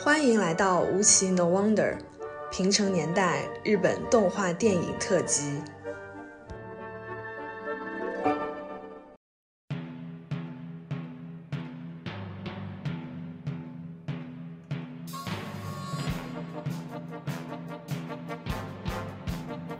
[0.00, 1.98] 欢迎来到吴奇 No Wonder
[2.52, 5.60] 平成年代日本动画电影特辑。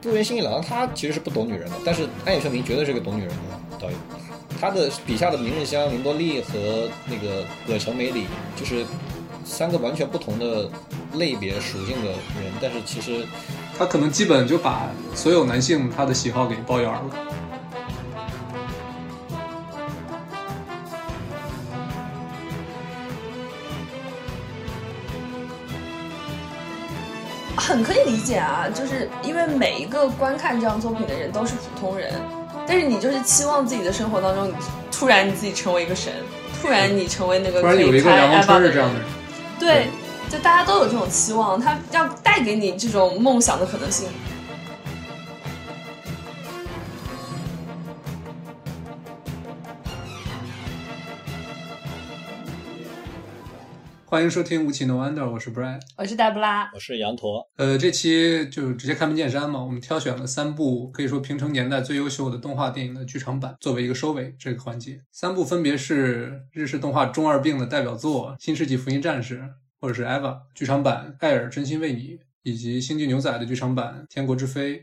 [0.01, 3.35] 渡边新一郎他其实是不懂女人的，但是安野秀明绝对是个懂女人的
[3.79, 3.97] 导演。
[4.59, 8.25] 他的笔下的明日香、绫多丽和那个葛城美里，
[8.57, 8.85] 就是
[9.49, 10.69] 三个完全不同的
[11.15, 13.25] 类别属性的人，但是其实
[13.77, 17.01] 他可能基本就把所有男性他的喜好给包圆了。
[27.57, 32.13] 很可以理解啊，就是因为每一个观看这样作品的人都是普通人，
[32.67, 34.53] 但是你就是期望自己的生活当中，你
[34.91, 36.13] 突然你自己成为一个神，
[36.61, 39.07] 突然你成为那个突然有一个梁光春是这样的人，
[39.69, 39.87] 对，
[40.31, 44.07] 就大家都有这种期望，他要带给你这种梦想的可能性。
[54.09, 57.47] 欢迎收听《无奇 No Wonder》，我是 Brian，我是黛布拉，我是羊驼。
[57.57, 64.99] 呃，这期就直接开门见山嘛，我们挑选了三部可以说平成年代最优秀的动画电影的剧场版，作为一个收尾这个环节。
[65.11, 69.41] 三部分别是日式动画中二病的代表作《新世纪福音战士》
[69.79, 74.79] 或者是 EVA 剧场版《艾尔真心为你》，以及《星际牛仔》的剧场版《天国之飞》。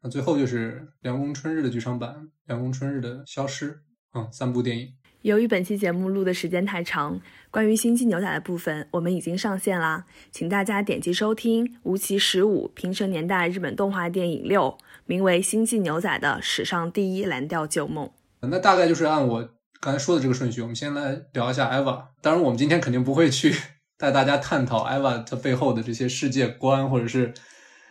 [0.00, 2.14] 那最后就是凉宫春日的剧场版
[2.46, 3.72] 《凉宫春日的消失》。
[4.14, 4.94] 嗯，三部电影。
[5.20, 7.20] 由于本期节目录的时间太长，
[7.52, 18.10] 关于《星际牛仔》的部分我们已经上线啦，请大家点击收听《无奇十五平成年代日本动画电影六》，名为《星际牛仔》的史上第一蓝调旧梦。
[18.40, 19.46] 那大概就是按我
[19.82, 22.04] 刚才说的这个顺序，我们先来聊一下 EVA。
[22.22, 23.54] 当然，我们今天肯定不会去
[23.98, 27.34] 带大家探讨 EVA 它背后的这些世界观或者是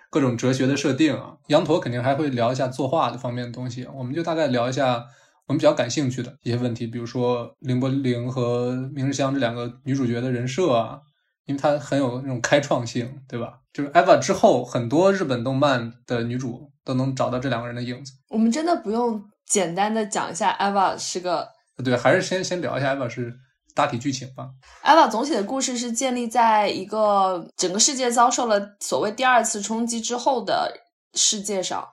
[0.09, 1.38] 各种哲学的设定啊。
[1.50, 5.06] 羊驼肯定还会聊一下作画的方面的东西，我们就大概聊一下。
[5.51, 10.97] 我们比较感兴趣的一些问题，比如说凌波玲和明日香这两个女主角的人设啊，
[11.45, 13.59] 因为她很有那种开创性，对吧？
[13.73, 18.13] 就是 EVA 之后，很多日本动漫的女主都能找到这两个人的影子。
[18.29, 21.45] 我们真的不用简单的讲一下 EVA 是个，
[21.84, 23.34] 对，还是先先聊一下 EVA 是
[23.75, 24.47] 大体剧情吧。
[24.85, 30.72] EVA 总体的故事是建立在一个整个世界遭受了所谓第二次冲击之后的
[31.13, 31.85] 世界上。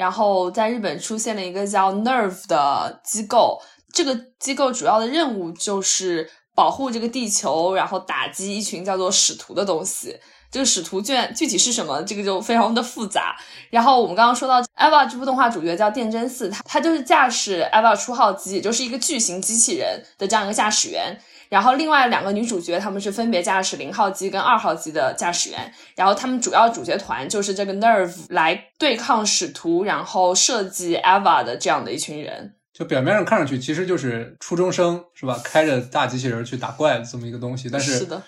[0.00, 3.60] 然后在日本出现了一个叫 Nerve 的机构，
[3.92, 10.18] 这个机构主要的任务就是保护这个地球，然后打击一群叫做使徒的东西。
[10.50, 13.36] 这个使徒卷具体是什么，这个就非常的复杂。
[13.68, 21.14] 然后我们刚刚说到 EVA 这部动画主角叫电真寺，他他就是驾驶 EVA 初号机，也就是一个巨型机器人的这样一个驾驶员。
[21.50, 25.74] 然后另外两个女主角，她们是分别驾驶零号机跟二号机的驾驶员。
[25.96, 32.54] 然后他们主要主角团就是这个 Nerve 来对抗使徒，然后设计 EVA 的这样的一群人。
[32.72, 35.38] 就表面上看上去其实就是初中生是吧？
[35.44, 37.68] 开着大机器人去打怪的这么一个东西。
[37.68, 38.22] 但是是的，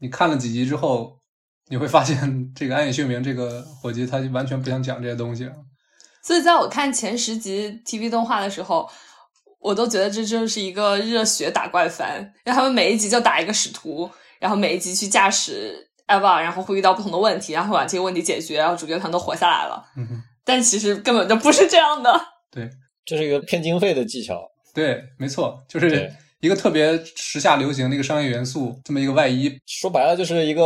[0.00, 1.18] 你看了几集之后，
[1.70, 5.50] 你会发现这个安野秀明这个伙计他就完全不想讲这些东西。
[6.22, 8.86] 所以在我看前十集 TV 动画的时候。
[9.60, 14.08] 我都觉得这就是一个热血打怪番，让他们每一集就打一个使徒，
[14.38, 19.84] 然后每一集去驾驶 EVA，然后会遇到不同的问题，然后把这些问题解决，然后主角团都活下来了。
[19.96, 22.20] 嗯哼，但其实根本就不是这样的。
[22.50, 22.70] 对，
[23.04, 24.40] 这是一个骗经费的技巧。
[24.72, 26.10] 对，没错，就是
[26.40, 29.58] 一个特别时下流行的一个商业元素，这么一个外衣。
[29.66, 30.62] 说白了，就是一个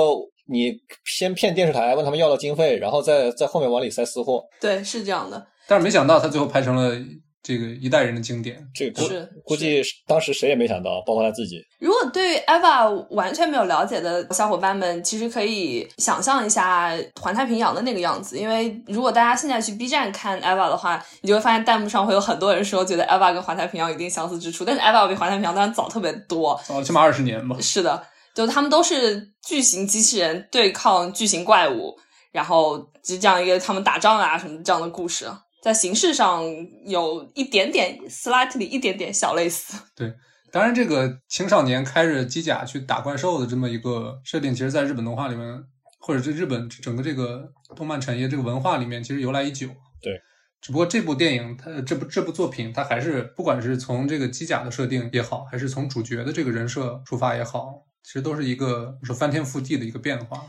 [0.46, 0.74] 你
[1.06, 4.44] 先骗电视台，问他们要了经费，然后再在后面往里塞私货。
[4.60, 5.46] 对，是这样的。
[5.66, 6.94] 但是没想到他最后拍成了。
[7.42, 11.60] 这个一代人的经典，这个是估计当时谁也没想到，包括他自己。
[11.80, 18.38] 如果对 EVA 完全没有了解的小伙伴们，其实可以想象一下环太平洋的那个样子。
[18.38, 24.64] 因为如果大家现在去 B 站看 EVA 的话，你就会发现弹幕上会有很多人说，觉得 EVA 跟环太平洋有一定相似之处。
[24.64, 27.56] 但是 EVA 比环太平洋当然早特别多，早起码二十年吧。
[27.60, 31.98] 是的，就他们都是巨型机器人对抗巨型怪物，
[32.30, 35.26] 然后就这样一个他们打仗啊什么这样的故事。
[35.62, 36.42] 在形式上
[36.84, 39.78] 有一点点 slightly 一点点小类似。
[39.94, 40.12] 对，
[40.50, 45.64] 当然这个青少年开着机甲去打怪兽的这么一个设定，其实在日本动画里面，
[46.00, 49.68] 或者是日本整个这个动漫产业这个文化里面，其实由来已久。
[50.00, 50.20] 对，
[50.60, 60.44] 只不过这部电影它这部这部作品，它还是不管是从这个机甲的设定也好，还是从主角的这个人设出发也好，其实都是一个说翻天覆地的一个变化。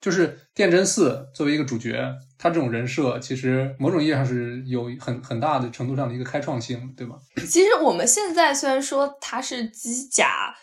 [0.00, 2.02] 就是电真寺作为一个主角，
[2.38, 7.16] 他这种人设其实某种意义上是有很很大的程度上的一个开创性，对吧？
[7.46, 10.54] 其实我们现在虽然说他是机甲，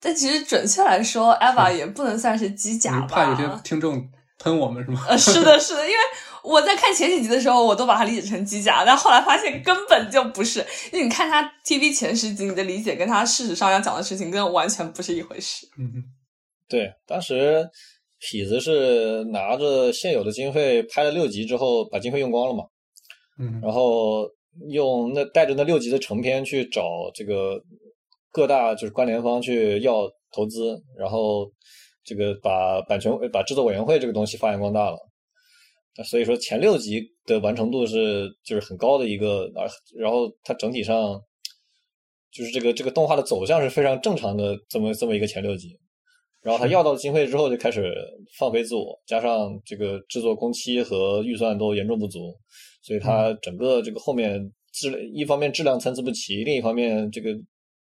[0.00, 3.06] 但其实准确来说，Eva 也不能算是机甲吧？
[3.06, 4.08] 怕有些听众
[4.38, 5.04] 喷我们是吗？
[5.08, 5.98] 呃，是的，是的，因为
[6.42, 10.60] 我在看前几集的时候，我都把它理解成机甲，但后来发现根本就不是。
[10.92, 15.66] 因为你看他 TV 前十集，你的理解跟他事实上要讲的事情，跟完全不是一回事。
[15.76, 15.92] 嗯，
[16.68, 17.68] 对，当时
[18.20, 22.64] 痞子是拿着现有的经费拍了六集之后，把经费用光了嘛，
[23.38, 24.28] 嗯，然后
[24.70, 27.62] 用那带着那六集的成片去找这个
[28.32, 31.48] 各大就是关联方去要投资，然后
[32.04, 34.98] 这个把版权把制作委员会这个东西发扬光大了。
[36.04, 39.66] 所以说前六集的完成度是就是很高的一个啊，
[39.96, 41.20] 然后它整体上
[42.30, 45.76] 就是这个这个动画的走向是非常正常的这么这么一个前六集，
[46.48, 47.94] 然后他要到经费之后就开始
[48.38, 52.34] 放飞自我，加上这个制作工期和预算都严重不足，
[52.80, 57.38] 所以他整个这个后面质一方面质量参差不齐，另一方面这个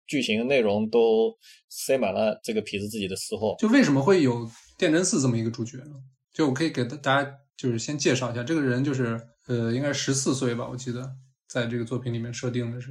[0.07, 1.35] 剧情内容都
[1.71, 3.57] 塞满了这个痞子自己的私货。
[3.59, 4.47] 就为什么会有
[4.77, 5.95] 电真寺这么一个主角呢？
[6.35, 7.37] 就我可以给大家。
[7.61, 11.07] 就是先介绍一下这个人，就是呃，应该十四岁吧，我记得
[11.47, 12.89] 在这个作品里面设定的是。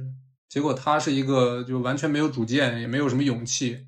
[0.48, 3.78] 结果他是一个就完全没有主见，也没有什么勇气，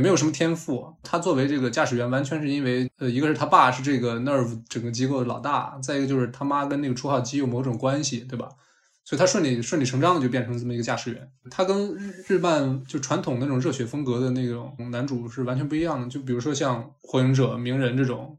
[0.00, 0.92] 没有什么天赋。
[1.02, 8.48] 他作为这个驾驶员，完全是因为呃，一个是他爸是这个 Nerve 整个机构的老大，再一个就是他妈跟那个初号机有某种关系，对吧？
[9.04, 11.30] 所以他顺理顺理成章的就变成这么一个驾驶员。
[11.50, 16.08] 他跟日日漫就传统那种热血风格的那种男主是完全不一样的。
[16.08, 18.38] 就比如说像火影者鸣人这种。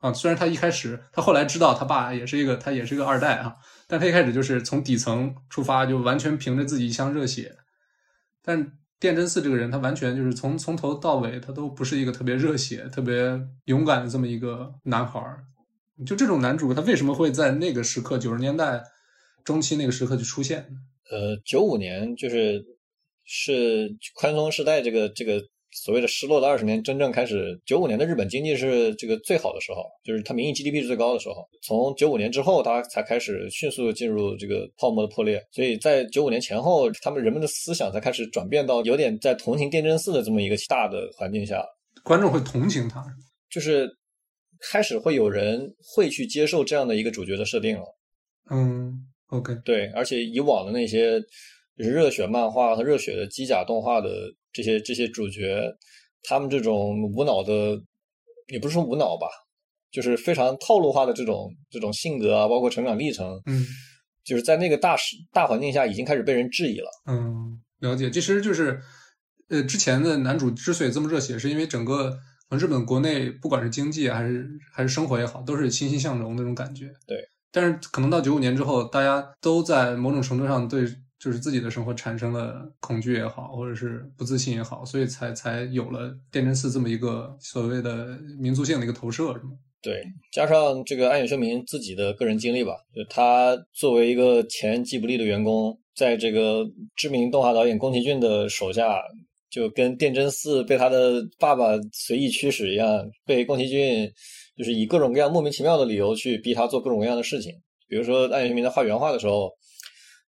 [0.00, 3.56] 啊，虽然他一开始，他后来知道他爸也是一个，他也是一个二代啊，
[3.86, 7.56] 但他一开始就是从底层出发，就完全凭着自己一腔热血。
[8.42, 15.44] 但电真寺这个人，他完全就是从从头到尾，他都不是一个特别热血、特别勇敢的这么一个男孩儿。
[16.06, 18.82] 就这种男主，他为什么会在那个时刻，九十年代
[19.44, 20.66] 中期那个时刻就出现？
[21.10, 22.64] 呃，九五年就是
[23.24, 25.42] 是宽松时代，这个这个。
[25.74, 31.46] 所谓的失落的二十年，真正开始，九五年的日本经济是这个最好的时候，就是它名义 GDP 是最高的时候。
[31.62, 35.44] 从九五年之后，它才开始迅速进入这个泡沫的破裂。
[35.50, 41.60] 所以在九五年前后，他们人们的思想才开始转变到有点在同情电真寺的这么一个大的环境下，
[42.04, 43.04] 观众会同情他，
[43.50, 43.90] 就是
[44.70, 47.84] 开始会有人会去接受这样的一个主角的设定了。
[48.48, 48.92] 嗯
[49.26, 51.20] ，OK，对，而且以往的那些
[51.74, 54.08] 热血漫画和热血的机甲动画的。
[54.54, 55.60] 这些这些主角，
[56.22, 57.52] 他们这种无脑的，
[58.46, 59.26] 也不是说无脑吧，
[59.90, 63.66] 就是非常套路化的这种这种性格啊，包括成长历程，嗯，
[64.24, 66.88] 就是在那个大时大环境下，已经开始被人质疑了。
[67.06, 68.08] 嗯，了解。
[68.10, 68.80] 其实就是，
[69.48, 72.16] 呃，之前的男主之所以这么热血，是因为整个
[72.50, 76.86] 日本国内不管是经济还是还是生活也好，都是欣欣向荣那种感觉。
[77.08, 77.18] 对。
[77.50, 80.86] 但是可能到九五年之后，大家都在某种程度上对。
[81.24, 89.52] 就是自己的生活产生了恐惧也好，或者是不自信也好，所以才才有了电真寺这么一个所谓的民族性的一个投射，是吗？
[89.80, 90.04] 对，
[90.34, 96.62] 加上这个安野秀明自己的个人经历吧，就他作为一个前吉卜力的员工，在这个
[96.94, 99.00] 知名动画导演宫崎骏的手下，
[99.50, 102.86] 就跟电真寺被他的爸爸随意驱使一样，
[103.24, 104.12] 被宫崎骏
[104.58, 107.54] 就是以各种各样莫名其妙的理由去逼他做各种各样的事情，
[107.88, 109.50] 比如说安野秀明在画原画的时候。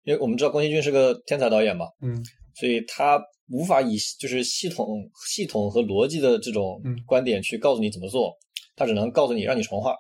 [0.03, 2.21] 因为我们知道宫崎骏是个天才导演嘛，嗯，
[2.55, 4.88] 所以他无法以就是系统、
[5.27, 8.33] 系统和逻辑的这种观点去告诉你怎么做，
[8.75, 9.95] 他只能告诉你让你重画。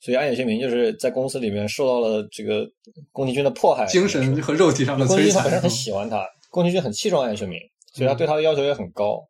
[0.00, 2.66] 所以安野秀明就是在公司里面受到了这个
[3.12, 5.42] 宫崎骏的迫害，精神和肉体上的摧残。
[5.42, 7.58] 本身很喜欢他，宫崎骏很器重安野秀明，
[7.92, 9.20] 所以他对他的要求也很高。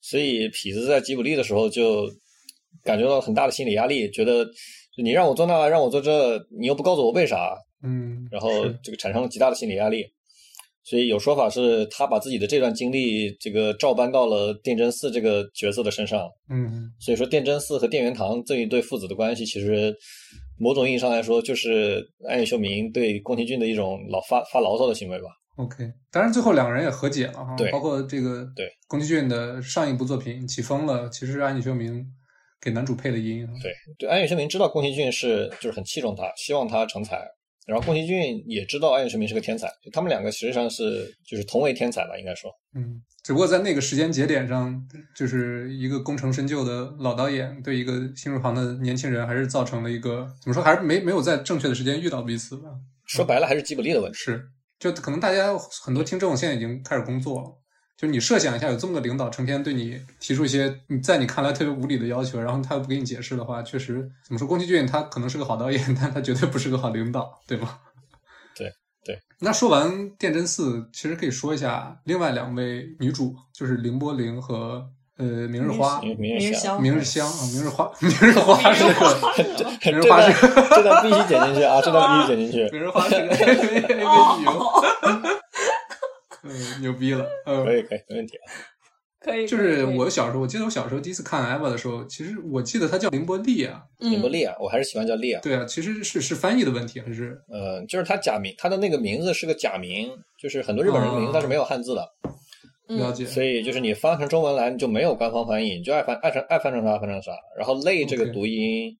[0.00, 2.10] 所以痞子在吉卜力的时候就
[2.82, 4.44] 感觉到很大的心理压力，觉得
[5.00, 7.56] 你让我做那，让我做这，你又不告诉我为啥。
[7.82, 8.50] 嗯，然后
[8.82, 10.04] 这个产生了极大的心理压力，
[10.82, 16.28] 所以有说法是他把自己的这段经历这个照搬到了电真寺这个角色的身上。
[16.48, 19.94] 嗯，所以说电真寺和电元堂这一对父子的关系，其实
[20.58, 25.28] 某种意义上来说，就是安野秀明对宫崎骏的一种老发发牢骚的行为吧。
[25.56, 32.02] OK，当然最后两个人也和解了哈，对，包括这个对宫崎骏的上一部作品《起风了》，其实是安野秀明
[32.60, 33.46] 给男主配的音。
[33.62, 37.26] 对对，安野秀明知道宫崎骏是就是很器重他，希望他成才。
[37.70, 42.50] 然后宫崎骏也知道安野秀明是个天才，他们两个实际上是就是同为天才吧，应该说。
[42.74, 44.84] 嗯，只不过在那个时间节点上，
[45.14, 52.70] 就是一个功成身就的老导演对一个新入行的年轻人，还是造成了一个怎么说，还是没没有在正确的时间遇到彼此吧。
[53.06, 54.18] 说白了，还是吉卜力的问题。
[54.18, 54.48] 是，
[54.80, 57.59] 就可能大家很多听众现在已经开始工作了。
[58.00, 64.48] 就你设想一下，有这么个领导成天对你提出一些你在你看来特别无理的要求，然后他又不给你解释的话，确实怎么说？
[64.48, 67.76] 宫崎骏他可能是个好导演，但他绝对不是个好领导，对吗？
[68.56, 68.72] 对
[69.04, 74.82] 对，那说完电真寺，其实可以说一下另外两位女主，就是凌波凌和
[75.18, 76.00] 呃明日花。
[76.00, 78.94] 明明日明日香明日香啊，明日花，明日花是个
[79.58, 81.82] 这明日花是个这段必须剪进去啊！
[81.84, 82.70] 这段必须剪进去。
[82.72, 85.30] 明日花是个 AV 女
[86.44, 87.76] 嗯，牛逼了，嗯可。
[87.76, 88.38] 以可以，没问题。
[89.20, 95.40] 可以，就是我小时候，我记得我小时候第一次看 EVA 的时候，其实我记得她叫凌波丽啊，嗯林波丽啊，我还是喜欢叫丽啊。
[95.42, 102.08] 对啊，其实是是翻译的问题还是呃，就是他假名，他的那个名字是个假名，就是很多日本人的名他是没有汉字的，
[102.88, 103.26] 了解？
[103.26, 107.32] 所以就是你翻成中文来，你就没有官方翻译，你就爱翻爱成爱翻成啥翻成啥。
[107.58, 108.96] 然后“类”这个读音，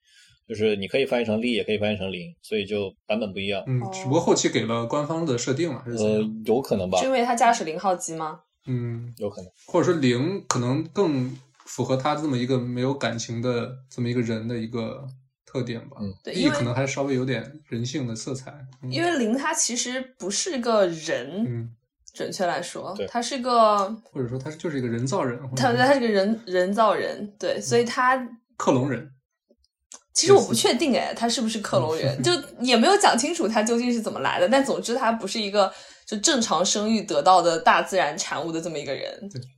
[0.50, 3.62] 就是你可以翻译成“丽”，也可以翻译成“零”，所以就版本不一样。
[3.68, 8.40] 嗯，只不过后期给了官方的设定了，还是呃？，有可能吧是，因为他驾驶零号机吗？
[8.66, 9.50] 嗯，有可能。
[9.66, 15.06] 或者说零可能更符合他这么一个没有感情的这么一个人的一个
[15.46, 15.98] 特点吧。
[16.00, 18.50] 嗯对，因为可能还稍微有点人性的色彩。
[18.82, 21.70] 嗯因为零他其实不是个人，嗯，
[22.12, 29.12] 准确来说对，它是个，或者说他就是一个人造人，或者它它是个人人造人，对，所以他克隆人。
[30.12, 34.48] 其实我不确定哎，他是不是克隆人， 就也没有讲清楚他究竟是怎么来的。
[34.48, 35.72] 但总之，他不是一个
[36.04, 39.08] 就正常生育得到的大自然产物的这么一个人。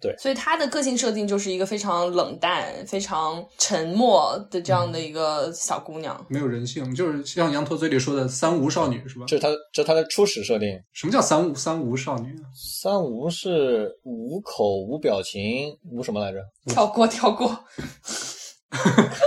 [0.00, 6.24] 对所以他的个性设定就是一个非常冷淡、非常沉默的这样的一个小姑娘。
[6.28, 9.24] 没有人性，就是像羊驼嘴里说的“三无少女”是吧？
[9.26, 10.68] 这是他这是他的初始设定。
[10.92, 12.44] 什么叫三无三无少女啊？
[12.54, 16.38] 三无是无口、无表情、无什么来着？
[16.66, 17.58] 跳过，跳过。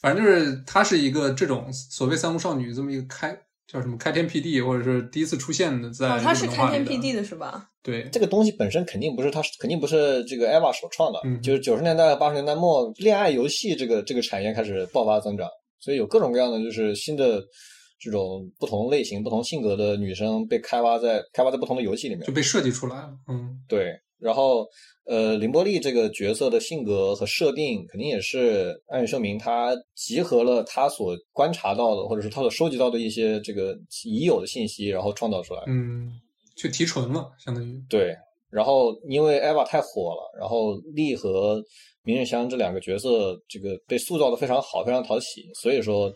[0.00, 7.68] 反正就是她是一个这种所谓三无少女这么一个开叫什么开天辟地，或者是第一次出现的在哦，日他是开天辟地的是吧？
[7.82, 17.40] 对，这个东西本身肯定不是她，肯定不是这个 EVA 首创的，嗯就是九十年代、八十年代末，恋爱游戏这个这个产业开始爆发增长，所以有各种各样的就是新的
[17.98, 22.32] 这种不同类型、不同性格的女生被开发在开发在不同的游戏里面就。
[22.32, 23.10] 被设计出来了。
[23.28, 24.66] 嗯，对，然后
[25.06, 35.62] 呃，林波丽这个角色的性格和设定，肯定也是暗羽秀明他集合了他所观察到的，或者是他所收集到的一些这个已有的信息，然后创造出来。
[35.66, 36.12] 嗯，
[36.56, 38.14] 去提纯了，相当于对，
[38.50, 41.60] 然后因为 EVA 太火了，然后丽和
[42.02, 46.12] 明日香这两个角色，这个被塑造的非常好，非常讨喜，所以说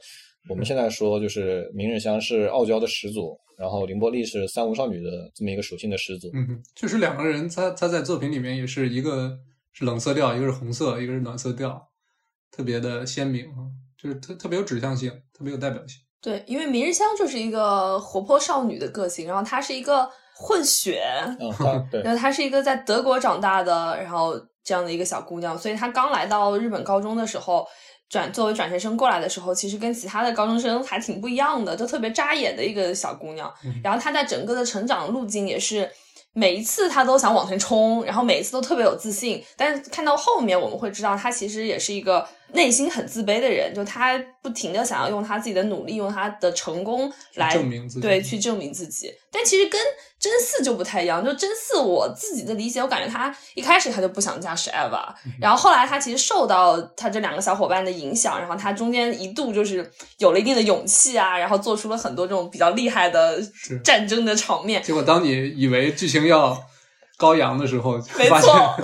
[0.49, 6.31] 我们现在说就是明日香是傲娇的始祖，然后凌波丽是三无少女的这么一个属性的始祖。
[6.35, 9.39] 嗯哼，确实两个人他他在作品里面也是一个
[9.73, 11.89] 是冷色调，一个是红色，一个是暖色调，
[12.51, 16.01] 特别的鲜明啊，就是特特别有指向性，特别有代表性。
[16.21, 21.03] 对，因为明日香就是一个活泼少女的个性，然后她是一个混血，
[21.39, 27.67] 嗯，对然后她是一个在德国长大的，然后这样的一个小姑娘，所以她刚来到日本高中的时候，
[28.15, 33.53] 转作为转学生过来的时候，其实跟其他的高中生还挺不一样的，就特别扎眼的一个小姑娘。
[33.83, 35.91] 然后她在整个的成长路径也是。
[36.37, 49.13] 每一次她都想往前冲，然后每一次都特别有自信，但是看到后面我们会知道，她其实也是一个内心很自卑的人，就他不停的想要用他自己的努力，用他的成功来证明自己对，去证明自己。
[49.31, 49.81] 但其实跟
[50.21, 63.43] 真嗣就不太一样，就真嗣我自己的理解，我感觉他一开始他就不想驾驶 EVA，然后后来他其实受到他这两个小伙伴的影响，然后他中间一度就是有了一定的勇气啊，然后做出了很多这种比较厉害的
[63.83, 64.83] 战争的场面。
[64.83, 66.57] 结果当你以为剧情要
[67.17, 68.77] 高阳的时候，没发现错，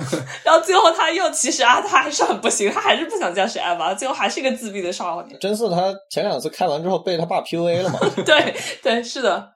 [0.45, 5.39] 然后最后他又其实啊，他还是很不行，他还是不想驾驶 EVA，最后还是一个自闭的少年。
[5.41, 9.53] 真嗣他前两次开完之后被他爸 PUA 了嘛， 对对，是的，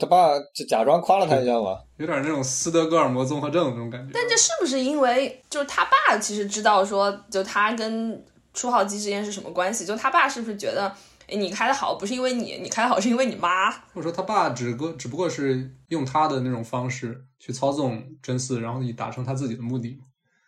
[0.00, 1.78] 他爸就假装夸了他一下嘛。
[1.98, 4.10] 有点那种斯德哥尔摩综合症那种感觉。
[4.12, 9.86] 但这是不是因为就是他爸其实知道说，就他跟初号机之间是什么关系？
[9.86, 10.88] 就他爸是不是觉得，
[11.26, 13.70] 哎，你开的好不是因为你，你开的好是因为你妈？
[13.70, 19.96] 或者说他爸只不过只不过是用他的那种方式去操纵真嗣，然后以达成他自己的目的。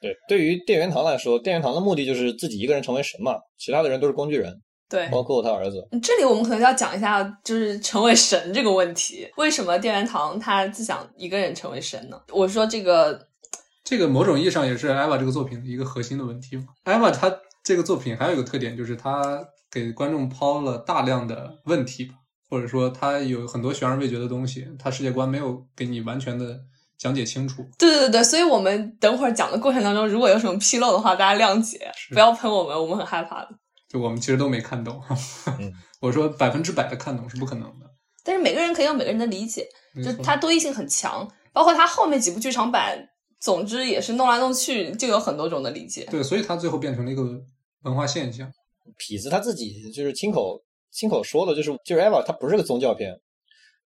[0.00, 5.86] 对，对于电元堂来说，电元堂的目的就是自己一个人成为神嘛，其他的人都是工具人，对，包括他儿子。
[6.02, 9.28] 这里我们可能要讲一下，就是成为神这个问题。
[9.36, 12.20] 为什么电元堂他自想一个人成为神呢？
[12.32, 13.28] 我说这个，
[13.84, 16.66] 这个某种意义上也是 EVA 这个作品的一个核心的问题嘛。
[16.84, 22.14] EVA 它这个作品还有一个特点，就是它给观众抛了大量的问题吧，
[22.48, 26.60] 或者说他有很多悬而未决的东西，他世界观没有给你完全的
[26.98, 27.64] 讲解清楚。
[27.78, 33.48] 对对对对，所以我们等会儿讲的过程当中，如果有什么纰漏的话，大家谅解，不要喷我们，我们很害怕的。
[33.88, 35.00] 就我们其实都没看懂，
[35.58, 37.86] 嗯 我说百分之百的看懂是不可能的。
[38.22, 39.66] 但是每个人可以有每个人的理解，
[40.04, 43.08] 就它多义性很强，包括它后面几部剧场版，
[43.40, 46.06] 总之也是弄来弄去就有很多种的理解。
[46.10, 47.22] 对，所以它最后变成了一个
[47.84, 48.50] 文化现象。
[48.98, 53.14] 痞子他自己就是亲口亲口说的，就是就是 EVA 它不是个宗教片，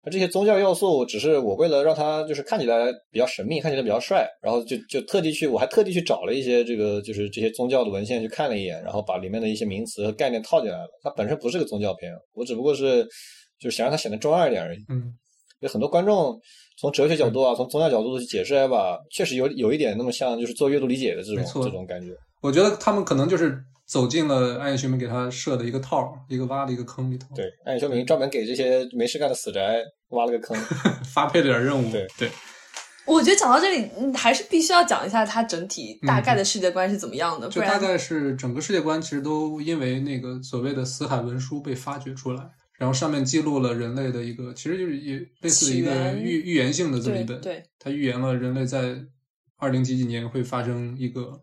[0.02, 10.88] 那这些宗教要素只是我为了让它就是看起来比较神秘，看起来比较帅，然后就就特地去，我还特地去找了一些这个就是这些宗教的文献去看了一眼，然后把里面的一些名词和概念套进来了。
[11.02, 13.04] 它本身不是个宗教片，我只不过是
[13.60, 14.78] 就是想让它显得中二一点而已。
[14.88, 15.12] 嗯，
[15.60, 16.40] 有很多观众
[16.78, 22.08] 从哲学角度啊，从宗教角度去解释来吧，确实有有一点那么像就是做阅读理解的这种这种感觉。
[22.40, 23.54] 我觉得他们可能就是
[23.90, 29.78] 走进了暗夜凶明给他设的一个套儿，一个挖的一个坑里头，对，暗夜修明专门给这些没事干的死宅
[30.10, 30.56] 挖了个坑。
[31.12, 31.90] 发配了点任务。
[31.90, 32.30] 对对，
[33.04, 42.44] 我觉得讲到这里，你还是必须要讲一下它整体大概的世界观是怎么样的，就大概是整个世界观其实都因为那个所谓的死海文书被发掘出来，
[42.78, 48.94] 然后上面记录了人类的一个，其实就是也类似的一个预预言性的这么一本，对对，它预言了人类在
[49.56, 51.42] 二零几几年会发生一个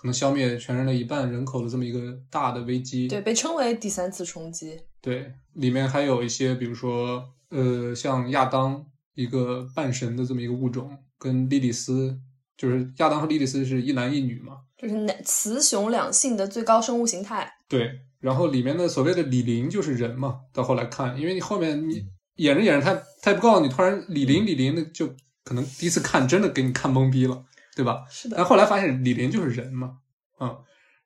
[0.00, 3.06] 可能消灭全人类一半人口的这么一个大的危机。
[3.06, 4.80] 对，被称为第三次冲击。
[5.02, 8.82] 对，里面还有一些，比如说，呃，像亚当
[9.14, 12.18] 一个半神的这么一个物种，跟莉莉丝，
[12.56, 14.54] 就是亚当和莉莉丝是一男一女嘛。
[14.78, 17.52] 就是男雌雄两性的最高生物形态。
[17.68, 25.06] 对，然后里面的所谓的李林就是人嘛，到后来看，因为你后面你演着演着他他也不告诉你，突然李林李林的就
[25.44, 27.44] 可能第一次看真的给你看懵逼了，
[27.80, 28.04] 对吧？
[28.10, 29.98] 是的但，后来发现李林就是人嘛，
[30.40, 30.56] 嗯，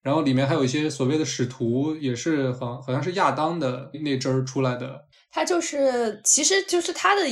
[0.03, 7.23] 然后里面还有一些所谓的使徒，也是好好像是亚当的那支儿出来的，他就是其实就是他的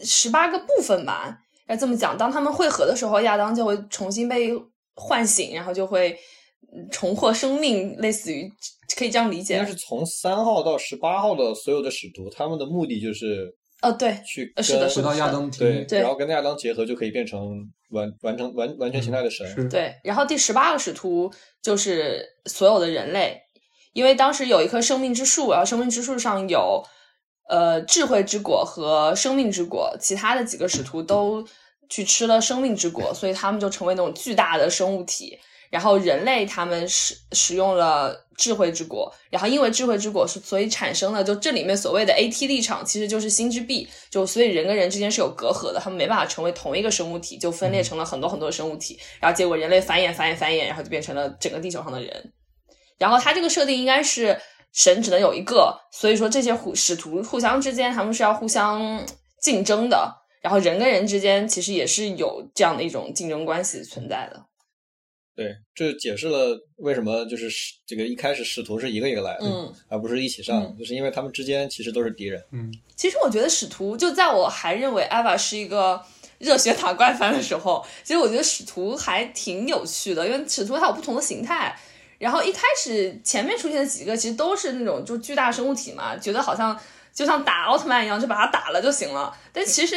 [0.00, 1.38] 十八个部分吧。
[1.68, 4.52] 要这么讲，当他们汇合的时候，亚当就会重新被
[4.94, 6.16] 唤醒，然后就会
[6.72, 8.48] 嗯重获生命，类似于
[8.96, 9.66] 可以这样理应解该。
[9.66, 13.52] 是从三号到十八号的所有的使徒，他们的目的就是
[13.82, 19.46] 哦，对，去呃是的跟是的亚当体对，对然后跟亚当结合，就可以变成完完成完完全形态的神。
[19.48, 21.30] 是对，然后第十八个使徒
[21.62, 23.40] 就是所有的人类，
[23.92, 26.82] 因为当时有一棵生命之树，然后生命之树上有
[27.48, 31.46] 呃智慧之果和生命之果，其他的几个使徒都
[31.88, 35.38] 去吃了生命之果，所以他们就成为那种巨大的生物体。
[35.70, 52.32] 然后人类他们使使用了智慧之果，然后因为智慧之果是所以产生了就这里面所谓的 AT 立场其实就是心之壁，就所以人跟人之间是有隔阂的，他们没办法成为同一个生物体，就分裂成了很多很多的生物体，然后结果人类繁衍繁衍繁衍，然后就变成了整个地球上的人。
[52.98, 54.38] 然后它这个设定应该是
[54.72, 59.04] 神只能有一个，所以说这些互使徒互相之间他们是要互相
[59.40, 64.44] 竞争的，然后人跟人之间其实也是有这样的一种竞争关系存在的。
[65.36, 72.42] 对，这解释了为什么就是使这个一开始使徒是一个一个来的，嗯，而不是一起上，嗯就是因为他们之间其实都是敌人。
[72.52, 76.02] 嗯，其实我觉得使徒，就在我还认为艾娃是一个
[76.38, 81.78] 热血打怪番的时候，其实我觉得使徒还挺有趣的，因为使徒它有不同的形态。
[82.18, 86.74] 然后一开始前面出现的几个其实都是那种就巨大生物体嘛，觉得好像
[87.12, 89.36] 就像打奥特曼一样，就把它打了就行了。
[89.52, 89.96] 但其实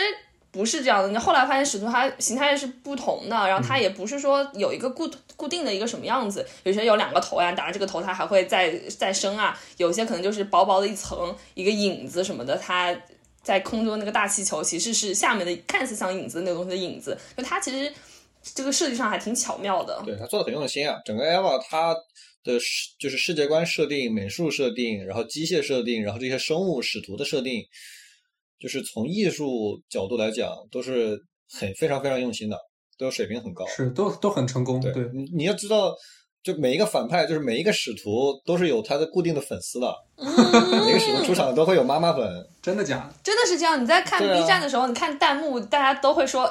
[0.51, 12.95] 不是这样的，你后来发现使徒它形态是不同的，然后它也不是说有一个固固定的一个什么样子，有些有两个头呀，打了这个头它还会再再生啊，有些可能就是薄薄的一层一个影子什么的，它。
[13.41, 17.91] 在空中那个大气球其实是下面的看似像影子那个东西的影子，就它其实
[18.53, 19.99] 这个设计上还挺巧妙的。
[20.05, 21.95] 对它做的很用心啊，整个 EVA 它
[22.43, 27.65] 的世就是世界观设定、美术设定，然后机械设定，然后这些生物使徒的设定，
[28.59, 31.17] 就是从艺术角度来讲，都是
[31.59, 32.57] 很非常非常用心的，
[32.97, 33.65] 都水平很高。
[33.67, 35.93] 是都都很成功，对对，你你要知道，
[36.43, 39.93] 就每一个反派，就是每一个使徒都是有他的固定的粉丝的，
[40.85, 42.27] 每个使徒出场都会有妈妈粉。
[42.61, 43.13] 真的假的？
[43.23, 43.81] 真的是这样。
[43.81, 46.49] 你在看 B 站的时候，你看弹幕，大家都会说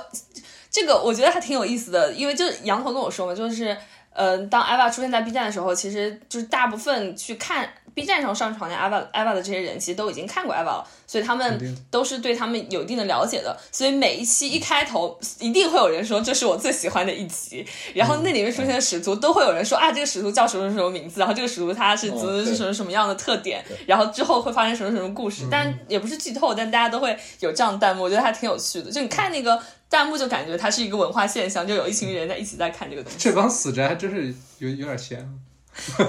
[0.70, 2.12] 这个，我觉得还挺有意思的。
[2.14, 3.76] 因为就是杨头跟我说嘛，就是
[4.10, 13.58] 呃，当 Eva 出现在 B 站的时候，其实就是大部分去看 B 站上上传的 Eva Eva 的这些人，其实都已经看过 Eva 了，所以他们都是对他们有一定的了解的。
[13.72, 28.90] 所以每一期一开头，一定会有人说这是我最喜欢的一集，然后那里面出现的使徒都会有人说啊，这个使徒叫什么什么名字，然后这个使徒他是哦怎对什么什么样的特点，然后之后会发生什么什么故事，但也不是剧透，但大家都会有这样的弹幕，我觉得还挺有趣的。
[28.90, 35.28] 就你看那个弹幕，就感觉它是一个文化现象，就有一群人在一起在看这个东西，这帮死宅还真是有有点闲。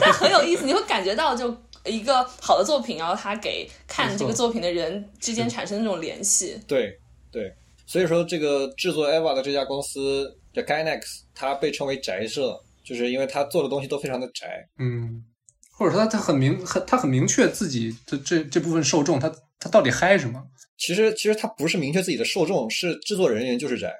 [0.02, 1.56] 但很有意思，你会感觉到就。
[1.86, 6.98] 一个好的作品，然后他给看这个作品的人之间产生那种联系，对
[7.32, 7.54] 对，
[7.86, 14.68] 所以说这个制作 EVA 的这家公司叫 Gainax，它被称为宅社，就是因为它做的东西都非常的宅。
[14.78, 15.24] 嗯，
[15.72, 20.44] 或者说他他很明很他很明确自己的这这部分受众，他他到底嗨什么？
[20.78, 23.94] 其实其实他不是明确自己的受众，是制作人员就是宅，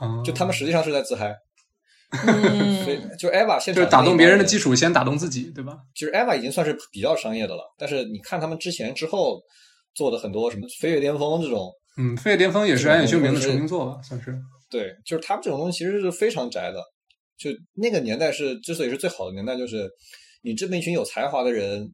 [0.00, 1.36] 嗯，就他们实际上是在自嗨。
[2.10, 4.70] 嗯所以就 EVA 现场就是打动别人的基础。
[4.70, 5.78] 础，先打动自己，对吧？
[5.94, 9.40] 其实 EVA 已经算是比较商业的了，但是你看他们之前之后，
[9.94, 14.36] 做的很多什么《飞跃巅峰》这种，嗯，《飞跃巅峰》也是安野秀明的成名作吧，算是。
[14.70, 16.82] 对，就是他们这种东西其实是非常宅的。
[17.38, 19.88] 就那个年代是之所以是最好的年代，就是
[20.42, 21.88] 你这么一群有才华的人，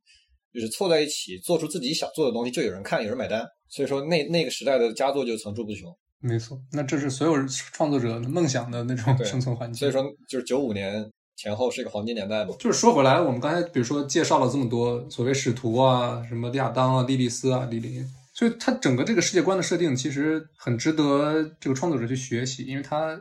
[0.53, 3.47] 就是凑在一起做出自己想做的东西，就有人看，有人买单。
[3.69, 5.89] 所以说那那个时代的佳作就层出不穷。
[6.27, 9.79] 没错，那这是所有创作者梦想的那种生存环境。
[9.79, 12.53] 所以说，就是九五年前后是一个黄金年代嘛。
[12.59, 23.17] 就是说回来，我们刚才比如说介绍了这么多所谓使徒啊，什么亚当啊、莉莉丝啊、李林，所以他整个这个世界观的设定其实很值得这个创作者去学习，因为他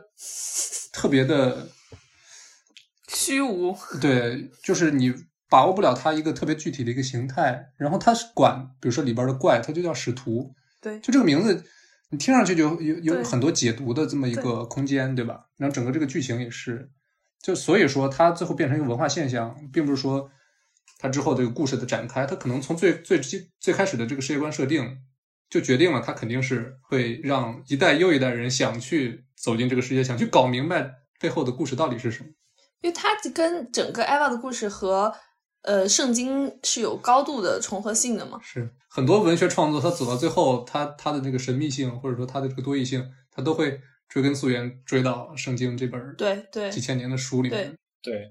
[0.92, 1.68] 特别的
[3.08, 3.76] 虚无。
[4.00, 5.14] 对，就是你
[5.48, 10.52] 把握不了它一个特别具体的一个形态，然后它管，比如说里边的怪，它就叫使徒。
[10.82, 11.64] 对，就这个名字。
[12.10, 15.46] 你听上去就有有很多解读的这么一个空间，对吧？
[15.56, 16.90] 然后整个这个剧情也是，
[17.42, 20.30] 就所以说它最后变成一个文化现象，并不是说
[20.98, 24.98] 它之后这个故事的展开，它可能从最最最最开始的这个世界观设定
[25.50, 32.30] 就决定了它肯定是会让一代又一代人想去走进这个世界，想去搞明白背后的故事到底是什么。
[32.82, 35.12] 因为它跟整个艾娃的故事和。
[35.66, 38.40] 呃，圣经是有高度的重合性的嘛？
[38.40, 47.76] 是很多文学创作，它走到最后，它它的那个神秘性，或者说它的这个多义性，它都会追根溯源，追到圣经这本对对几千年的书里面。
[48.00, 48.30] 对，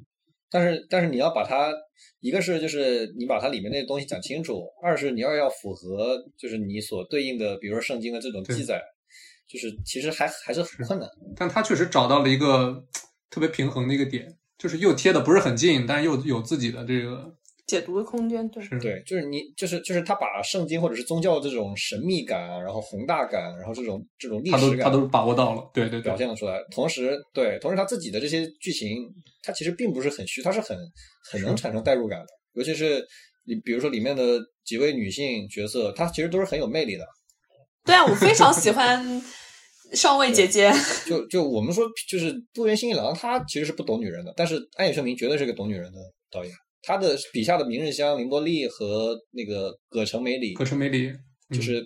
[0.49, 1.73] 但是但是你要把它，
[2.21, 8.81] 一个是就是你把它里面那些东西讲清楚，二是你要要符合就是你所对应的，比如说圣经的这种记载，
[9.45, 11.09] 就是其实还还是很困难。
[11.35, 12.85] 但他确实找到了一个
[13.29, 14.37] 特别平衡的一个点。
[14.57, 17.33] 就是又贴的不是很近，但是又有自己的这个
[17.67, 26.59] 解读的空间，对，对，就是你，就是就是他把圣经或者是宗教这种神秘感，然后宏大感，然后这种这种历史感，他都把握到了，对对，表现了出来。
[26.71, 30.77] 同时，对，同时他自己的这些剧情，他其实并不是很虚，他是很
[31.31, 32.27] 很能产生代入感的。
[32.53, 33.03] 尤其是
[33.47, 37.05] 你比如说里面的几位女性角色，她其实都是很有魅力的。
[37.83, 39.21] 对啊，我非常喜欢。
[39.93, 40.71] 上位姐姐，
[41.07, 45.99] 就就我们说，就是渡边新一郎，他其实是不懂女人的，但是安野秀明绝对是个懂女人的
[46.31, 46.53] 导演。
[46.81, 51.11] 他的笔下的明日香、绫波丽和那个葛城美里，葛城美里
[51.49, 51.83] 就是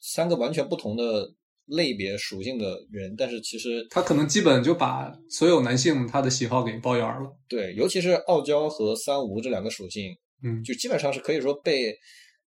[0.00, 1.26] 三个完全不同的
[1.66, 7.30] 类别属性的人，但是其实他可能基本就把所有男性他的喜好给包圆了。
[7.48, 11.96] 对，尤其是傲娇和三无这两个属性，嗯，就基本上是可以说被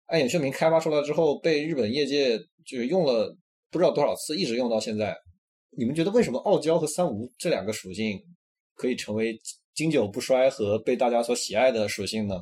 [0.06, 3.36] 安野秀明开发出来之后，被日本业界就是用了。
[3.70, 5.16] 不知道多少次，一直用到现在。
[5.78, 8.20] 你们觉得为什么傲娇和三无这两个属性
[8.74, 9.40] 可以成为
[9.76, 12.36] 经久不衰和被大家所喜爱的属性呢？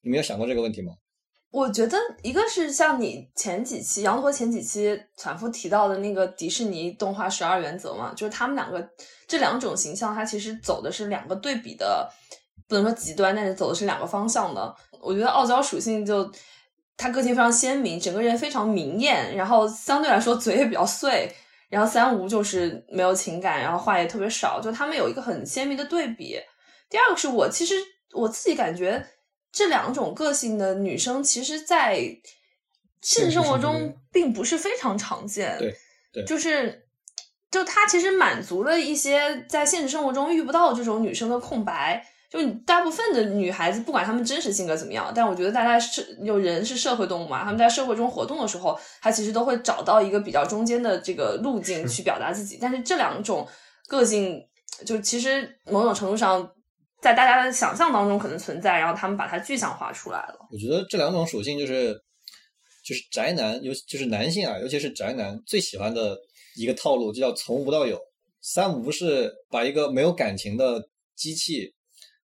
[0.00, 0.94] 你们有想过这个问题吗？
[1.50, 8.88] 我觉得一个是像你前几期羊驼前几期反复提到的那个迪士尼动画十二原则嘛，就是他们两个
[9.26, 12.08] 这两种形象，它其实走的是两个对比的，
[12.66, 14.74] 不能说极端，但是走的是两个方向的。
[15.02, 16.32] 我觉得傲娇属性就。
[16.96, 21.32] 他个性非常鲜明，整个人非常明艳，然后相对来说嘴也比较碎。
[21.68, 26.38] 然后三无就是没有情感，然后话也特别少，就他们有一个很鲜明的对比。
[26.90, 27.74] 第二个是我其实
[28.12, 29.02] 我自己感觉
[29.50, 31.98] 这两种个性的女生，其实，在
[33.00, 35.56] 现实生活中并不是非常常见。
[35.58, 35.74] 对，
[36.12, 36.86] 对，就是
[37.50, 42.06] 就他其实满足了一些在现实生活中遇不到这种女生的空白。
[42.32, 52.56] 就你大部分的女孩子，不管她们真实性格怎么样，但我觉得大家是有人是社会动物嘛，他们在社会中活动的时候，她其实都会找到一个比较中间的这个路径去表达自己。
[52.58, 53.46] 但是这两种
[53.86, 54.40] 个性，
[54.86, 56.50] 就其实某种程度上，
[57.02, 60.36] 在大家的想象当中可能存在，然后他们把它具象化出来了。
[60.50, 61.92] 我觉得这两种属性就是
[62.82, 66.16] 就是宅男，尤就是男性啊，尤其是宅男最喜欢的
[66.56, 68.00] 一个套路，就叫从无到有。
[68.40, 70.82] 三无是把一个没有感情的
[71.14, 71.74] 机器。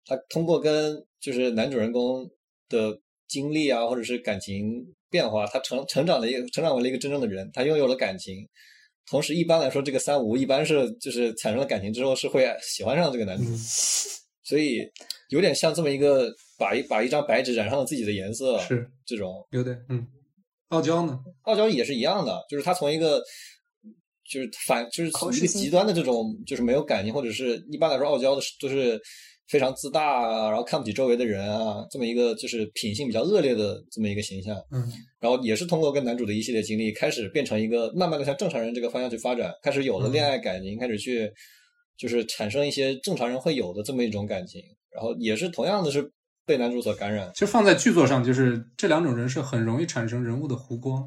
[0.07, 2.31] 他通过跟就是男主人公
[2.69, 8.49] 的经历啊，或者是感情变化，他成成长了一个成长为了一个真正的人，他拥有了感情。
[9.09, 13.45] 同时，一般来说，这个三无一般是就是产生了感情之后是会喜欢上这个男主，
[14.45, 14.81] 所以
[15.31, 20.07] 有点像这么一个把一把一张白纸染上了自己的颜色，是这种有点嗯。
[20.69, 21.19] 傲娇呢？
[21.43, 23.21] 傲娇也是一样的，就是他从一个
[24.29, 29.01] 就是反就是从一个极端的这种就是没有感情，或者是一般来说傲娇的都是。
[29.49, 34.57] 非常自大啊，然后看不起周围的人啊，这么一个就是品性比较恶劣的这么一个形象。
[34.73, 34.83] 嗯，
[35.21, 41.31] 然后也是通过跟男主的一系列经历，开始变成一个慢慢的向正常人这个方向去发展，开始有了恋爱感情，开始去
[41.97, 44.61] 就是产生一些正常人会有的这么一种感情。
[44.91, 46.11] 然后也是同样的是
[46.45, 47.31] 被男主所感染。
[47.35, 51.07] 其实放在剧作上，就是这两种人是很容易产生人物的弧光。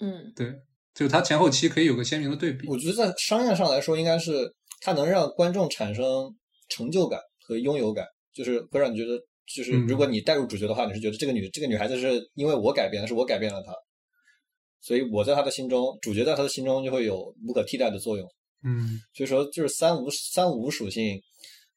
[0.00, 0.52] 嗯，对，
[0.94, 2.66] 就他前后期可以有个鲜明的对比。
[2.66, 6.34] 我觉得在商业上来说，应该是它能让观众产生
[6.68, 7.20] 成就感。
[7.46, 9.18] 和拥有感，就是会让你觉得，
[9.54, 13.72] 就是如果你带入主角的话，你是觉得这个女这个女孩子是因为我改变的，是我改变了她。
[14.80, 18.26] 所以我在她的心中，主角在她的心中就会有无可替代的作用。
[18.66, 21.20] 嗯所以说，就是三无三无属性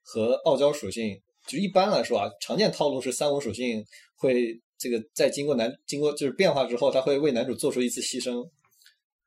[0.01, 3.84] 和傲娇属性，就一般来说啊，常见套路是三无属性
[4.15, 8.47] 会这个在经过男经过就是变化之后，他会为男主做出一次牺牲，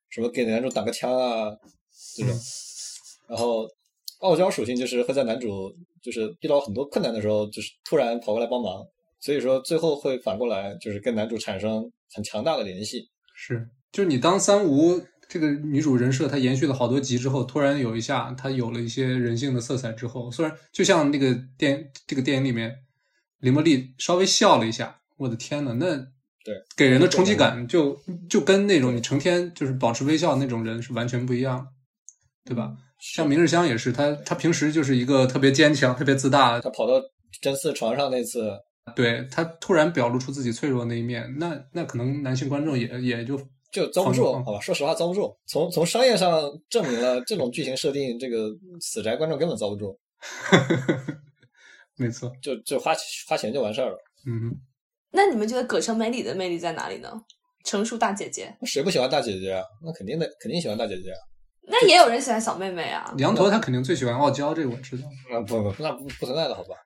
[0.09, 1.51] 什么给男主挡个枪啊
[2.17, 2.35] 这种，
[3.29, 3.69] 然后
[4.21, 5.71] 傲娇属性就是会在男主
[6.03, 8.85] 就是遇到很多困难的时候，就是突然跑过来帮忙，
[9.21, 13.09] 所以说最后会反过来就是跟男主产生很强大的联系。
[13.35, 22.75] 是，就是你当三无这个女主人设，她延续了好多集之后，突然有一下，她有了一些人性的色彩之后，虽然就像那个电这个电影里面，
[23.39, 25.97] 林茉莉稍微笑了一下，我的天呐，那
[26.43, 31.69] 对给人的冲击感就就跟那种你成天就是保持微笑那种人是完全不一样，
[32.45, 32.75] 对吧？
[33.01, 36.95] 像明日香也是，他他平时就是一个特别坚强、特别自大，他跑到
[37.41, 38.53] 真嗣床上那次，
[38.95, 43.41] 对他突然表露出自己脆弱的那一面，那那可能男性观众也也就
[43.73, 44.61] 就遭不住，嗯好吧？
[44.61, 45.35] 说实话，遭不住。
[45.47, 48.49] 从从商业上证明了这种剧情设定，这个
[48.81, 49.99] 死宅观众根本遭不住，
[51.97, 52.95] 没错，就就花
[53.29, 53.97] 花钱就完事儿了。
[54.27, 54.55] 嗯。
[55.13, 57.11] 那你们觉得葛城美里的魅力在哪里呢？
[57.65, 59.63] 成熟大姐姐，谁不喜欢大姐姐啊？
[59.85, 61.19] 那肯定的，肯定喜欢大姐姐啊！
[61.63, 63.15] 那也有人喜欢小妹妹啊。
[63.19, 65.05] 羊驼他肯定最喜欢傲娇，这个我知道。
[65.33, 66.77] 啊不不，那不不存在的好吧？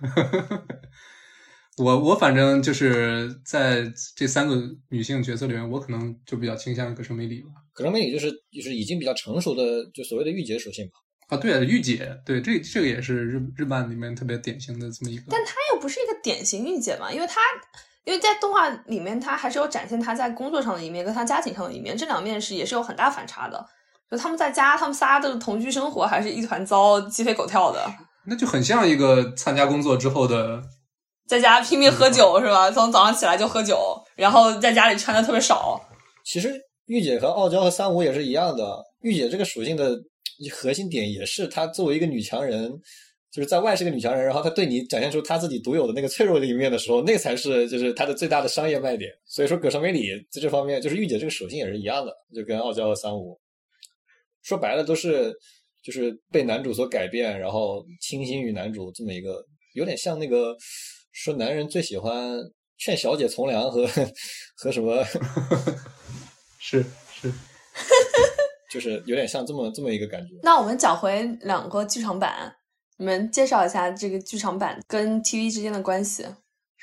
[1.78, 3.82] 我我反正就是在
[4.14, 7.48] 这三个女性角色里面，我可能就比较倾向于葛城美里吧。
[7.72, 9.62] 葛城美里就是就是已经比较成熟的，
[9.94, 10.92] 就所谓的御姐属性吧。
[11.28, 15.24] 啊，对啊，御姐，对这这个也是日日漫里面特别典型的这么一个。
[15.30, 17.40] 但她又不是一个典型御姐嘛，因为她
[18.04, 23.66] 因为在动画里面，她还是有展现她在工作上的一面跟她家庭上的一面，这两面是也是有很大反差的。
[24.12, 27.82] 就他们在家，他们仨的同居生活还是一团糟，鸡飞狗跳的，
[28.26, 30.62] 那就很像一个参加工作之后的，
[31.26, 32.70] 在家拼命喝酒是吧？
[32.70, 35.80] 从早上起来就喝酒，然后在家里穿的特别少。
[36.26, 36.52] 其实
[36.88, 39.98] 御姐和傲娇和三五也是一样的，御姐这个属性的
[40.52, 42.70] 核心点也是她作为一个女强人，
[43.32, 49.10] 就是在外是个女强人，然后她对你展现出她自己独有的那个脆弱的一面的时候，那才是就是她的最大的商业卖点。
[49.24, 53.40] 所以说，葛城美里在这方面，就是御姐这个属性也是一样的，就跟傲娇和三无
[54.42, 55.32] 说白了都是
[55.82, 60.56] 就是被男主所改变，然后倾心于男主这么一个，有点像那个
[61.12, 62.38] 说男人最喜欢
[62.78, 63.86] 劝小姐从良和
[64.56, 65.04] 和什么。
[66.64, 67.32] 是是，
[68.70, 70.34] 就是有点像这么这么一个感觉。
[70.44, 72.54] 那我们讲回两个剧场版，
[72.98, 76.24] 你们介绍一下这个剧场版跟 TV 之间的关系。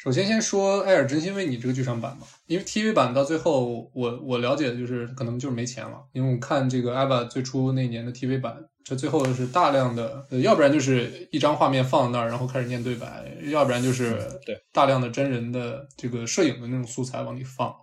[0.02, 17.76] 首先先说《艾尔真心为你》这个剧场版吧，因为 TV 版到最后，我我了解的就是可能就是没钱了，因为我看这个 EVA 最初那年的 TV 版，这最后是大量的，呃要不然就是一张画面放那儿，然后开始念对白，要不然就是对大量的真人的这个摄影的那种素材往里放，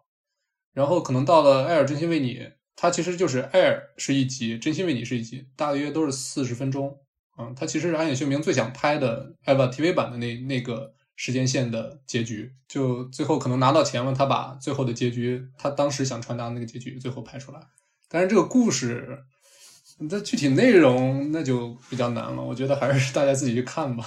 [0.73, 2.37] 然后可能到了《艾尔真心为你》，
[2.77, 6.99] 它其实就是《艾尔》是一集，《真心为你》是一集，大约都是四十分钟，
[7.39, 10.96] 嗯，它其实是安野秀明最想拍的 EVA TV 版的那那个。
[11.17, 17.61] 时间线的结局，就最后可能拿到钱了，他把最后的结局，他当时想传达的那个结局最后拍出来。
[18.09, 19.25] 但是这个故事
[20.09, 24.07] 的具体内容那就比较难了，我觉得还是大家自己去看吧。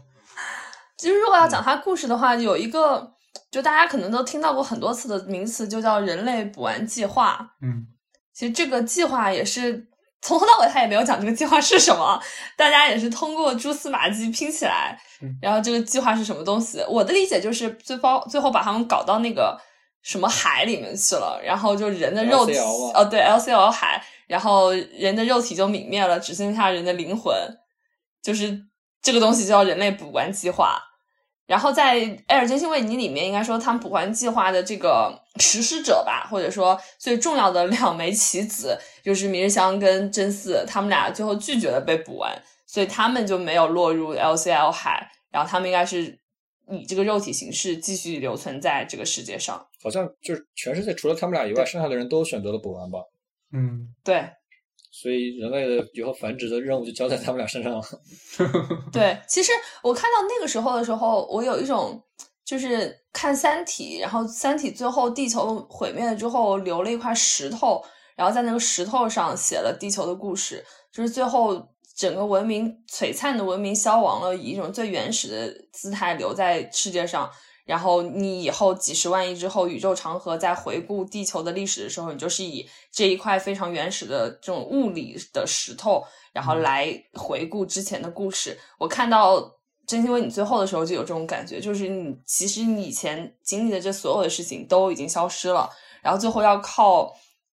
[0.96, 3.14] 其实如果要讲它故事的话，有一个
[3.50, 7.54] 就大家可能都听到过很多次的名词，就叫人类补完计划。
[7.62, 7.86] 嗯，
[8.32, 9.88] 其实这个计划也是
[10.22, 12.20] 从头到尾他也没有讲这个计划是什么，
[12.56, 14.98] 大家也是通过蛛丝马迹拼起来。
[15.40, 16.84] 然后这个计划是什么东西？
[16.88, 19.58] 我的理解就是最包最后把他们搞到那个
[20.02, 27.34] 什么海里面去了，然后就人的肉体哦对 LCL 海，然后人的肉体就泯灭了，只剩下人的灵魂，
[28.22, 28.58] 就是
[29.00, 30.80] 这个东西叫人类补完计划。
[31.46, 42.36] 然后在《艾尔真心为你》里面，应该说他们补完计划的这个实施者吧，或者说最重要的两枚棋子，就是明日香跟真嗣，他们俩最后拒绝了被补完。
[42.68, 46.18] 所以他们就没有落入 LCL 海，然后他们应该是
[46.68, 49.64] 以这个肉体形式继续留存在这个世界上。
[49.80, 52.98] 好像就是全世界除了他们俩以外，剩下的人都选择了补完吧。
[53.52, 54.28] 嗯，对。
[55.00, 57.82] 所以人类的以后繁殖的任务就交在他们俩身上了。
[58.90, 62.02] 对，其实我看到那个时候的时候，我有一种
[62.44, 67.84] 就是看《三体》，然后《三体》最后地球毁灭了之后，留了一块石头，
[68.16, 71.68] 然后在那个石头上写了地球的故事，就是最后。
[71.96, 77.26] 整个文明璀璨的文明消亡了，以一种最原始的姿态留在世界上。
[77.66, 88.56] 然后你以后几十万亿之后，宇宙长河在回顾地球的历史的时候，你就是以这一块非常原始的这种物理的石头，然后来回顾之前的故事。
[88.78, 95.68] 我看到真心为你最后的时候就有这种感觉，就是你其实你以前经历的这所有的事情都已经消失了，
[96.02, 97.12] 然后最后要靠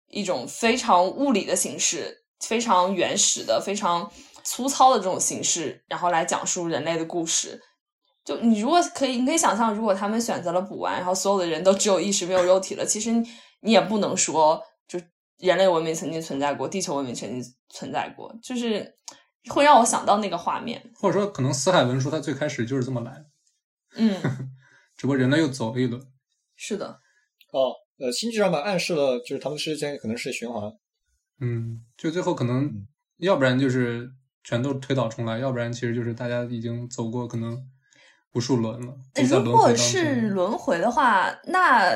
[0.09, 4.11] 一种非常物理的形式、非常原始的、非常
[4.43, 7.61] 粗糙的这种形式，然后来讲述人类的故事。
[8.23, 13.11] 就你如果可以，你可以想象，如果他们选择了补完，然后所有的人都只有意识没有肉体了，其实
[13.61, 14.99] 你也不能说就
[15.37, 18.95] 人类文明曾经存在过，地球文明曾经存在过，就是
[19.49, 20.91] 会让我想到那个画面。
[20.95, 23.25] 或者说，可能死海文书它最开始就是这么来的，
[23.95, 24.13] 嗯，
[24.95, 26.01] 只不过人类又走了一轮。
[26.55, 26.99] 是的，
[27.51, 30.71] 哦，呃，星际上面暗示了，就是他们世界可能是循环。
[31.39, 32.71] 嗯，就最后可能，
[33.17, 34.11] 要不然就是
[34.43, 37.57] 全都推倒重来，要不然其实就是大家已经走过可能
[38.33, 38.93] 无数轮了。
[39.15, 41.91] 如果是轮回的话，那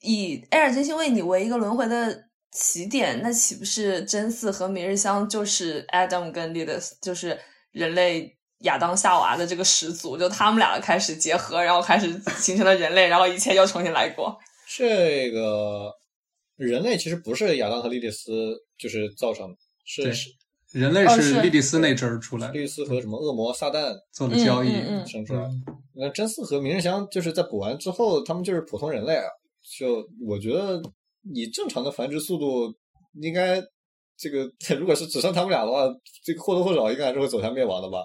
[0.00, 7.38] 以艾尔真心为你为一个轮回的起点，那岂不是真嗣和明日香就是 Adam 跟 Lilith，就是
[7.72, 14.38] 人类亚当夏娃的这个始祖，就他们两个开始结合，然后开始形成了人类，然后一切又重新来过。
[14.76, 15.92] 这个
[16.56, 20.30] 人类其实不是亚当和莉莉丝就是造成的，是是
[20.74, 24.70] 人类哦是是莉莉丝那阵儿出来莉莉丝和什么恶魔撒旦做的交易，
[25.06, 25.40] 生出来。
[25.42, 25.62] 嗯
[25.96, 29.26] 那真嗣和明日香就是在补完之后，他们就是普通人类啊。
[29.78, 30.82] 就我觉得，
[31.32, 32.74] 以正常的繁殖速度，
[33.22, 33.62] 应该
[34.18, 35.82] 这个 如果是只剩他们俩的话，
[36.24, 38.04] 这个或多或少应该还是会走向灭亡的吧。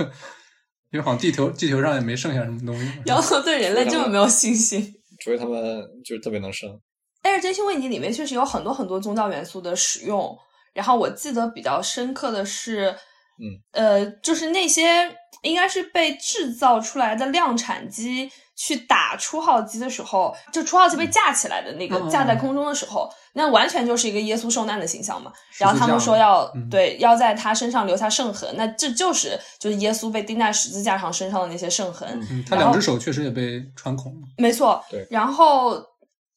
[0.90, 2.90] 因为好像地球地球上也没剩下什么东西。
[3.04, 4.82] 然后对人类这么没有信心。
[5.20, 6.80] 除非他们就是特别能生。
[7.20, 10.34] 但是《真心为你》里面确实有很多很多宗教元素的使用。
[10.74, 12.94] 然后我记得比较深刻的是，
[13.38, 25.32] 嗯，呃，就是那些应该是被制造出来的量产机去打初号机的时候，就初号机被架起来的那个、嗯架在空中的时候，那完全就是一个耶稣受难的形象嘛。
[25.58, 32.08] 然后他们说要、嗯对要在他身上留下圣痕，那这就是就是耶稣被钉在十字架上身上的那些圣痕。
[32.30, 34.20] 嗯，他两只手确实也被穿孔了。
[34.38, 35.82] 没错，对然后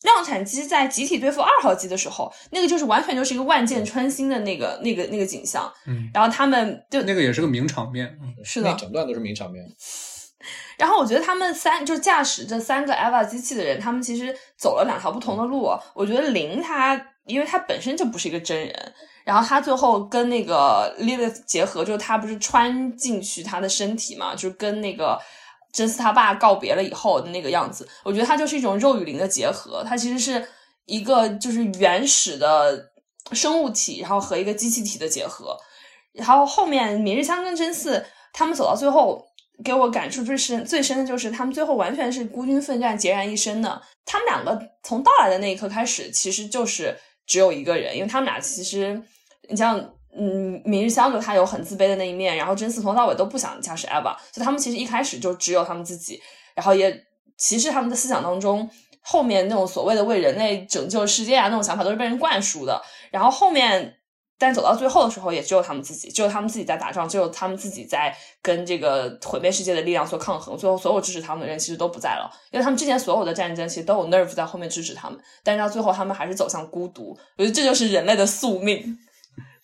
[0.05, 5.69] 量产机在集体对付二号机的时候，那个就是完全就是一个万箭穿心的那个那个那个景象。
[5.85, 8.07] 嗯，然后他们就那个也是个名场面。
[8.21, 9.65] 嗯是的那整段都是名场面。
[10.77, 15.67] 然后我觉得他们三就驾驶这三个 EVA 机器的人，他们其实走了两条不同的路。
[15.95, 25.19] 我觉得零他，因为他本身就不是一个真人，然后他最后跟那个 Lilith 结合，就是他不是穿进去他的身体嘛，就是跟那个
[25.75, 27.85] 真嗣他爸告别了以后的那个样子。
[28.03, 30.47] 我觉得他就是一种肉与灵的结合，它其实是
[30.85, 32.91] 一个就是原始的
[33.33, 35.57] 生物体，然后和一个机器体的结合。
[36.13, 39.21] 然后后面明日香跟真嗣他们走到最后，
[39.65, 43.81] 给我感触最深最深的就是他们最后完全是孤军奋战、孑然一身的。
[44.05, 49.01] 他们两个从到来的那一刻开始，其实就是只有一个人，因为他们俩其实，
[49.49, 56.21] 你像嗯，明日香就他有很自卑的那一面，然后真嗣从头到尾都不想驾驶 Eva，就他们其实一开始就只有他们自己，
[56.54, 57.06] 然后也
[57.38, 58.69] 其实他们的思想当中。
[59.08, 62.82] 后面那种所谓的为人类拯救世界啊，那种想法都是被人灌输的。
[63.12, 63.97] 然后后面，
[64.39, 70.58] 但走到最后的时候，也只有他们自己，只有他们自己在打仗，只有他们自己在跟这个毁灭世界的力量所抗衡。
[70.58, 77.15] 最后，所有支持他们的人其实都不在了，因为他们之前所有的战争其实都有 Nerve 在后面支持他们，但是到最后，他们还是走向孤独。
[77.38, 78.97] 我觉得这就是人类的宿命，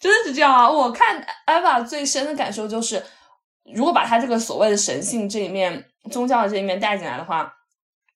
[0.02, 0.70] 真的是这样啊！
[0.70, 3.02] 我看 Eva 最深的感受就是，
[3.74, 7.54] 如果把他这个所谓的神性这一面、宗教的这一面带进来的话，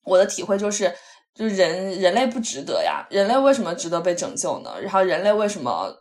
[0.04, 0.94] 我的体会就是。
[1.38, 4.74] 就是人人类不值得呀，人类为什么值得被拯救呢？
[4.80, 5.94] 然后人类为什么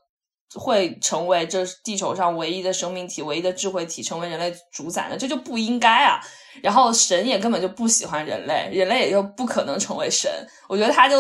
[0.54, 5.16] 会成为这地球上唯一的生命体、唯一的智慧体，成为人类主宰呢？
[5.18, 6.20] 这就不应该啊！
[6.62, 10.30] 然后神也根本就不喜欢人类，人类也就不可能成为神。
[10.68, 11.16] 我觉得他就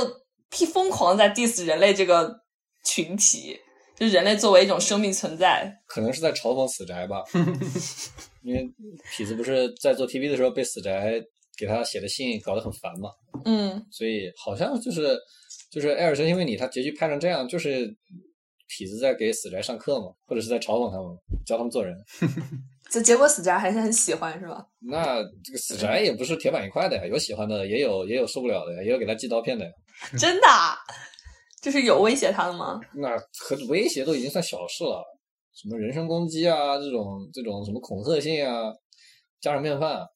[0.72, 2.32] 疯狂在 diss 人类这个
[2.84, 3.60] 群体，
[3.96, 5.72] 就人类作为一种生命存在。
[5.86, 7.22] 可能是在嘲讽死宅吧，
[8.42, 8.62] 因为
[9.16, 11.14] 痞子不是在做 TV 的时候被死宅
[11.56, 13.10] 给他写的信搞得很烦嘛，
[13.44, 15.16] 嗯，所以好像就是
[15.70, 17.86] 就是艾尔森因为你他结局拍成这样，就是
[18.68, 21.94] 痞子在给死宅上课嘛，或者是在嘲讽他们，教他们做人。
[22.90, 24.64] 这结果死宅还是很喜欢，是吧？
[24.86, 29.70] 那这个死宅也不是铁板一块的呀，有喜欢的，也有也有受不了的呀，也有给他寄刀片的呀。
[30.18, 30.76] 真的啊，
[31.64, 32.78] 就是有威胁他的吗？
[32.92, 35.02] 那和威胁都已经算小事了，
[35.54, 38.70] 什么人身攻击啊，这种这种什么恐吓信啊，
[39.40, 40.06] 家常便饭啊。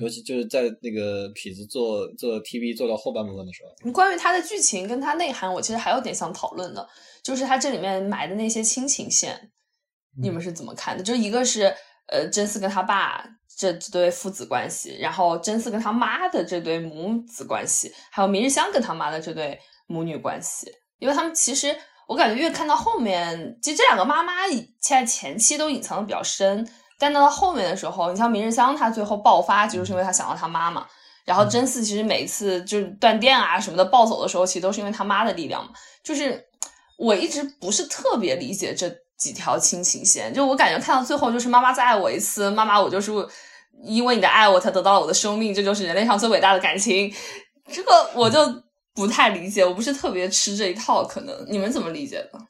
[0.00, 6.86] 尤其就是在那个痞子做做 TV 做到后半部分的时候，关于他的剧情跟他内涵，我其实还有点想讨论的，
[7.22, 9.50] 就是他这里面埋的那些亲情线，
[10.20, 11.02] 你们是怎么看的？
[11.02, 11.74] 就一个是
[12.08, 13.24] 呃真嗣跟他爸
[13.58, 21.76] 这这对父子关系，然后真嗣跟他妈的这对母子关系，还有明日香跟他妈的这对母女关系，因为他们其实
[22.06, 24.32] 我感觉越看到后面，其实这两个妈妈
[24.80, 26.68] 在前期都隐藏的比较深。
[26.98, 30.86] 但到后面的时候，你像明日香，她最后爆发，就是因为她想到她妈妈。
[31.24, 35.72] 然后真嗣其实每一次就是断电啊什么的暴走的时候，其实都是因为他妈的力量嘛。
[36.02, 36.44] 就是
[36.98, 43.10] 我一直不是特别理解这几条亲情线，就我感觉看到最后就是妈妈再爱我一次，妈妈我就是
[43.82, 47.12] 因为你的爱我才得到了我的生命，这就是人类上最伟大的感情。
[47.72, 48.38] 这个我就
[48.94, 52.40] 不太理解，我不是特别吃这一套，可能你们怎么理解的？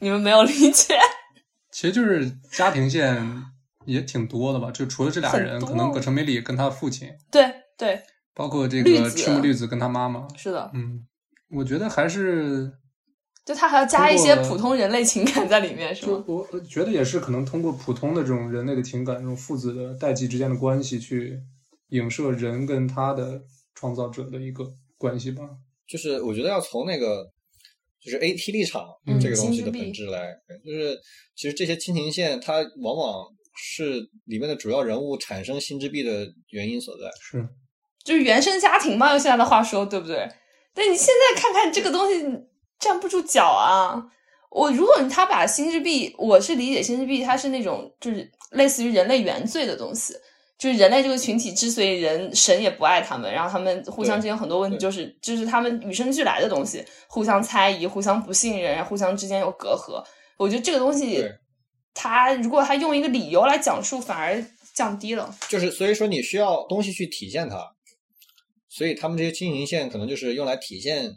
[0.00, 0.98] 你们没有理解？
[1.70, 3.24] 其实就是家庭线
[3.84, 8.02] 也挺多的吧，就除了这俩人，可能葛城美里跟他父亲，对对，
[8.34, 11.06] 包括这个赤木绿子跟他妈妈，是的，嗯，
[11.50, 12.72] 我觉得还是
[13.44, 16.24] 就他还要加一些普通人类情感在里面，是吗？
[16.26, 21.40] 我我觉得也是可能通过普通的这种人类的情感，这种父子的代际之间的关系，去
[21.90, 23.42] 影射人跟他的
[23.74, 25.48] 创造者的一个关系吧。
[25.88, 27.24] 就是我觉得要从那个
[28.00, 30.34] 就是 AT 立场嗯这个东西的本质来，
[30.64, 30.98] 就是
[31.34, 33.24] 其实这些亲情线它往往
[33.56, 37.10] 是里面的主要人物产生心之壁的原因所在。
[37.20, 37.48] 是，
[38.04, 40.28] 就是原生家庭嘛，用现在的话说，对不对？
[40.74, 42.24] 但你现在看看这个东西
[42.78, 44.00] 站不住脚啊！
[44.50, 50.14] 我如果他把心之壁，我是理解心之壁，它是那种就是类似于人类原罪的东西，
[50.58, 60.04] 就是人类这个群体之所以人神也不爱他们，然后他们互相之间很多问题，就是就是他们与生俱来的东西，互相猜疑、互相不信任，互相之间有隔阂。
[60.36, 61.32] 我觉得这个东西对，
[61.94, 64.44] 他如果他用一个理由来讲述，反而
[64.74, 65.32] 降低了。
[65.48, 67.64] 就是所以说你需要东西去体现它，
[68.68, 71.08] 所以他们这些亲情线可能就是用来体现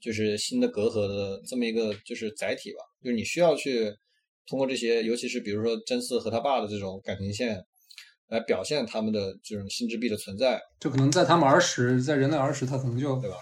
[0.00, 3.94] 就是新的隔阂的这么一个就是载体吧，就是你需要去
[4.46, 7.62] 通过这些，尤其是比如说真嗣和他爸的这种感情线，
[8.32, 13.36] 来表现他们的这种心之壁的存在，就可能在他们儿时，在人类儿时，他可能就对吧？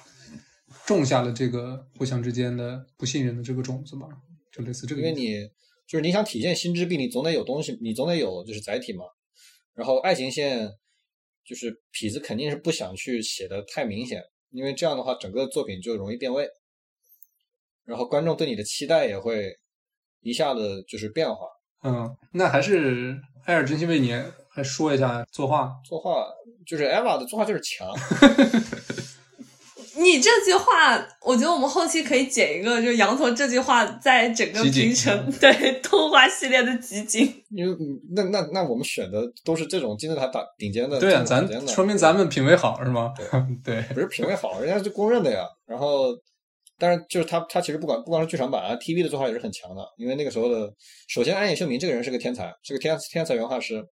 [0.84, 4.08] 种下了这个互相之间的不信任的这个种子吧，
[4.50, 5.00] 就类似这个。
[5.00, 5.48] 因为你
[5.86, 9.04] 就是你想体现心之壁，你总得有东西，你总得有就是载体嘛。
[9.74, 10.68] 然后爱情线
[11.44, 14.20] 就是痞子肯定是不想去写的太明显，
[14.50, 16.48] 因为这样的话整个作品就容易变味，
[17.84, 19.56] 然后观众对你的期待也会
[20.20, 21.46] 一下子就是变化。
[21.84, 24.12] 嗯，那还是艾尔真心为你
[24.52, 26.26] 还说一下作画，作画
[26.66, 27.88] 就是 Eva 的作画就是强，
[29.96, 37.42] 你这句话，我觉得我们后期可以剪一个，就是羊驼这句话在整个平成对动画系列的集锦。
[37.50, 43.12] 因为嗯那那那我们选的都是这种金字塔打顶尖的，对啊，咱说明咱们品味好是吗？
[43.64, 45.44] 对， 不是品味好，人家是公认的呀。
[45.66, 46.08] 然后，
[46.78, 49.82] 但是就是他，他其实不管不光是剧场版啊，TV 的作画也是很强的。
[49.98, 50.72] 因为那个时候的，
[51.08, 53.84] 首先安野秀明这个人是个天才，是个天天才原画师。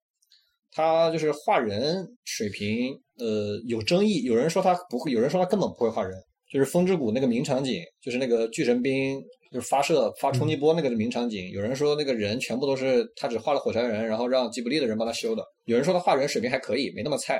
[0.71, 4.23] 他就是画人水平，呃，有争议。
[4.23, 6.16] 有人说他不会，有人说他根本不会画人。
[6.51, 9.21] 就是风之谷那个名场景，就是那个巨神兵
[9.53, 11.51] 就是发射发冲击波那个名场景。
[11.51, 15.45] 有人说那个人全部都是他只画了火柴人，然后让吉卜力的人帮他修的。
[15.66, 17.39] 有人说他画人水平还可以，没那么菜。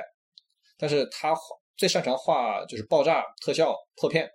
[0.77, 1.41] 但是他画
[1.75, 4.29] 最擅长画就是爆炸特效破片，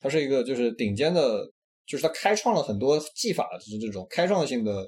[0.00, 1.48] 他是一个就是顶尖的，
[1.86, 4.84] 就是他开创了很多技法，就是这种开创性的，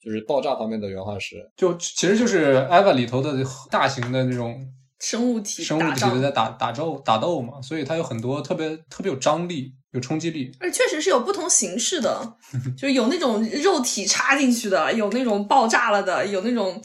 [0.00, 1.36] 就是爆炸方面的原画师。
[1.56, 3.32] 就其实就是艾 v a 里头的
[3.70, 4.58] 大型的那种
[5.00, 10.50] 生物体生物体在打打斗打斗嘛，所以它有很多特别特别有张力、有冲击力。
[10.60, 12.20] 而确实是有不同形式的，
[12.76, 16.82] 就是有那种肉体插进去的，有那种爆炸了的，有那种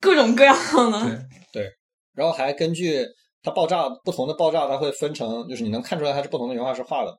[0.00, 0.56] 各种各样
[0.92, 1.26] 的。
[1.52, 1.66] 对，
[2.14, 3.06] 然后还根据
[3.42, 7.18] 它爆炸不同的爆炸，它会分成，就是你能看出来它是不同的原画师画的。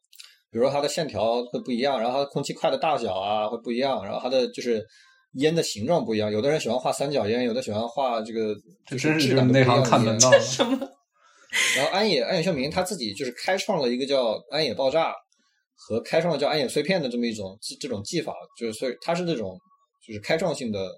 [0.52, 4.86] 比如说它的线条会不一样，然后它的空气块的大小啊会不一样，然后它的就是
[5.34, 6.32] 烟的形状不一样。
[6.32, 8.56] 有的人喜欢画三角烟，有的喜欢画这个
[8.86, 10.32] 这就是真是就是内行看门道。
[10.40, 10.78] 什么？
[11.76, 15.14] 然后安野安野秀明他自己就是开创了一个叫安野爆炸
[15.76, 19.60] 和开创了叫安野碎片的这么一种这这种技法，就是所以他是那种
[20.08, 20.90] 就是开创性的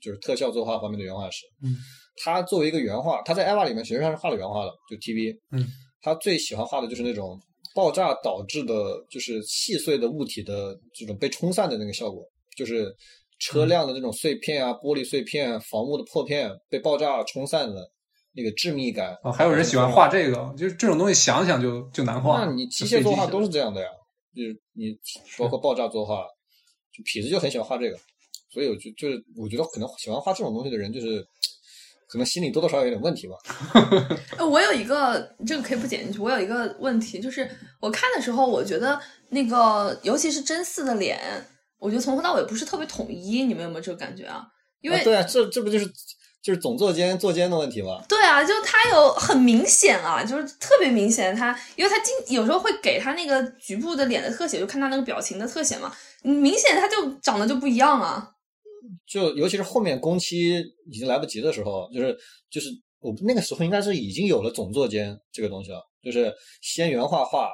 [0.00, 1.44] 就是特效作画方面的原画师。
[1.62, 1.74] 嗯，
[2.22, 5.36] 他作为一个原画，他在艾娃里面实际上是画了原画的，就 TV。
[5.50, 5.66] 嗯，
[6.00, 7.40] 他最喜欢画的就是那种
[7.74, 8.74] 爆炸导致的，
[9.10, 12.22] 就是细碎的物体的这种被冲散的那个效果，
[12.56, 12.94] 就是
[13.38, 17.90] 车辆的那种碎片啊、玻璃碎片、房屋的破片被爆炸冲散的
[18.32, 19.16] 那个致密感。
[19.22, 22.44] 哦，还有人喜欢画这个，就是这种东西想想就就难画。
[22.44, 23.88] 那你机械作画都是是这样的呀，
[24.34, 24.98] 就是你
[25.38, 26.24] 包括爆炸作画，
[26.92, 27.98] 就痞子就很喜欢画这个，
[28.50, 31.26] 所以我就就是我觉得可能喜欢画这种东西的人，就是
[32.08, 33.34] 可能心里多多少少有点问题吧。
[34.38, 36.18] 呃我有一个这个可以不剪进去。
[36.20, 41.18] 我有一个问题，就是我看的时候，我觉得那个尤其是真嗣的脸，
[41.78, 43.44] 我觉得从头到尾不是特别统一。
[43.44, 44.46] 你们有没有这个感觉啊？
[44.80, 45.86] 因为、啊对啊，这这不就是
[46.42, 48.00] 就是总作监作监的问题吗？
[48.08, 58.30] 对啊，就他有很明显啊，就是特别明显他，因为他经有时候会给他那个局部的脸的特写，就看他那个表情的特写嘛，嗯明显他就长得就不一样啊。
[59.06, 62.16] 就尤其是后面工期已经来不及的时候，就是
[62.48, 62.68] 就是
[63.00, 67.50] 我那个时候应该是已经有了总作监这个东西了，就是先原画画，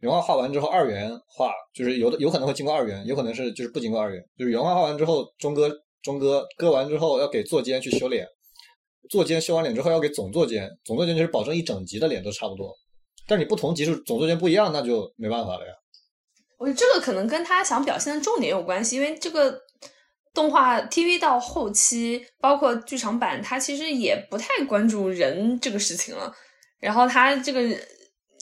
[0.00, 5.70] 原画画完之后二元画，就是有的有可能会经过二元，有可能是就是不经过二元，就是原画画完之后中哥
[6.02, 8.26] 中哥割完之后要给坐监去修脸，
[9.10, 12.72] 坐监修完脸之后要给总作监，总作监就是保证一整集的脸都差不多，
[13.26, 15.72] 但是你不同集数总作监不一样，那就没办法了呀。
[16.58, 19.60] 我觉得这个可能跟他想表现的重点有关系，因为这个
[20.34, 26.32] 动画 TV 到后期，包括剧场版，它其实也不太关注人这个事情了。
[26.80, 27.60] 然后他这个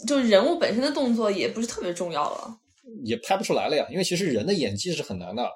[0.07, 2.59] 就人物本身的动作也不是特别重要了，
[3.05, 3.87] 也拍不出来了呀。
[3.91, 5.49] 因为其实人的演技是很难的，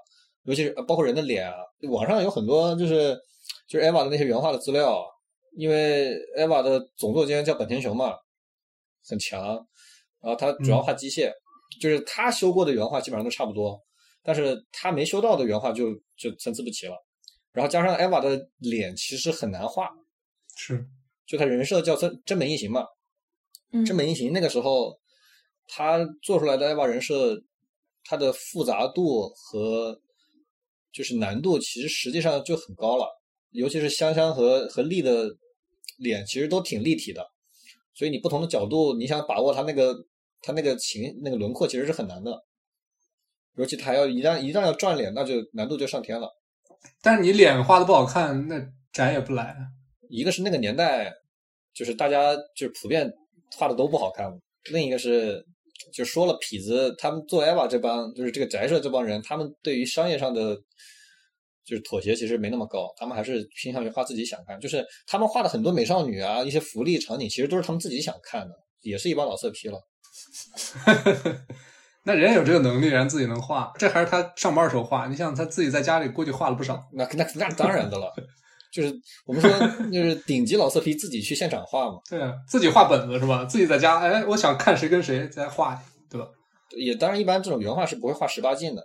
[0.44, 1.56] 尤其是包括人的脸啊，
[1.90, 3.18] 网上有很多就是
[3.66, 5.04] 就是 EVA 的那些原画的资料，
[5.56, 8.14] 因为 EVA 的总作监叫本田雄嘛，
[9.08, 9.42] 很强，
[10.20, 11.32] 然后他主要画机械。
[11.80, 13.80] 就是他修过的原画基本上都差不多，
[14.24, 16.96] 但是他没修到的原画就就参差不齐了。
[17.52, 19.88] 然后加上艾娃的脸其实很难画，
[20.56, 20.84] 是，
[21.24, 22.86] 就他人设叫真真本一行嘛，嗯，
[23.84, 24.98] 真本英行那个时候
[25.68, 27.42] 他做出来的艾娃人设，
[28.04, 30.00] 它的复杂度和
[30.92, 33.06] 就是难度其实实际上就很高了，
[33.50, 35.28] 尤其是香香和和丽的
[35.98, 37.26] 脸其实都挺立体的，
[37.94, 39.94] 所以你不同的角度你想把握他那个。
[40.42, 42.32] 他那个形那个轮廓其实是很难的，
[43.56, 46.30] 尤其他要一旦一旦要转脸，那就难度就上天了。
[47.02, 48.58] 但是你脸画的不好看，那
[48.90, 49.54] 展也不来。
[50.08, 51.12] 一个是那个年代，
[51.74, 53.12] 就是大家就是普遍
[53.56, 54.30] 画的都不好看；
[54.72, 55.44] 另一个是，
[55.92, 60.54] 就说了痞子他们做 EVA 这帮就是这个宅社这帮人，他们对于商业上的
[61.64, 64.58] 就是妥协其实没那么高，他们还是倾向于画自己想看。
[64.60, 69.80] 就是他们画的很多美少女啊，一些福利场景，其实都是他们自己想看的，也是一帮老色批了。
[72.02, 75.06] 那人有这个能力，人自己能画，这还是他上班时候画。
[75.06, 76.80] 你想他自己在家里估计画了不少。
[76.94, 78.10] 那那那当然的了，
[78.72, 78.94] 就是
[79.26, 79.50] 我们说
[79.90, 81.98] 就是顶级老色批自己去现场画嘛。
[82.08, 83.44] 对啊，自己画本子是吧？
[83.44, 86.26] 自己在家，哎，我想看谁跟谁在画，对吧？
[86.76, 88.82] 也当然，一般这种原画是不会画十八禁的，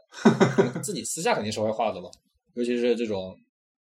[0.82, 2.10] 自己私下肯定是会画的嘛。
[2.56, 3.36] 尤其是这种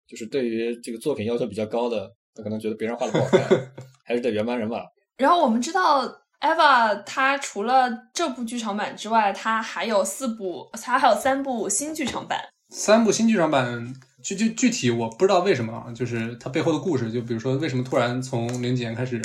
[0.07, 3.47] 就是对于这个作品要求比较高的，他可能觉得别人画的不好看，
[4.05, 4.81] 还是得原班人马。
[5.17, 6.21] 然后我们知道。
[6.41, 12.39] Eva，它除了这部剧场版之外，它还有四部，它还有三部新剧场版。
[12.69, 13.93] 三部新剧场版，
[14.23, 19.21] 具具具体我不知道为什么啊，就是它背后的故事，就比如说为什么突然从零几年开始，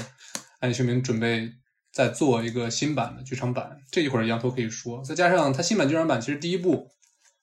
[0.60, 1.50] 安秀明准备
[1.92, 5.02] 再做一个新版的剧场版，这一会儿羊头可以说。
[5.02, 6.88] 再加上它新版剧场版其实第一部，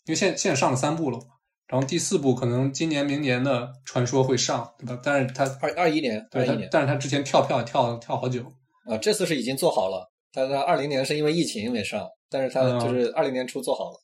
[0.05, 1.19] 因为现现在上了三部了，
[1.67, 5.01] 然后第四部可能今年明年的传说会上，对吧？
[5.03, 8.41] 但是它二二一年，对，但是它之前跳票跳跳好久。
[8.85, 13.99] 啊，这次是已经做好了，但是他二零年是因为疫情没上，但是他就是二零年初做好了。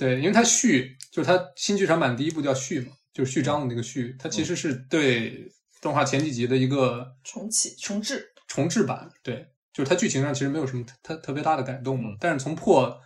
[0.00, 5.46] 对，因为它续，就是它新剧场版第一部叫续嘛，就是序章的那个序，它其实是对
[5.82, 9.06] 动画前几集的一个重启、重置、重置版。
[9.22, 12.98] 对，就是它剧情上其实没有什么特特别大的改动嘛，但是从破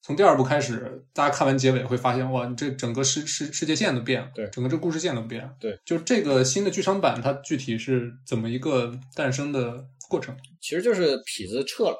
[0.00, 9.84] 从第二部开始，大家看完结尾会发现，哇，这整个世世世界线都变了，对，整个这故事线都变了，对，就这个新的剧场版它具体是怎么一个诞生的？
[10.08, 11.96] 过程其实就是痞子撤了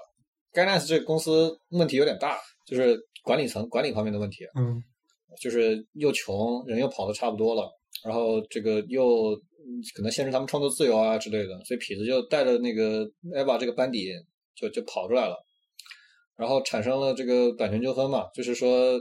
[0.54, 2.98] ，Gainax 这个公司问题有点大，就是
[3.28, 4.46] 管理层管理方面的问题。
[4.58, 4.82] 嗯，
[5.38, 7.70] 就是又穷，人又跑的差不多了，
[8.02, 9.36] 然后这个又
[9.94, 14.08] 可能限制他们创作自由啊之类的，所以痞子就带着那个 EVA 这个班底
[14.56, 15.36] 就就跑出来了，
[16.36, 18.98] 然后产生了这个版权纠纷嘛，就是说，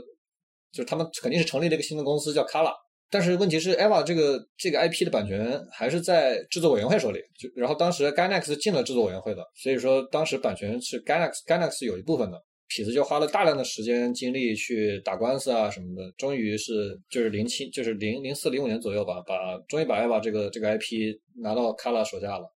[0.70, 2.74] 就是他们肯定是成立了一个新的公司叫 Kala。
[3.10, 7.18] 但是问题是，EVA 这个这个 IP 的版权还是在制作委员会手里。
[7.40, 12.38] 就然后当时 Gainax 进了制作委员会的，所以说当时版权是 Gainax Gainax 有一部分的。
[12.68, 22.54] 痞子就花了大量的时间精力去打官司啊什么的，终于是就是零七就是零零四零五年左右吧，把终于把 EVA 这个这个 IP 拿到 Kala 手下了。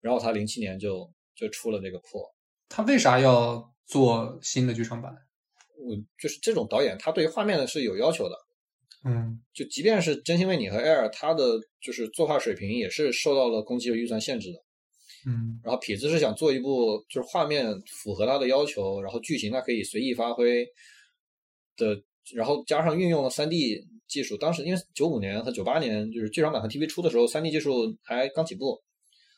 [0.00, 2.20] 然后他零七年就就出了这个破。
[2.68, 5.12] 他为啥要做新的剧场版？
[5.78, 8.34] 我就是这种导演，他对于画面呢是有要求的。
[9.04, 14.58] 嗯，就即便是真心为你和 Air，他的就是作画水平也是受到了工期和预算限制的。
[15.26, 20.64] 嗯，然后痞子是想做一部就是画面符合他的要求，然后剧情他可以随意发挥
[21.76, 22.00] 的，
[22.34, 24.36] 然后加上运用了三 D 技术。
[24.36, 28.82] 当时因为九五年和九八年就是剧场版和 TV 出的时候，三 D 技术还刚起步，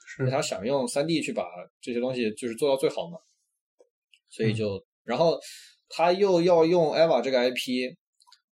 [0.07, 1.45] 是他想用三 D 去把
[1.80, 3.18] 这些东西就是做到最好嘛，
[4.30, 5.39] 所以就然后
[5.89, 7.95] 他又要用 EVA 这个 IP。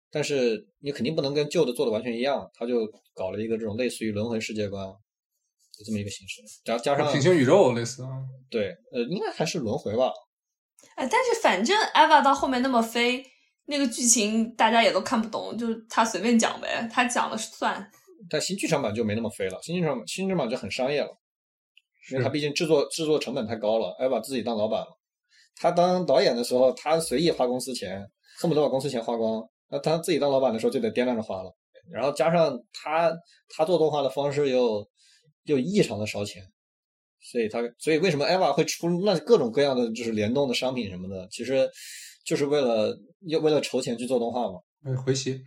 [0.10, 4.88] 但是你肯定不能跟旧的做的完全一样，他就搞了一个这种类似于轮回世界观，
[5.78, 8.10] 就这么一个形式，加加上平行宇宙类似啊，
[8.50, 10.12] 对，呃，应该还是轮回吧。
[10.96, 13.24] 哎，但是反正 EVA 到后面那么飞，
[13.66, 17.92] 那个剧情大家也都看不懂，就是他随便讲呗，他讲了算。
[18.28, 21.16] 但新剧场版就没那么飞了，新剧场新剧场版就很商业了，
[22.12, 24.88] 因为他毕竟制作制作成本太高了，艾把自己当老板了。
[25.56, 28.04] 他当导演的时候，他随意花公司钱，
[28.40, 29.48] 恨不得把公司钱花光。
[29.70, 31.56] 那他自己当老板的时候，就得掂量着花了。
[31.92, 33.12] 然后加上他
[33.50, 34.88] 他做动画的方式又
[35.48, 36.44] 又异常的烧钱，
[37.20, 41.68] 所以他所以为什么艾娃会出那各种各样的就是联动的商品什么的，其实
[42.24, 44.60] 就是为了要为了筹钱去做动画嘛。
[44.86, 45.42] 嗯，回血。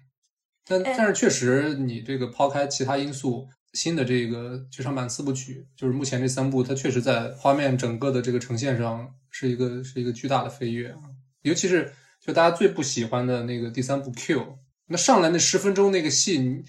[0.67, 11.01] 但但是确实，你这个抛开其他因素，新的这个剧场版四部曲，就是目前这三部，它确实在画面整个的这个呈现上是一个是一个巨大的飞跃啊！
[11.43, 16.63] 尤其是就大家最不喜欢的那个第三部 Q，那上来那十分钟那个戏，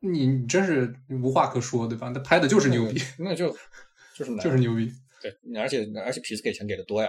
[0.00, 2.12] 你真是无话可说，对吧？
[2.12, 3.50] 他拍的就是牛逼，那就
[4.16, 4.90] 就是 就是牛逼。
[5.20, 7.08] 对，而且而且皮斯给钱给的多呀。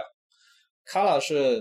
[0.84, 1.60] 卡拉是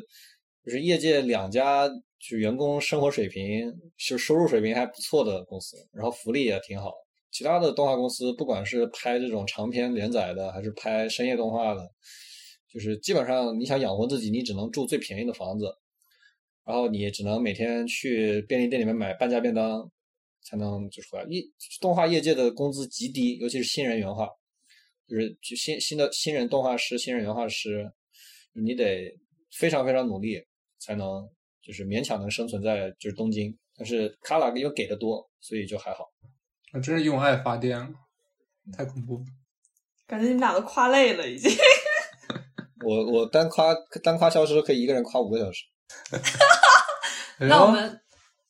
[0.65, 1.89] 就是业界两家。
[2.21, 6.91] 就员工生活水平，就收入水平还不错的公司，然后福利也挺好。
[7.31, 11.89] 其他的动画公司，不管是拍这种长篇连载的，还是拍深夜动画的，
[12.69, 15.73] 就是基本上你想养活自己，你只能住最便宜的房子，
[16.65, 19.89] 然后你只能每天去便利店里面买半价便当，
[20.43, 21.25] 才能就是回来。
[21.29, 21.43] 一
[21.81, 24.27] 动画业界的工资极低，尤其是新人原画，
[25.07, 27.91] 就是就新新的新人动画师、新人原画师，
[28.53, 29.11] 你得
[29.57, 30.43] 非常非常努力
[30.79, 31.29] 才能。
[31.61, 36.05] 就是勉强能生存在就是东京，但是卡拉因为给的多，所以就还好。
[36.73, 37.93] 那真是用爱发电，
[38.75, 39.23] 太恐怖。
[40.07, 41.51] 感觉你们俩都夸累了，已经。
[42.83, 45.65] 我我单夸单夸消失可以一个人夸五个小时。
[47.47, 48.01] 那我们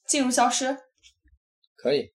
[0.07, 0.77] 进入消失。
[1.81, 2.11] 可以。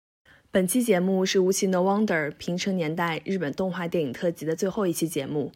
[0.51, 5.53] 本期节目是《无情的 Wonder 平成年代日本动画电影特辑》的最后一期节目，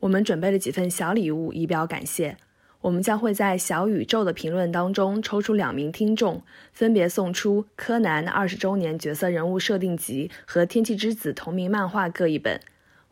[0.00, 2.36] 我们准备了几份小礼物以表感谢。
[2.82, 6.42] 我们将会在小宇宙的评论当中抽出两名听众，
[6.72, 12.60] 分别送出《柯南》二十周年角色人物设定集和《天气之子》同名漫画各一本。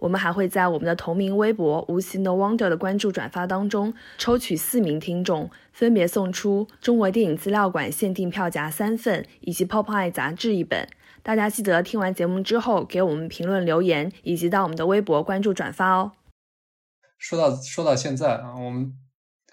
[0.05, 10.87] 我们还会在我们的同名微博“无形的 Wonder” 的关注转发当中抽取四名听众，分别送出中国电影资料馆限定票夹三份以及《Pop Eye》杂志一本。
[11.23, 16.13] 大家记得听完节目之后给我们评论留言，以及到我们的微博关注转发哦。
[17.17, 18.99] 说到说到现在啊，我们。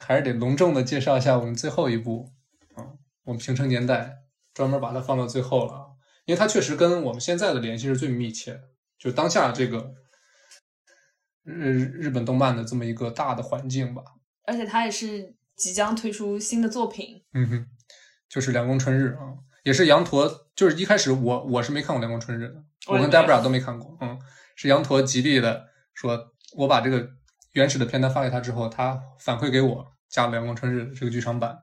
[0.03, 2.31] 还是得隆重的介绍一下我们最后一部，
[2.73, 5.91] 啊，我们平成年代专门把它放到最后了，
[6.25, 8.61] 因为它确实跟我们现在的联系是最密切的，
[8.97, 9.93] 就当下这个
[11.51, 14.03] 日日本动漫的这么一个大的环境吧。
[14.45, 17.67] 而且他也是即将推出新的作品，嗯哼，
[18.29, 19.33] 就是《凉宫春日》啊，
[19.63, 24.19] 也是羊驼，就是一开始我我是没看过《凉宫春日》的，我跟 Debra 都没看过，嗯，
[24.55, 27.09] 是羊驼极力的说，我把这个。
[27.53, 31.59] 原始的片段发给他之后，他反馈给我加了《凉宫春日》这个剧场版，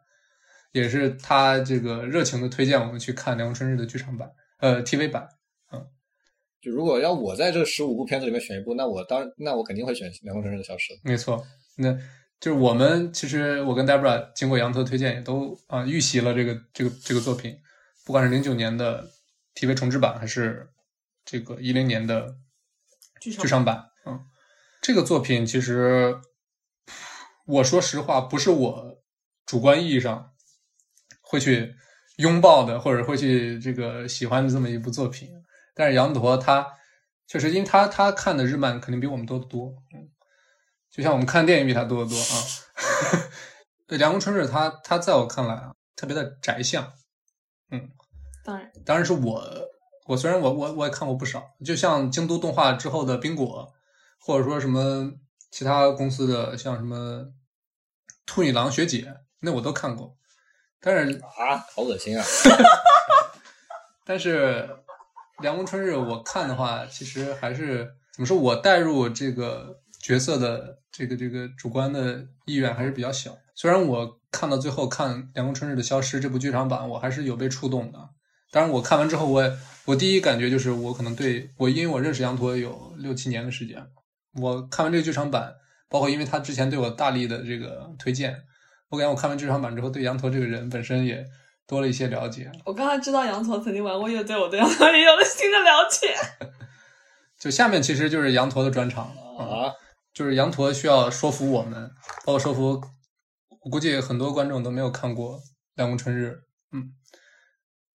[0.70, 5.26] 也是他这个热情的推荐我们去看《凉宫春日》的剧场版，呃，TV 版。
[6.61, 10.93] 嗯，就如果要我在这十五部片子里面选一部，那我当那我肯定会选《两个城市》的消失。
[11.03, 11.47] 没错，
[11.77, 11.93] 那
[12.41, 17.57] 就是我们其实我跟 Debra 经过杨特推荐，也都啊预习了这个这个这个作品，
[18.05, 19.11] 不管是零九年的
[19.55, 20.69] TV 重制版，还是
[21.25, 22.37] 这个一零年的
[23.21, 24.21] 剧场版，嗯。
[24.81, 26.15] 这个作品其实，
[27.47, 29.03] 我说实话，不是我
[29.45, 30.31] 主观意义上
[31.21, 31.75] 会去
[32.19, 35.29] 拥抱的，或者会去这个喜欢的这么一部作品。
[35.79, 36.66] 但是羊驼他
[37.29, 40.11] 确实，因为他他看的日漫肯定比我们多得多，嗯，
[40.91, 42.35] 就像我们看电影比他多得多啊。
[43.87, 46.93] 对，凉宫春日他他在我看来啊，特别的宅相，
[47.70, 47.89] 嗯，
[48.45, 49.41] 当然，当然是我
[50.07, 53.72] 我虽然我我我也看过不少，就像京都动画之后的冰果。
[54.20, 55.12] 或者说什么
[55.51, 57.24] 其他公司的，像什么
[58.26, 60.18] 兔女郎学姐，那我都看过。
[60.81, 62.24] 但是啊，好恶心啊！
[64.05, 64.68] 但是
[65.43, 73.36] 凉宫春日，我看的话，其实还是怎么说我带入这个角色的这个这个主观的意愿还是比较小。
[73.55, 77.99] 虽然我看到最后看凉宫春日的消失这部剧场版，我还是有被触动的。
[78.51, 83.86] 当然，我看完之后，我我第一感觉就是我可能对我，因为我认识羊驼有六七年的时间。
[84.41, 85.55] 我看完这个剧场版，
[85.89, 88.43] 包括因为他之前对我大力的这个推荐，
[88.89, 91.24] 我感觉我看完剧场版之后，对羊驼这个人本身也
[91.69, 92.51] 多了一些了解。
[92.64, 96.16] 我刚才知道羊驼曾经玩过乐队，我对羊驼也有了新的了解。
[97.39, 99.73] 就下面其实就是羊驼的专场了啊，
[100.12, 101.89] 就是羊驼需要说服我们，
[102.27, 102.83] 包括说服，
[103.61, 105.37] 我估计很多观众都没有看过
[105.77, 106.31] 《凉宫春日》，
[106.73, 106.91] 嗯，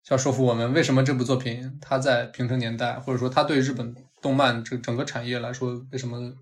[0.04, 3.94] 需要说服我们为什么这部作品它在平成年代，或者说它对日本。
[4.22, 6.32] 动漫这整个产业来说，为什么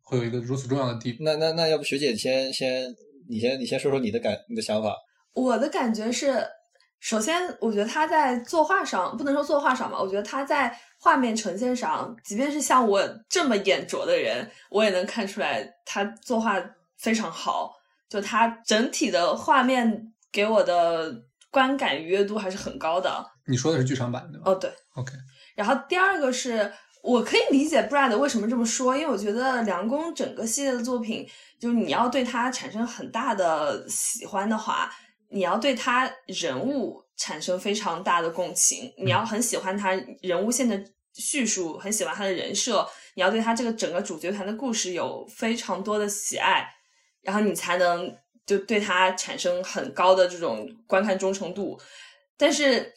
[0.00, 1.16] 会有一个如此重要的地位？
[1.22, 2.84] 那那那要不学姐先先
[3.28, 4.94] 你先你先说说你的感你的想法。
[5.32, 6.44] 我的感觉是，
[6.98, 16.60] 首先我觉得他在作画上不能说作画上吧，我觉得他在画面呈现上，即便是像我这么眼拙的人，我也能看出来他作画
[16.98, 17.72] 非常好。
[18.08, 21.14] 就他整体的画面给我的
[21.48, 23.24] 观感愉悦度还是很高的。
[23.46, 24.50] 你说的是剧场版对吧？
[24.50, 25.12] 哦，对，OK。
[25.54, 26.72] 然后第二个是
[27.04, 31.24] 我可以理解 Brad 为什么这么说，因为我觉得梁工整个系列的作品，
[31.60, 34.92] 就是你要对他产生很大的喜欢的话，
[35.30, 40.82] 你要对他人物产生非常大的共情，你要很喜欢他人物线的
[41.14, 46.68] 叙述，很喜欢他的人设，你要对他这个整个主角团的故事有非常多的喜爱。
[47.22, 48.10] 然后你才能
[48.46, 51.78] 就对他产生很高的这种观看忠诚度，
[52.38, 52.94] 但是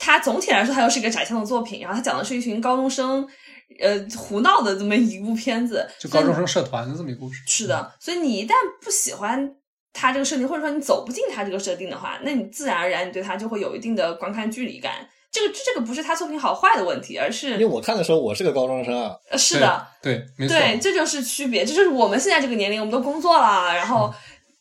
[0.00, 3.24] 他总体来说他又是一个窄巷的作品，然后他讲的是一群高中生，
[3.78, 7.40] 呃，胡闹的这么一部片子，就高中生社团的这么一个故事。
[7.46, 9.54] 是的，所以你一旦不喜欢
[9.92, 15.08] 他这个设定，或者说你走不进他这个设定的话，那你自然而然你对他就会有一定的观看距离感。
[15.32, 19.14] 这个这个不是他作品好坏的问题，而是因为我看的时候我是个高中生啊。
[19.38, 24.12] 是的，对，没错，对，这就是区别，这就是我们现在这个年龄，我们都工作了，然后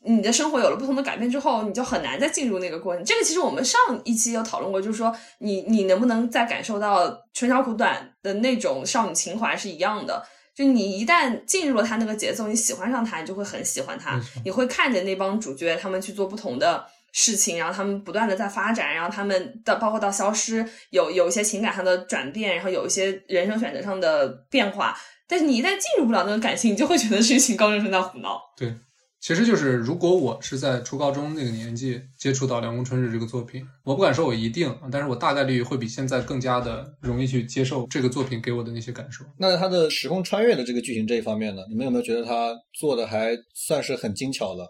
[0.04, 3.04] 你的生活有了不同的改变之后，你就很难再进入那个过程。
[3.04, 10.24] 这个其实我们上一期有讨论过，就是说你你能不能再感受到春宵苦短的那种少女情怀是一样的。
[10.60, 16.86] 就你一旦进入了他那个节奏，你喜欢上他，你就会很喜欢他，你会看着那帮主角他们去做不同的。
[17.12, 24.96] 事情，然后他们不断的在发展，然后他们到包括到消失，有有一些情感上的转变，然后有一些人生选择上的变化。
[25.28, 28.40] 但是你一旦进入不了那个感情，你就会觉得是一群高中生在胡闹。
[28.56, 28.72] 对，
[29.20, 39.26] 其实就是如果我是在初高中那个年纪接触到《凉宫春日》这个作品，我不敢说我一定，但是我大概率会比现在更加的容易去接受这个作品给我的那些感受。
[39.38, 44.66] 那他的时空穿越的这个剧情这一方面呢，你们有没有觉得他做的还算是很精巧的？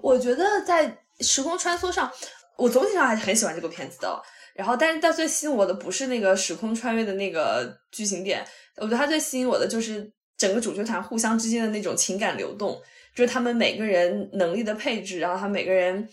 [0.00, 0.98] 我觉得在。
[1.20, 2.10] 时空穿梭上，
[2.58, 4.20] 我总体上还是很喜欢这个片子的。
[4.56, 8.44] 然后，但是，但最吸引我的不是那个时空穿越的那个剧情点，
[8.78, 12.76] 我觉得它最吸引我的就是整个主角团互相之间的那种情感流动，
[13.14, 16.08] 就是他们每个人能力的配置，然后他每个人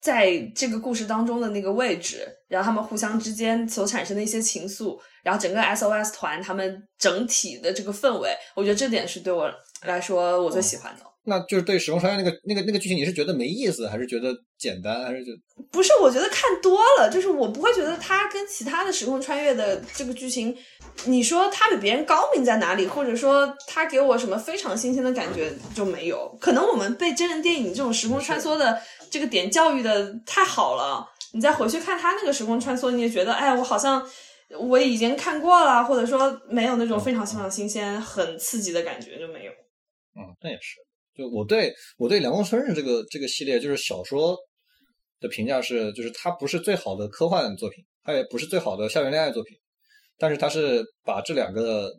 [0.00, 9.52] 在这个故事当中的那个位置，然后他们互相之间所产生的一些情愫，然后整个 SOS 团他们整体的这个氛围，我觉得这点是对我
[9.82, 11.11] 来说我最喜欢的。
[11.24, 15.30] 那就是对时空穿越那个那个那个剧情，你是觉得没意思，还是觉得简单，还是觉
[15.70, 15.92] 不是？
[16.00, 20.56] 我觉得看多了，就是我不会觉得它跟其他的时空穿越的这个剧情，
[21.04, 26.36] 你说它比别人高明在哪里，或者说它给我什么非常新鲜的感觉就没有。
[26.40, 34.04] 可能我们被真人电影这种时空穿梭的这个点教育的太好了，你再回去看他那个时空穿梭，你也觉得哎，我好像
[34.58, 39.52] 我已经看过了，或者说没有那种非常非常新鲜、很刺激的感觉就没有。
[40.14, 40.80] 嗯，那也是。
[41.14, 44.36] 就我对我对《凉宫春日》这个这个系列，就是小说
[45.20, 49.56] 的评价是，就是它不是最好的科幻作品，它也不是最好的校园恋爱作品，
[50.18, 51.92] 但是它是把这两个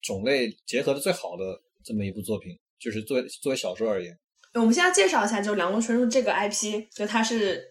[0.00, 4.16] 种类结合的最好的这么一部作品，就是作为作为小说而言。
[4.54, 7.64] 我们现在介绍一下，就《凉宫春日》这个 IP，就它是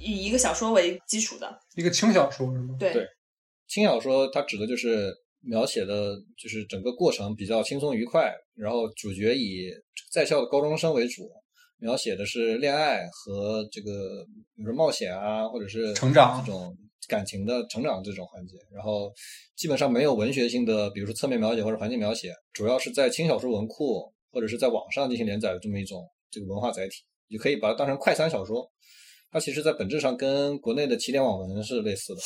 [0.00, 2.76] 以一个小说为基础的一个轻小说，是吗？
[2.78, 3.06] 对，
[3.66, 9.70] 轻小说它指的就是描写的就是整个过程比较轻松愉快，然后主角以。
[10.10, 11.30] 在校的高中生为主，
[11.76, 14.24] 描写的是恋爱和这个，
[14.56, 16.74] 比如说冒险啊，或者是成长这种
[17.06, 18.56] 感情的成长这种环节。
[18.72, 19.12] 然后
[19.54, 27.04] 基本上没有文学性的，比如说侧面描写或者环境描写，主要是在轻小说文库或者是在网上进行连载的这么一种这个文化载体。
[27.28, 28.66] 你可以把它当成快餐小说。
[29.30, 32.20] 它其实，在本质上跟国内的起点网文是类似的，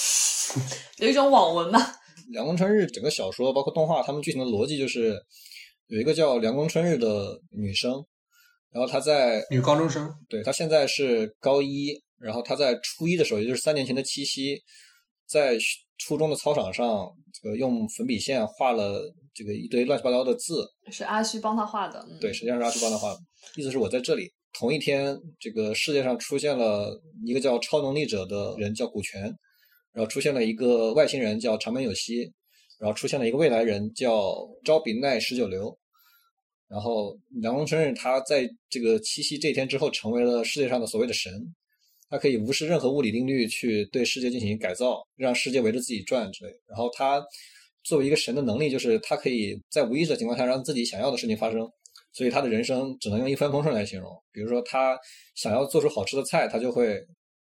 [1.05, 1.81] 有一种网文嘛。
[2.33, 5.17] 凉宫春日整个小说包括动画，他们剧情的逻辑就是。
[5.89, 8.03] 有一个叫凉宫春日的女生，
[8.71, 14.59] 然后她在女高中生，对她现在是高一，然后她在初一的时候，也就是三年前的七夕，
[15.27, 15.59] 在
[15.99, 19.03] 初中的操场上，这个用粉笔线画了
[19.35, 23.19] 这个一堆乱七八糟的字，是阿虚帮她画的，对，实际上是阿虚帮她画的，
[23.57, 24.33] 意思是我在这里。
[24.59, 29.31] 同一天，这个世界上出现了一个叫超能力者的人，叫古泉，
[29.93, 32.23] 然后出现了一个外星人叫长门有希，
[32.79, 35.79] 然后出现了一个未来人叫招比奈十九流。
[36.69, 41.33] 然后梁龙春日他在这个七夕这天之后成为了世界上的所谓的神，
[42.09, 46.51] 他可以无视任何物理定律去对世界进行改造，让世界围着自己转之类。
[46.67, 47.23] 然后他
[47.85, 51.71] 作为一个神的能力，就是他可以在无意识的情况下让自己想要的事情发生，
[52.13, 54.11] 所以他的人生只能用一帆风顺来形容。
[54.33, 54.99] 比如说他
[55.35, 56.99] 想要做出好吃的菜，他就会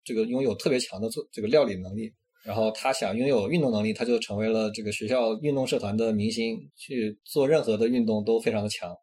[0.04, 2.12] 这个拥有特别强的做这个料理能力。
[2.44, 8.94] 然后他想拥有运动能力，他就成为了这个学校运动社团的明星，去做任何的运动都非常的强。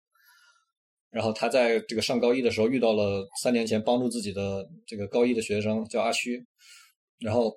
[1.11, 6.45] 然后他在这个上高一的时候遇到了三年前帮助自己的这个高一的学生叫阿虚，
[7.18, 7.53] 然后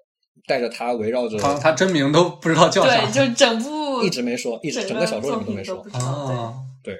[0.47, 6.25] 带着他围绕着他他真名都不知道叫啥对，就整部 一直没说，一直整个小说里面都没说作品都不，知道。
[6.27, 6.99] 对啊。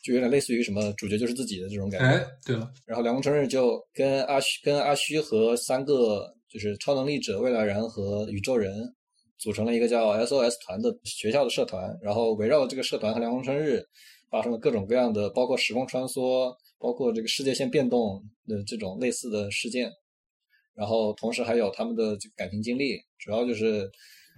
[0.00, 2.06] 就有点类似于什么主角就是自己的这种感觉。
[2.06, 8.72] 哎，对了，然后凉宫春日就跟阿虚、跟阿虚和三个就是超能力者、未来人和宇宙人
[9.38, 13.82] 组成了一个叫 SOS 团的学校的社团，然后围绕着这个社团和凉宫春日
[14.30, 19.90] 发生了各种各样的，包括时空穿梭、包括这个世界线变动的这种类似的事件。
[20.74, 23.90] 然后同时还有他们的这个感情经历，主要就是。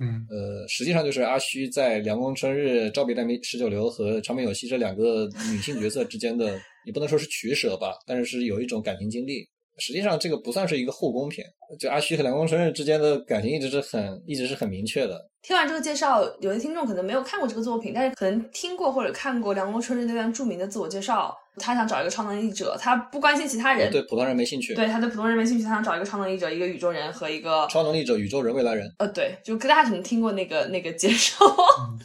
[0.02, 9.46] 嗯呃，实际上就是阿虚在凉宫春日、赵比代十九流和长门有希这两个女性角色之间的，也不能说是取舍吧，但是是有一种感情经历。
[9.78, 11.46] 实际上这个不算是一个后宫片，
[11.78, 15.18] 就阿虚和凉宫春日之间的感情一直是很一直是很明确的。
[15.42, 21.36] 听完这个介绍，有些听众可能没有看过这个作品，但是可能听过或者看过凉宫春日那段著名的自我介绍。
[21.56, 24.74] 他想找一个超能力者，他不关心其他人，对普通人没兴趣。
[24.74, 31.44] 对他对普通人没兴趣，他想找一个超能力者，一个宇宙人和一个超能力者、宇宙人、未来人，呃，对，就大家可能听过那个那个介绍，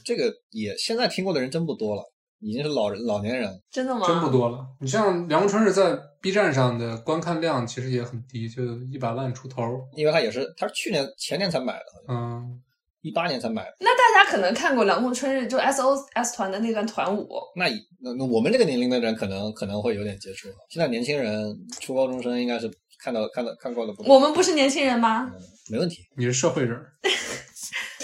[0.03, 2.03] 这个也现在听过的人真不多了，
[2.45, 3.49] 已经是老人老年人。
[3.71, 4.05] 真的吗？
[4.07, 4.65] 真不多了。
[4.79, 9.61] 你像凉宫春日在 B 站上的观看量其实也很低，就一百万出头。
[9.95, 12.61] 因为他也是，他是去年前年才买的，嗯，
[13.01, 13.75] 一八年才买的。
[13.79, 17.67] 那大家可能看过凉宫春日就 SOS 团的那段团舞，那
[17.99, 20.47] 那那我们这个年龄的人可能可能会有点接触。
[20.69, 22.71] 现在年轻人初高中生应该是
[23.03, 24.13] 看到看到看过的不多。
[24.13, 25.31] 我们不是年轻人吗？
[25.71, 26.03] 没问题。
[26.15, 26.79] 你是社会人，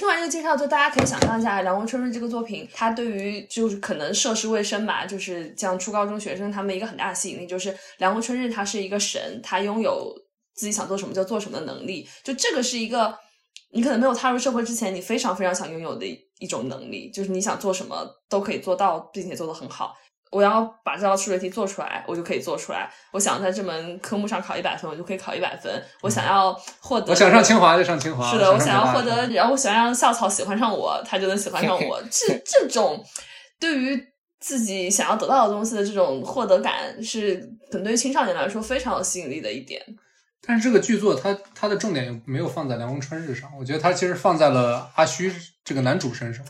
[0.02, 10.12] 听完这个介绍，就大家可以想象一下，《凉宫春日》这个作品，它对于就是可能涉世未深吧，就是像初高中学生他们一个很大的吸引力，就是凉宫春日他是一个神，他拥有
[10.56, 13.16] 自己想做什么就做什么的能力，就这个是一个
[13.74, 16.04] 你可能没有踏入社会之前，你非常非常想拥有的
[16.40, 19.94] 一种能力，就是你想做什么都可以做到，并且做得很好。
[20.32, 22.90] 我要把这道数学题做出来，我就可以做出来。
[23.12, 25.72] 我想在这门科目上考一百分，我就可以考一百分。
[26.02, 28.32] 我想要获得，我想上清华就上清华。
[28.32, 32.02] 是的，我想要获得，然后我想让校草喜欢上我，他就能喜欢上我。
[32.10, 33.04] 这这种
[33.60, 34.02] 对于
[34.40, 37.36] 自己想要得到的东西的这种获得感，是
[37.70, 39.84] 可能对于青少年来说非常有吸引力的一点。
[40.48, 45.32] 但是这个剧作它它的重点没有放在凉宫春日上，我觉得它其实放在了阿虚
[45.66, 46.44] 这个男主身上。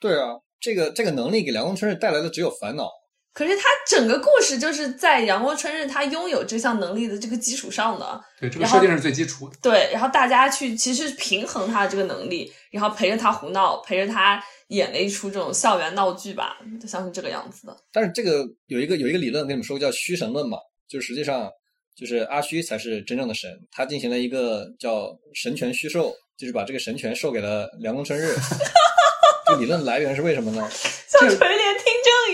[0.00, 0.26] 对啊，
[0.60, 2.90] 这个这个能力给凉宫春日带来的只有烦恼。
[3.38, 9.56] 可是他整个故事就是在阳光春日他拥有这项能力的这个基础上的，对，这个设定是最基础的。
[9.62, 17.76] 对，然后大家去其实平衡他的这个能力，然后陪着他胡闹，陪着他演了一出这种校园闹剧吧，就像是这个样子的。
[17.92, 20.58] 但是这个有一个有一个理论跟你们说叫虚神论嘛，
[20.88, 21.48] 就实际上
[21.96, 28.34] 就是阿虚才是真正的神，他进行了一个叫神权虚授，就是把这个神权授给了凉宫春日。
[29.46, 30.68] 这个理论来源是为什么呢？
[31.06, 31.87] 像垂帘听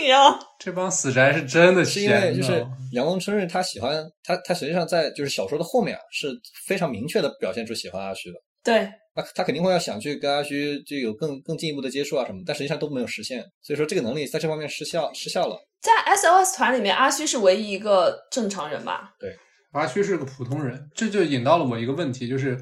[0.05, 0.39] 政一样。
[0.59, 6.29] 这帮死宅是真的是因，为就是凉宫春日他喜欢他，他实际上在就是小说的后面啊是
[6.65, 8.37] 非常明确的表现出喜欢阿虚的。
[8.63, 15.57] 对，那他肯定会要想去跟阿虚就有更更进一步的接触啊什么，但实际上都没有实现，所以说这个能力在这方面失效失效了。
[15.81, 19.11] 在 SOS 团里面，阿虚是唯一一个正常人吧？
[19.19, 19.35] 对
[19.73, 22.57] 阿虚是个普通人，这就引到了我一个问题，就是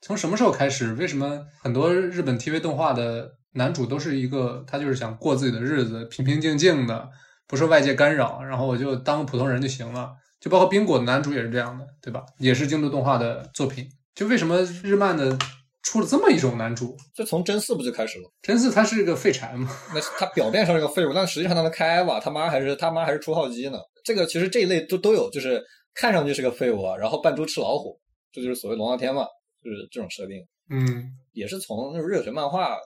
[0.00, 7.08] 从什么时候开始，为什么很多日本 TV 动画的男主都是一个他就是想过自己的日子，平平静静的，
[7.46, 10.12] 不受外界干扰，然后我就当个普通人就行了。
[10.38, 12.22] 就包括冰果的男主也是这样的，对吧？
[12.38, 13.88] 也是京都动画的作品。
[14.14, 15.36] 就为什么日漫的
[15.82, 16.96] 出了这么一种男主？
[17.14, 18.30] 就从真四不就开始了？
[18.42, 19.68] 真四他是个废柴嘛？
[19.94, 23.78] 那是他表面上是个废物，但实际上他能开艾瓦，他妈还是他妈还是出号机呢。
[24.04, 27.98] 这个其实这一类都都有，就是看上去是个废物啊，然后扮猪吃老虎，
[28.30, 29.22] 这就是所谓龙傲天嘛，
[29.64, 30.36] 就是这种设定，
[30.70, 32.76] 嗯，也是从那种热血漫画，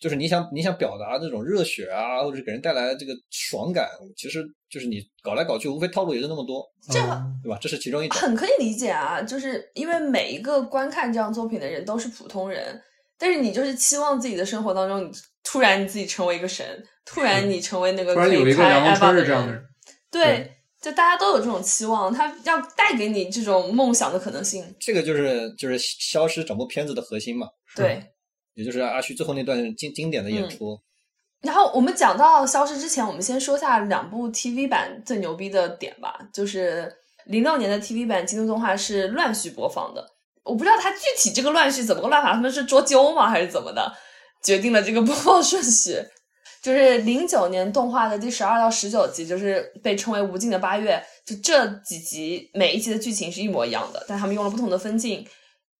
[0.00, 7.58] 就是你想你想表达这种热血啊，或者给人带来这个爽感，其实就是你搞来搞去，无非套路也就那么多，这嗯对吧？
[7.60, 8.20] 这是其中一种。
[8.20, 12.80] 很可以理解啊，就是因为每一个观看这样作品的人都是普通人，
[13.18, 15.10] 但是你就是期望自己的生活当中，你
[15.42, 16.64] 突然你自己成为一个神，
[17.04, 19.64] 突然你成为那个突然有一个可以开凉宫 Eva 的这样的人，
[20.10, 24.64] 对，就大家都有这种期望，他要带给你这种梦想的可能性。
[24.78, 28.02] 这个就是就是消失整部片子的核心嘛，对，
[28.58, 30.76] 也就是阿旭最后那段经经典的嗯演出。
[31.42, 36.18] 然后我们讲到消失之前，我们先说下两部 TV 版最牛逼的点吧。
[36.34, 36.92] 就是
[37.26, 40.04] 零六年的 TV 版京都动画是乱序播放的，
[40.42, 43.92] 我不知道它具体这个乱序怎么个乱法，他们是捉阄吗还是怎么的，
[44.42, 46.02] 决定了这个播放顺序。
[46.60, 55.24] 就是零九年动画的第十二到十九集，就是被称为“无尽的八月”，就这几集每一集的剧情是一模一样的，但他们用了不同的分镜。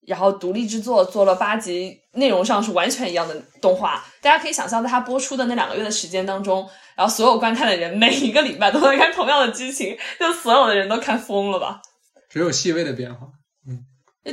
[0.06, 4.04] 然后独立制作做了八集，内容上是完全一样的动画。
[4.20, 11.80] 大家可以想象，在它播出的那两个月的时间当中，然后所有观看的人每一个礼拜都在看同样的剧情，就所有的人都看疯了吧？
[12.30, 13.26] 只有细微的变化。
[13.66, 13.84] 嗯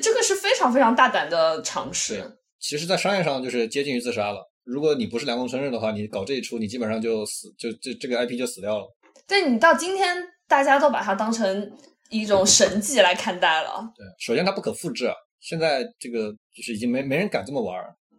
[0.01, 2.37] 这个是非常非常大胆的尝试。
[2.59, 4.45] 其实，在商业上就是接近于自杀了。
[4.65, 8.85] 如果你不是梁宫春日的话，你搞这一出，你基本上就死，就这这个 IP 就死掉了。
[9.25, 10.17] 但你到今天，
[10.49, 11.71] 大家都把它当成
[12.09, 13.87] 一种神迹来看待了。
[13.95, 15.09] 对，首先它不可复制，
[15.39, 17.75] 现在这个就是已经没没人敢这么玩。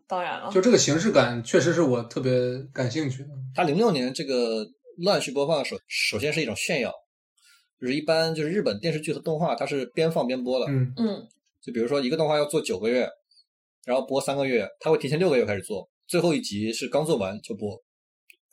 [0.09, 3.29] 当然了，就这个形式感，确实是我特别感兴趣的。
[3.55, 4.65] 它零六年这个
[4.99, 6.93] 乱序播放，首首先是一种炫耀，
[7.81, 10.67] 就是一般就是日本电视剧和动画，它是边放边播的。
[10.71, 11.29] 嗯嗯。
[11.61, 13.09] 就比如说一个动画要做九个月，
[13.85, 17.77] 然后播三个月，他会提前六个月开始做，最后一集是刚做完就播。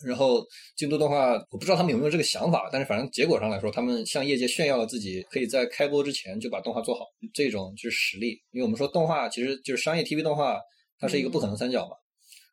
[0.06, 0.46] 然后
[0.76, 8.32] 京都动画，我不知道他们有没有这个想法，但是反正结果上来说，他们向业界炫耀了自己可以在开播之前就把动画做好，这种就是实力。
[8.52, 10.60] 因为我们说动画其实就是商业 TV 动画，
[11.00, 11.96] 它是一个不可能三角嘛，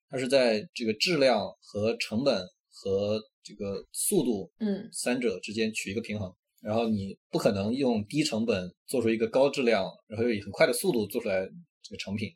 [0.08, 2.42] 它是在这个质量和成本
[2.72, 6.32] 和这个速度，嗯，三者之间取一个平衡。
[6.62, 11.48] 然后你不可能用低成本做出一个高质量，然后又以很快的速度做出来
[11.82, 12.28] 这个成品。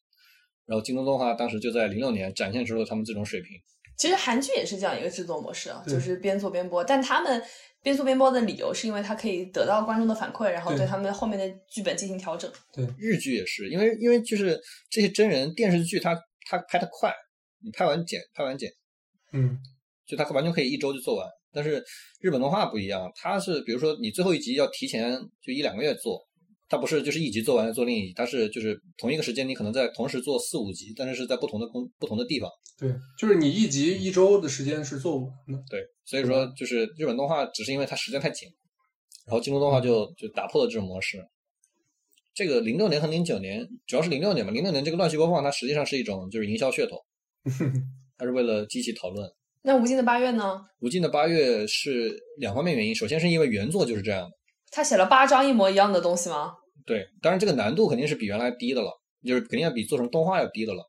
[0.65, 3.51] 然后京东动画当时就在零六年展现出了他们这种水平。
[3.97, 6.83] 其实韩剧也是这样一个制作模式啊，就是边做边播。
[6.83, 7.43] 但他们
[7.83, 12.51] 边做边播的理由是因为它可以得到观众的反馈，然后对他们后面的剧本进行调整。
[12.73, 16.15] 对，日剧也是，因为因为就是这些真人电视剧，它
[16.49, 17.13] 它拍的快，
[17.63, 18.71] 你拍完剪，拍完剪，
[19.33, 19.59] 嗯，
[20.07, 21.27] 就它完全可以一周就做完。
[21.53, 21.83] 但是
[22.21, 26.21] 日本动画不一样，它是比如说你最后一集要提前就一两个月做，
[26.69, 32.51] 它不是就是一集做完做另一集，它是就是同一个时间你可能在同时做四五集，但是是在不同的工不同的地方。
[32.79, 35.63] 对，就是你一集一周的时间是做不完的。
[35.71, 38.49] 对，所以说就是日本动画只是因为它时间太紧，
[39.27, 41.19] 然后京东动画就就打破了这种模式。
[42.35, 46.97] 这个零六年和零九年，主要是零六年嘛，零六年这个乱序播放它实际上是一种就是营销噱头，
[48.19, 49.31] 它是为了激起讨论。
[49.63, 50.61] 那无尽的八月呢？
[50.81, 54.37] 无尽的八月是两方面原因，首先是因为原作就是这样的。
[54.75, 56.53] 他写了八章一模一样的东西吗？
[56.85, 58.91] 对，当然这个难度肯定是比原来低的了，
[59.25, 60.83] 就是肯定要比做成动画要低的了。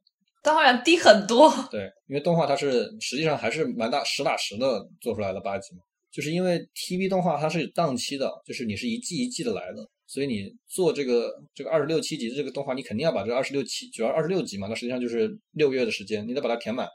[0.43, 1.53] 动画要低很多。
[1.69, 5.81] 对，因为动画它是实际上还是蛮大实打实的做出来了八集嘛，
[6.11, 16.87] 就是因为 TV 动画它是有档期的，就是你是一季一季的来的，所以你做这个这个二十六七集的这个动画，你肯定要把这二十六七主要二十六集嘛，那实际上就是六个月的时间，你得把它填满，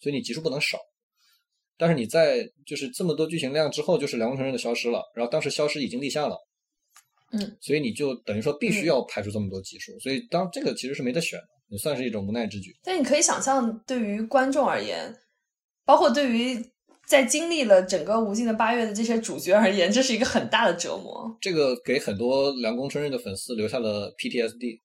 [0.00, 0.78] 所以你集数不能少。
[1.78, 6.36] 但是你在就是这么多剧情量之后，就是《凉宫春日》的消失了，然后当时消失已经立项了，
[7.30, 12.76] 嗯，所以你就等于说必须要排出这么多集数，所以当这个其实是没得选，也算是一种无奈之举。
[12.82, 15.16] 但你可以想象，对于观众而言，
[15.84, 16.60] 包括对于
[17.06, 21.38] 在经历了整个无尽的八月的这些主角而言，这是一个很大的折磨。
[21.40, 24.80] 这个给很多《凉宫春日》的粉丝留下了 PTSD，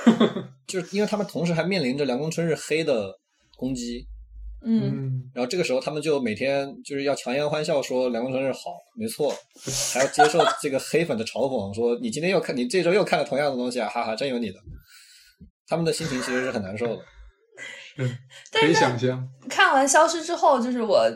[0.66, 3.18] 就是因为他们同时还面临着《凉宫春日》黑的
[3.56, 4.06] 攻击。
[4.62, 9.34] 嗯，然后这个时候他们就每天就是要强颜欢笑说梁公春日好，没错，
[9.94, 14.58] 还要接受这个黑粉的嘲讽，说你今天又看，你这周又看了同样的东西啊，哈哈，真有你的。
[15.66, 17.02] 他们的心情其实是很难受的。
[17.96, 18.18] 嗯，
[18.52, 19.26] 可以想象。
[19.48, 21.08] 看完《消失》之后，就是我，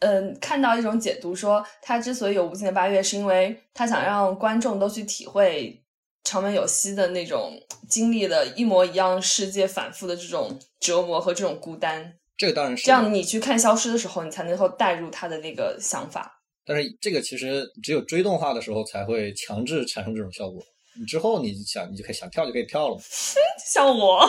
[0.00, 5.84] 嗯，看到一种解读说，他之所以有无尽的八月，是因为他想让观众都去体会
[6.24, 7.52] 长门有希的那种
[7.88, 12.14] 经历了一模一样世界反复的这种折磨和这种孤单。
[12.36, 16.40] 这个当然是这样，你去看消失的时候，你才能够带入他的那个想法。
[16.64, 20.62] 但是这个其实只有追动画的时候才会强制产生这种效果。
[20.98, 22.98] 你之后你想，你就可以想跳就可以跳了。
[23.72, 24.28] 像我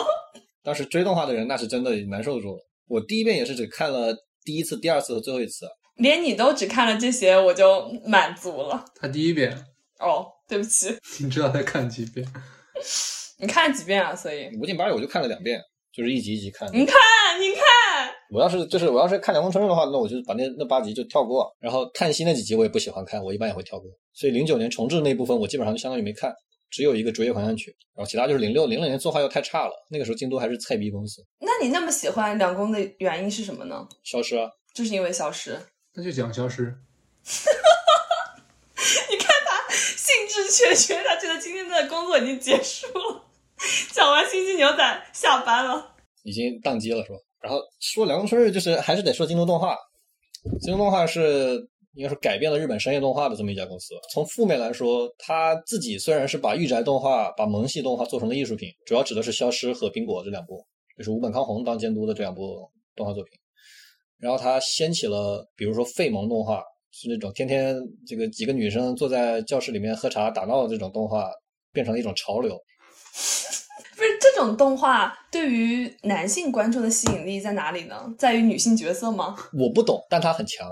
[0.62, 2.58] 当时追动画的人，那是真的难受住了。
[2.88, 5.66] 我第一遍也是只看了第一次、第二次和最后一次。
[5.96, 8.84] 连你都只看了这些，我就满足了。
[8.96, 9.56] 他第一遍
[10.00, 12.26] 哦，对不起， 你知道他看几遍？
[13.38, 14.14] 你看了几遍啊？
[14.16, 15.60] 所以无尽八月我就看了两遍，
[15.92, 16.68] 就是一集一集看。
[16.68, 16.96] 你看，你看。
[18.34, 21.48] 我要是就是我要是看《凉宫春日》的话，那我就把那那八集就跳过。
[21.60, 23.88] 然后叹息那几集我也不喜欢看，我一般也会跳过。
[24.12, 26.34] 所以零九年重置那部分我基本上就相当于没看，
[26.68, 29.72] 只有一个《追忆还乡曲》，然后其他就是零六零六年作画又太差了。
[29.88, 31.24] 那个时候京都还是菜逼公司。
[31.38, 33.86] 那你那么喜欢两宫的原因是什么呢？
[34.02, 35.56] 消失啊，就是因为消失。
[35.94, 36.74] 那就讲消失。
[39.10, 43.24] 你看他兴致缺缺，他觉得今天的工作已经结束了，
[43.94, 44.82] 讲完《星际牛仔》
[45.16, 47.18] 下班了，已经宕机了是吧？
[47.44, 49.76] 然后说《凉宫春日》，就是还是得说京都动画。
[50.62, 51.56] 京都动画是
[51.92, 53.92] 应该说改变了日本商业动画的这么一家公司。
[54.14, 60.66] 从负面来说，他自己虽然是把御宅动画、把萌系动画做成了艺术品，主要指的是《消失》和《冰果》这两部，
[60.96, 62.66] 就是吴本康弘当监督的这两部
[62.96, 63.34] 动画作品。
[64.18, 67.76] 然后他掀起了，比如说废萌动画，是那种天天
[68.06, 71.30] 这个几个女生坐在教室里面喝茶打闹的这种动画，
[71.74, 72.58] 变成了一种潮流。
[74.04, 78.14] 不是这种动画对于男性观众的吸引力在哪里呢？
[78.18, 79.34] 在于女性角色吗？
[79.58, 80.70] 我不懂，但它很强。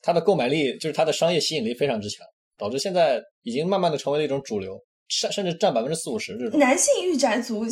[0.00, 2.24] 它的购买力就是它的商业吸引力非常之强，
[2.56, 6.56] 导致现在已经慢慢的成为了一种主流，甚甚至占百分之四五十这种。
[6.60, 7.66] 男性御宅族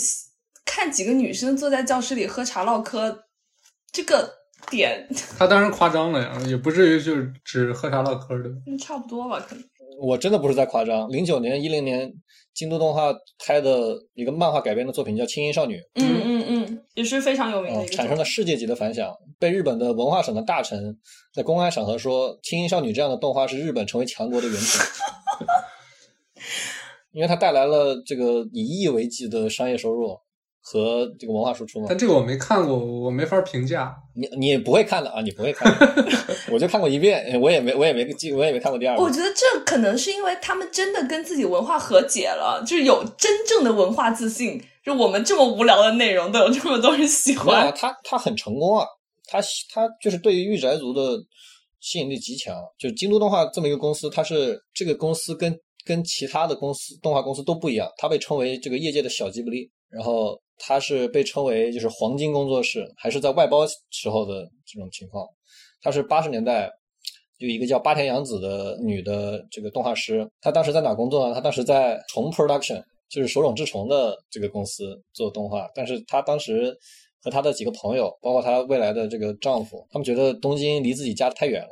[0.64, 3.16] 看几个女生坐在教室里喝茶唠嗑，
[3.92, 4.28] 这个
[4.68, 8.49] 点他当然夸张了呀，也不至于就是只喝茶唠嗑的。
[8.66, 9.64] 嗯差不多吧，可能。
[10.01, 11.09] 我真的不是在夸张。
[11.11, 12.12] 零九年、一零年，
[12.55, 20.99] 京都动画拍的一个漫画改编的作品叫《轻音少女》，嗯嗯嗯，也是非常有名的产生了世界级的反响，被日本的文化省的大臣
[21.34, 24.80] 在公开场合说，《轻音少女》这样的动画是日本成为强国的原型，
[27.12, 30.18] 因为它带来了这个以亿为计的商业收入
[30.69, 31.87] 和这个文化输出吗。
[31.89, 33.95] 但这个我没看过，我没法评价。
[34.14, 35.73] 你你不会看的啊，你不会看，
[36.51, 39.05] 我就看过一遍，我也没我也没记，我也没看过第二遍。
[39.05, 44.61] 我觉得这可能是因为他们真的跟自己文化和解了，就是有真正的文化自信。
[44.85, 48.87] 就我们这么无聊的内容都有这么多人喜没有啊，欢，他他很成功啊，
[49.29, 49.41] 他
[49.73, 51.19] 他就是对于御宅族的
[51.81, 52.55] 吸引力极强。
[52.79, 65.26] 就京都动画这么一个公司，它是这个公司跟跟其他的公司动画公司都不一样，它被称为这个业界的小吉卜力，然后它是被称为就是黄金工作室，还是在外包时候的这种情况。
[65.82, 66.70] 它是八十年代
[67.38, 71.34] 有一个叫八田洋子的女的这个动画师，她当时在哪工作呢？
[71.34, 76.76] 她当时在虫 Production，就是手冢治虫的这个公司做动画，但是她当时
[77.22, 81.68] 和她的几个朋友，包括她未来的这个丈夫，他们觉得东京离自己家太远了，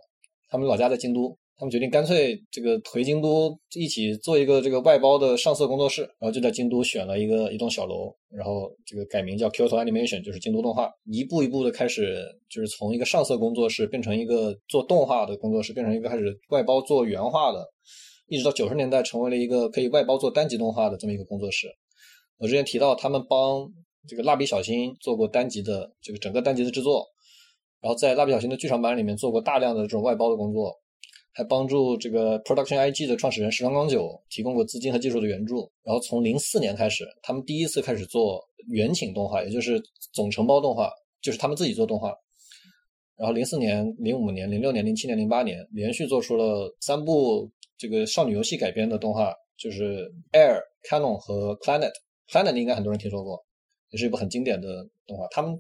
[0.51, 17.65] 他们老家在京都，他们决定干脆这个回京都一起做一个这个外包的上色工作室，然后就在京都选了一个一栋小楼，然后这个改名叫 Kyoto Animation，就是京都动画，一步一步的开始就是从一个上色工作室变成一个做动画的工作室，变成一个开始外包做原画的，
[18.27, 21.69] 一直到九十年代成为了一个可以外包做单集动画的这么一个工作室。
[22.39, 23.65] 我之前提到他们帮
[24.09, 27.07] 这个蜡笔小新做过单集的这个整个单集的制作，
[27.81, 30.75] 然后在蜡笔小新的剧场版里面做过大量的这种外包的工作，
[31.35, 35.69] 还帮助这个 Production IG 的创始人石川光久提供过资金和技术的援助。
[35.83, 39.83] 然后从零四年开始，他们第一次开始做原请动画，也就是
[40.13, 40.89] 总承包动画，
[41.21, 42.15] 就是他们自己做动画。
[43.17, 51.93] 然后零四年、零五年、零六年、零七年、零八年连续做出了三部这个少女游戏改编的动画，就是 Air、Canon 和 Planet。
[52.31, 53.45] Planet 应该很多人听说过，
[53.91, 55.27] 也是一部很经典的动画。
[55.33, 55.53] 他们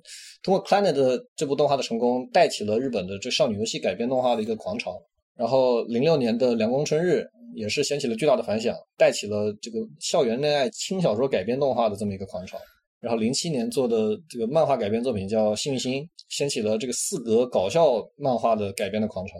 [0.42, 5.02] 通过 Planet 这部动画的成功，带起了日本的这少女游戏改编动画的一个狂潮。
[5.36, 7.20] 然后零六年的《凉宫春日》
[7.54, 12.58] 也是掀起了巨大的反响，带起了这个校园恋爱轻小说改编动画的这么一个狂潮。
[13.00, 19.34] 然后零七年做的这个漫画改编作品叫《幸运星》，掀起了这个四格搞笑漫画的改编的狂潮。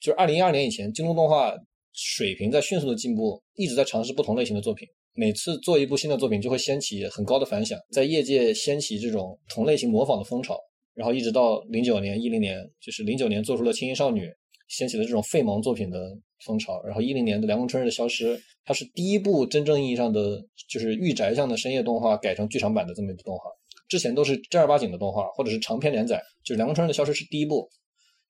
[0.00, 1.54] 就是二零一二年以前，京东动画
[1.92, 4.88] 水平在迅速的进步，一直在尝试不同类型的作品。
[5.14, 10.58] 每次做一部新的作品，就会掀起很高的反响，在业界掀起这种同类型模仿的风潮。
[10.94, 14.26] 然后一直到零九年、一零年，就是零九年做出了《轻音少女》，
[14.72, 15.98] 掀起了这种废萌作品的
[16.44, 16.82] 风潮。
[16.84, 23.44] 然后一零年的《凉宫春日的消失》，它是第一部真正意义上的就是御宅向的深夜动画改成剧场版的这么一部动画。
[23.88, 27.68] 之前都是正儿八经的动画或者是长篇连载，就是《凉宫春日的消失》是第一部。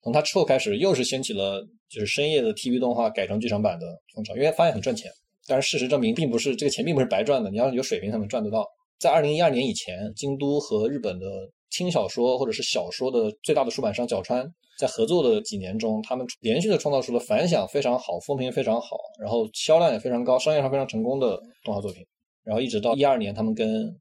[0.03, 5.09] 从它之后开始，又是掀起了就是深夜的 TV 动画改成剧场版的风潮，因为发现很赚钱。
[5.47, 8.67] 但是事实证明，并不是这个钱并不是白赚的，你要有水平才能赚得到。
[8.99, 11.27] 在二零一二年以前，京都和日本的
[11.71, 14.45] 轻小说或者是小说的最大的出版商角川，
[14.83, 22.05] 在合作的几年中，他们连续的创造出了反响非常好、风评非常好，然后销量也非常高、商业上非常成功的动画作品。
[22.43, 23.97] 然后一直到一二年，他们跟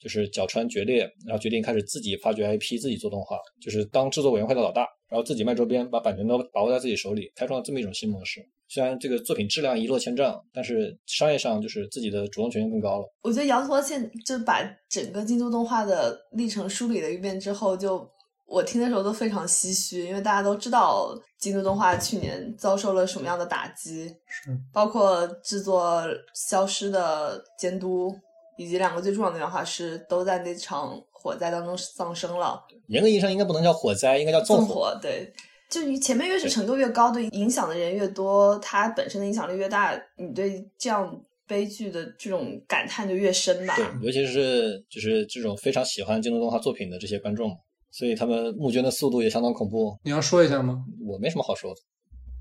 [0.00, 8.44] 就是角川决裂，然后决定开始自己发掘 IP，自己做动画，就是当制作委员会的老大，然后自己卖周边，把版权都把握在自己手里，开创了这么一种新模式。
[8.66, 13.08] 虽然这个作品质量一落千丈，但是商业上就是自己的主动权更高了。
[13.22, 18.10] 我觉得羊驼现就把整个京都动画的历程梳理了一遍之后，就
[18.48, 26.00] 我听的时候都非常唏嘘，因为大家都知道京都动画去年遭受了什么样的打击，是包括制作
[26.34, 28.10] 《消失》的监督
[28.56, 32.58] 以及两个最重要的原画师都在那场火灾当中丧生了。
[32.86, 34.66] 严格意义上应该不能叫火灾，应该叫纵。
[34.66, 35.30] 火，对，
[35.68, 41.14] 就你前面越是程度越高，对影响的人越多，它本身的影响力越大，你对这样
[41.46, 43.76] 悲剧的这种感叹就越深吧。
[43.76, 47.54] 对，尤其是就是这种非常喜欢京都动画作品的这些观众，
[47.90, 49.98] 所以他们募捐的速度也相当恐怖。
[50.04, 50.84] 你要说一下吗？
[51.06, 51.80] 我没什么好说的，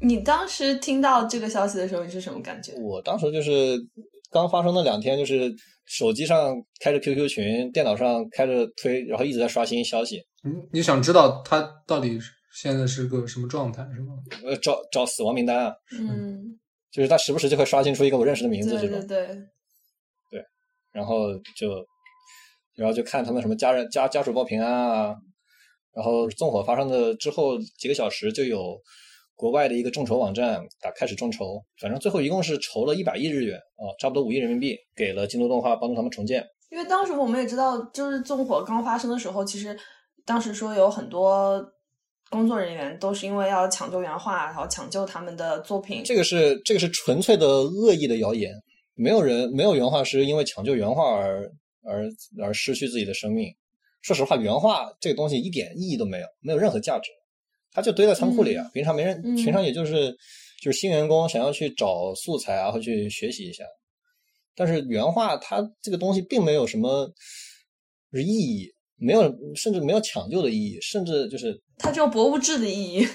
[0.05, 2.73] 你当时听到这个消息的时候，你是什么感觉？
[2.81, 3.77] 我当时就是
[4.31, 5.53] 刚发生那两天，就是
[5.85, 12.19] 手机上开着 QQ 群，电脑上开着推，然后一直在刷新消息，你你想知道他到底
[12.53, 14.13] 现在是个什么状态是吗？
[14.43, 16.59] 呃，找找死亡名单啊，嗯，
[16.91, 18.99] 就是他时不时就会刷新出一个我认识的名字这种。
[19.07, 19.27] 对
[20.29, 20.43] 对，
[20.91, 21.69] 然后就
[22.75, 25.15] 然后就看他们什么家人家家属报平安啊，
[25.97, 28.79] 然后纵火发生的之后几个小时就有
[29.35, 36.45] 国外的一个众筹网站打开始众筹，反正最后一共是筹了一百亿日元啊，差不多五亿人民币给了京都动画帮助他们重建。
[36.69, 39.75] 因为当时我们也知道，就是纵火刚发生的时候，其实
[40.23, 41.59] 当时说有很多
[42.29, 46.03] 工作人员都是因为要抢救原画，然后抢救他们的作品。
[46.03, 48.51] 这个是这个是纯粹的恶意的谣言，
[48.93, 51.49] 没有人没有原画师因为抢救原画而
[51.83, 52.07] 而
[52.43, 53.47] 而失去自己的生命。
[54.01, 57.09] 说实话，原画这个东西一点意义都没有，没有任何价值，
[57.71, 58.69] 它就堆在仓库里啊。
[58.73, 60.11] 平常没人，嗯平常也就是
[60.61, 63.63] 就是新员工想要去找素材啊，或去学习一下。
[64.55, 67.07] 但是原画它这个东西并没有什么
[68.13, 69.23] 意义，没有
[69.55, 73.07] 甚至没有抢救的意义，甚至就是它只有博物志的意义。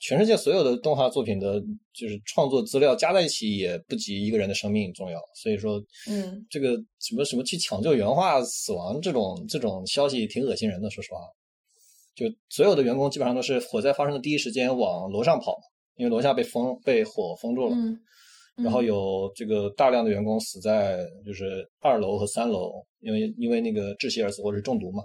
[0.00, 1.62] 全世界所有的动画作品的，
[1.92, 5.20] 就是创作资料加在一起也不及一个人的生命重要。
[5.34, 5.78] 所以说，
[6.08, 10.90] 嗯，这个什么什么去抢救原画死亡这种这种消息挺恶心人的。
[10.90, 11.20] 说实话，
[12.14, 15.58] 就所有的员工基本上都是火灾发生的第一时间往楼上跑，
[15.96, 17.74] 因为楼下被封被火封住了。
[17.76, 17.92] 嗯，
[18.56, 25.02] 嗯然后有这个大量的员工死在就是二楼和三楼，因为因为那个窒息而死或者是中毒嘛。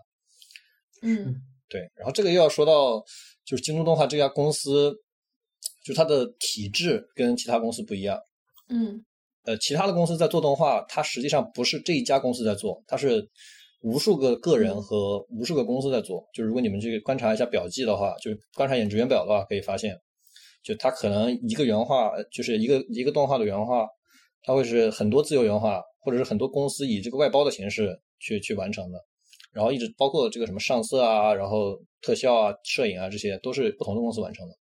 [1.02, 1.36] 嗯
[1.68, 3.04] 对，然后这个又要说到，
[3.46, 4.92] 就是京东动画这家公司，
[5.84, 8.20] 就是它的体制跟其他公司不一样。
[8.70, 9.06] 嗯
[9.44, 13.30] 呃，其他的公司在做动画，它实际上不是这一家公司在做，它是
[13.82, 16.28] 无数个个人和无数个公司在做。
[16.34, 19.96] 就如果你们去观察一下表记的话，就是观察演职员表的话，可以发现，
[20.64, 23.88] 就它可能一个原画，就是一个一个动画的原画，
[24.42, 28.98] 它会是很多自由原画，或者是很多公司以这个外包的形式去去完成的。
[29.56, 34.54] 然后一直包括这个什么上色啊，然后特效啊、摄影啊，这些都是不同的公司完成的。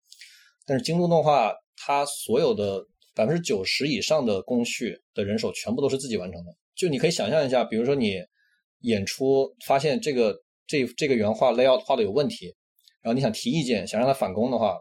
[0.67, 6.55] 但是京都动画，它所有的百分之九十以上的工序的人手全部都是自己完成的。
[6.77, 8.19] 就你可以想象一下，比如说你
[8.81, 10.37] 演出发现这个
[10.67, 12.55] 这这个原画 layout 画的有问题，
[13.01, 14.79] 然后你想提意见，想让他返工的话，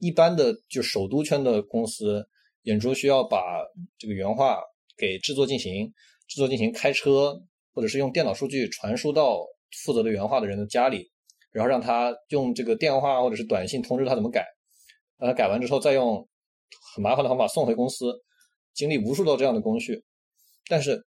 [0.00, 2.26] 一般的就首都圈的公司
[2.62, 3.62] 演出需要把
[3.96, 4.58] 这个原画
[4.98, 5.86] 给制作进行，
[6.26, 7.40] 制作进行开车
[7.72, 9.44] 或者是用电脑数据传输到
[9.84, 11.10] 负责的原画的人的家里，
[11.50, 14.46] 然后让他用这个电话或者是短信通知他怎么改，
[15.18, 16.26] 让他改完之后再用
[16.94, 18.12] 很麻烦的方法送回公司，
[18.74, 20.02] 经历无数道这样的工序。
[20.68, 21.04] 但是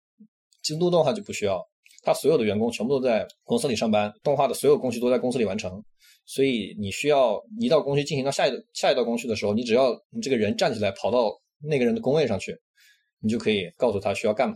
[0.62, 1.62] 京都动画就不需要，
[2.04, 5.84] 他所有的员工全部都在公司里上班，动画的所有工序都在公司里完成。
[6.26, 11.30] 所以你需要一道工序进行到下一下一道工序的时候，你只要你这个人站起来跑到
[11.62, 12.58] 那个人的工位上去，
[13.20, 14.56] 你就可以告诉他需要干嘛。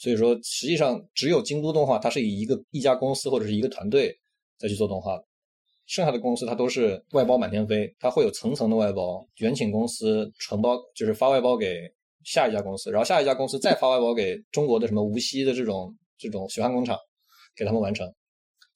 [0.00, 4.18] 所以说，实际上只有京都动画，它是以一个一家公司或者是一个团队
[4.58, 5.22] 再去做动画，
[5.84, 11.82] 剩下的公司它都是外包满天飞，它会有层层的外包，远请公司承包，就是发外包给
[12.24, 16.96] 下一家公司，然后下一家公司再发外包给中国的什么无锡的这种这种血汗工厂，
[17.54, 18.10] 给他们完成。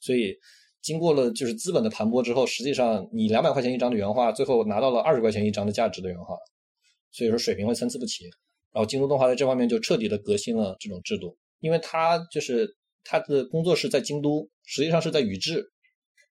[0.01, 0.37] 所以
[0.83, 6.37] 经过了就是资本的盘剥之后，实际上你两百块钱一张的原画，最后拿到了二十块钱一张的价值的原画，
[7.13, 8.27] 所以说水平会参差不齐。
[8.75, 15.71] 然后京都动画在这方面就彻底的革新了这种制度，因为它就是它的工作室在京都，实际上是在宇治，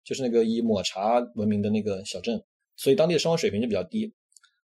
[0.02, 2.42] 就是那个以抹茶闻名的那个小镇，
[2.76, 4.14] 所以当地的生活水平就比较低。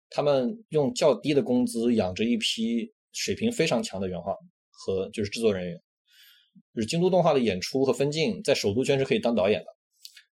[0.09, 4.33] 他们用较低的工资养着一批水平非常强的原画
[4.71, 5.81] 和就是制作人员。
[6.73, 9.65] 就是京都动画的演出和分镜在首都圈是可以当导演的，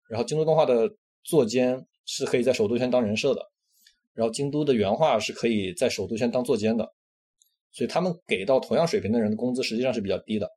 [0.08, 0.90] 然后京都动画的
[1.22, 3.42] 作监是可以在首都圈当人设的，
[4.14, 6.92] 然后京都的原画是可以在首都圈当作监的。
[7.72, 10.48] 所以他们给到同样水平的人的工资实际上是比较低的，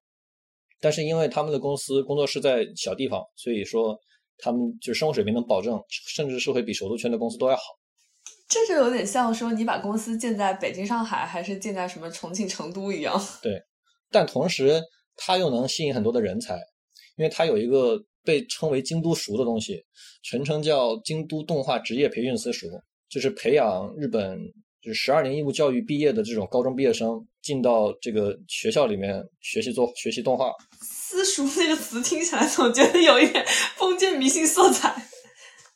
[0.80, 3.98] 但是因为他们的公司工作室在小地方，所以说
[4.38, 7.62] 他们就是生活水平能保证，甚至是会比首都圈的公司都要好。
[8.48, 13.18] 这就有点像说你把公司建在北京、上海，还是建在什么重庆、成都一样。
[13.42, 13.62] 对
[14.10, 14.82] 但同时
[15.16, 16.56] 它又能吸引很多的人才，
[17.16, 19.82] 因为它有一个被称为京都塾的东西，
[20.24, 22.68] 全称叫京都动画职业培训私塾，
[23.08, 24.38] 就是培养日本
[24.82, 30.52] 就是十二年义务教育毕业的这种高中毕业生进到这个学校里面学习做学习动画。
[30.82, 33.46] 私塾那个词听起来总觉得有一点
[33.76, 34.94] 封建迷信色彩。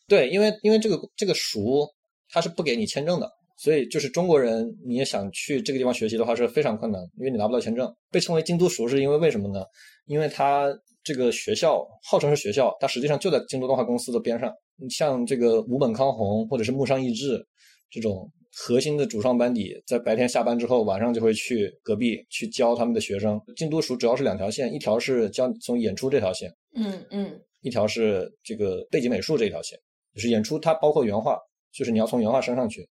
[0.08, 1.88] 对，因为因为这个这个塾
[2.30, 7.94] 它是不给你签证的，所以就是中国人你也想去这个地方学习的话是非常困难，因为你拿不到签证。
[8.10, 9.64] 被称为京都塾是因为为什么呢？
[10.06, 10.68] 因为它
[11.04, 14.52] 这个学校号称是学校，它实际上就在京都动画公司的边上。
[14.78, 17.46] 你像这个武本康弘或者是木上义志
[17.90, 23.40] 这种核心的主创班底，在白天下班之后，晚上就会去隔壁去教他们的学生。
[23.58, 29.78] 京都署主要是两条线，一条是教从演出这条线，嗯嗯一条是这个背景美术这一条线，
[30.14, 31.38] 就是演出它包括原画，
[31.74, 32.88] 就是你要从原画升上去。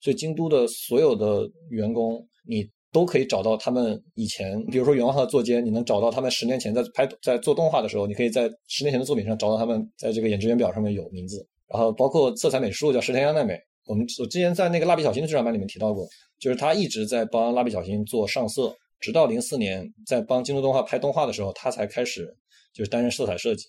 [0.00, 11.44] 所以京都的所有的员工，你都可以找到他们以前，比如说原画的作监，你能找到他们十年前在拍在做动画的时候，你可以在十年前的作品上找到他们在这个演职员表上面有名字。
[11.66, 16.06] 然后包括色彩美术叫石田央奈美，我们我之前在那个蜡笔小新的剧场版里面提到过，
[16.38, 22.26] 就是他一直在帮蜡笔小新做上色，直到零四年在帮京都动画拍动画的时候，他才开始
[22.72, 23.66] 就是担任色彩设计。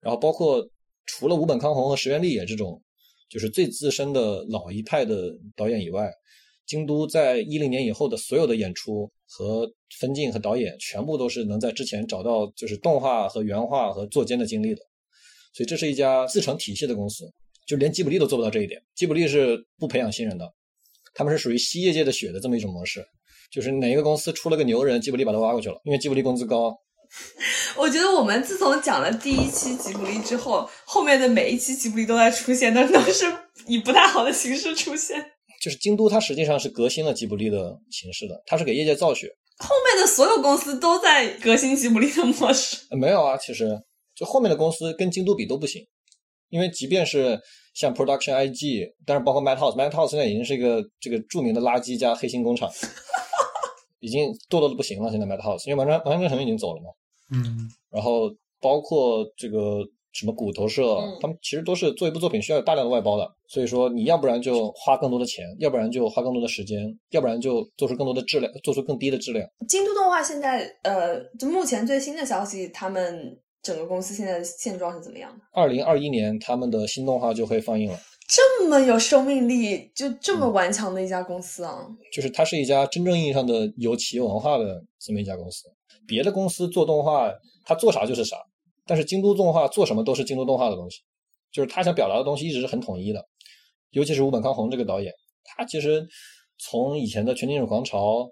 [0.00, 0.68] 然后包括
[1.06, 2.82] 除了五本康弘和石原立也这种
[3.28, 6.10] 就是最资深的老一派的导演以外。
[6.66, 9.66] 京都在一零年以后的所有的演出和
[9.98, 14.82] 分镜和导演，全部都是能在之前找到就是动画和原画和作监的经历的，
[15.54, 17.24] 所以这是一家自成体系的公司，
[17.68, 18.82] 就连吉卜力都做不到这一点。
[18.96, 20.50] 吉卜力是不培养新人的，
[21.14, 23.06] 他们是属于吸业界的血的这么一种模式，
[23.52, 26.74] 就是哪一个公司出了个牛人，吉卜力把他挖过去了，因为吉卜力工资高。
[27.76, 33.24] 我觉得我们自从讲了第一期吉卜力之后，后面的每一期吉卜力都在出现，但都是
[33.66, 35.22] 以不太好的形式出现。
[35.62, 39.28] 就是京都，它实际上是革新了吉卜力的形式的，它是给业界造血。
[39.58, 42.76] 后面的所有公司都在革新吉卜力的模式。
[42.90, 43.78] 没有啊，其实
[44.14, 45.84] 就后面的公司跟京都比都不行，
[46.48, 47.38] 因为即便是
[47.74, 52.70] 像 Production IG，但是包括 Madhouse，Madhouse 现在已经是一个这个著名的垃圾加黑心工厂，
[54.00, 55.10] 已经堕落的不行了。
[55.10, 56.90] 现在 Madhouse，因为完完完全成已经走了嘛。
[57.32, 57.68] 嗯。
[57.90, 58.30] 然后
[58.60, 59.84] 包括这个。
[60.10, 69.48] 什么骨头社，他们其实都是做一部作品需要有大量的外包的，所以说你要不然就花更多的钱，要不然就花更多的时间，要不然就做出更多的质量，做出更低的质量。
[69.68, 75.44] 京都动画现在，呃，就目前最新的消息，他们整个公司现在的现状是怎么样的？
[75.52, 77.98] 二零二一年他们的新动画就会放映了，
[78.28, 81.86] 这么有生命力，就这么顽强的一家公司啊！
[82.12, 85.64] 就是它是一家真正意义上的有企业文化的这么一家公司，
[86.06, 87.32] 别的公司做动画，
[87.64, 88.36] 它做啥就是啥。
[88.86, 91.02] 但是京都动画做什么都是京都动画的东西，
[91.52, 93.22] 就是他想表达的东西一直是很统一的，
[93.90, 95.12] 尤其是吴本康弘这个导演，
[95.44, 96.08] 他其实
[96.58, 98.30] 从以前的全金属狂潮，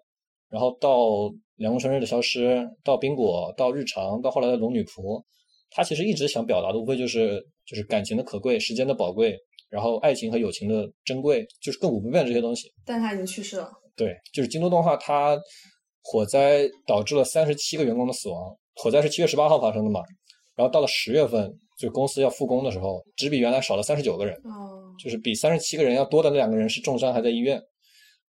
[0.49, 5.23] 然后到凉宫春日的消失，到冰果，到日常，到后来的龙女仆，
[5.71, 9.37] 他其实一直想表达的无非就是就是感情的可贵，时间的宝贵，
[9.71, 12.73] 然后爱情和友情的珍贵，就是亘古不变这些东西。
[12.85, 13.71] 但他已经去世了。
[13.97, 15.39] 对，就是京都动画，它
[16.03, 20.01] 火灾导致了三十七个员工的死亡，火灾是七月十八号发生的嘛？
[20.55, 27.61] 然后到了十月份，就公司要复工的时候，只比原来少了三十九个人，哦，就是比三十七个人要多的那两个人是重伤还在医院，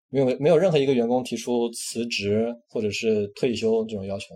[0.09, 4.27] 没有没有任何一个员工提出辞职或者是退休这种要求，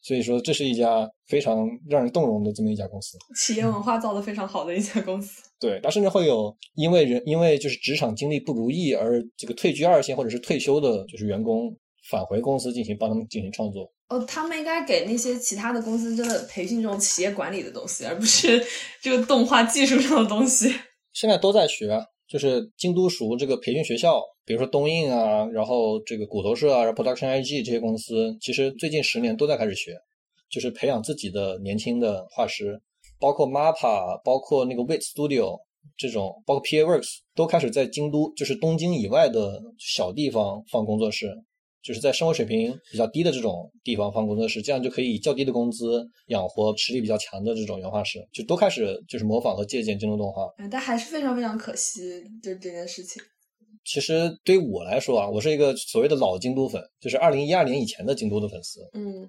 [0.00, 5.42] 所以说这是一家非常让人动容的这么一家公司，企业文化造的非常好的一家公司。
[5.60, 11.76] 对，他甚至会有因为人因为就是职场经历不如意而这个退居二线或者是退休的，就是员工
[12.08, 13.92] 返回公司进行帮他们进行创作。
[14.08, 18.64] 哦，他们应该给那些其他的公司真的培训这种企业管理的东西，而不是
[19.02, 20.72] 这个动画技术上的东西。
[21.12, 29.96] 现在都在学，就是京都熟这个培训学校，比如说东映啊，然后这个骨头社啊，然后 Production IG 这些公司，其实最近十年都在开始学，
[30.50, 32.80] 就是培养自己的年轻的画师，
[33.18, 35.58] 包括 MAPA，包括那个 Wit Studio
[35.96, 41.34] 这种，包括 PA Works 都开始在京都，就是东京以外的小地方放工作室。
[41.88, 50.46] 就是在生活水平比较低的这种地方放工作室，这样就可以以较低的工资养活实力比较强的这种原画师，就都开始就是模仿和借鉴京都动画。
[50.70, 53.22] 但还是非常非常可惜，就这件事情。
[53.86, 58.80] 其实对于我来说啊，我是一个所谓的老京都粉，就是二零一二年以前的京都的粉丝。
[58.92, 59.26] 嗯，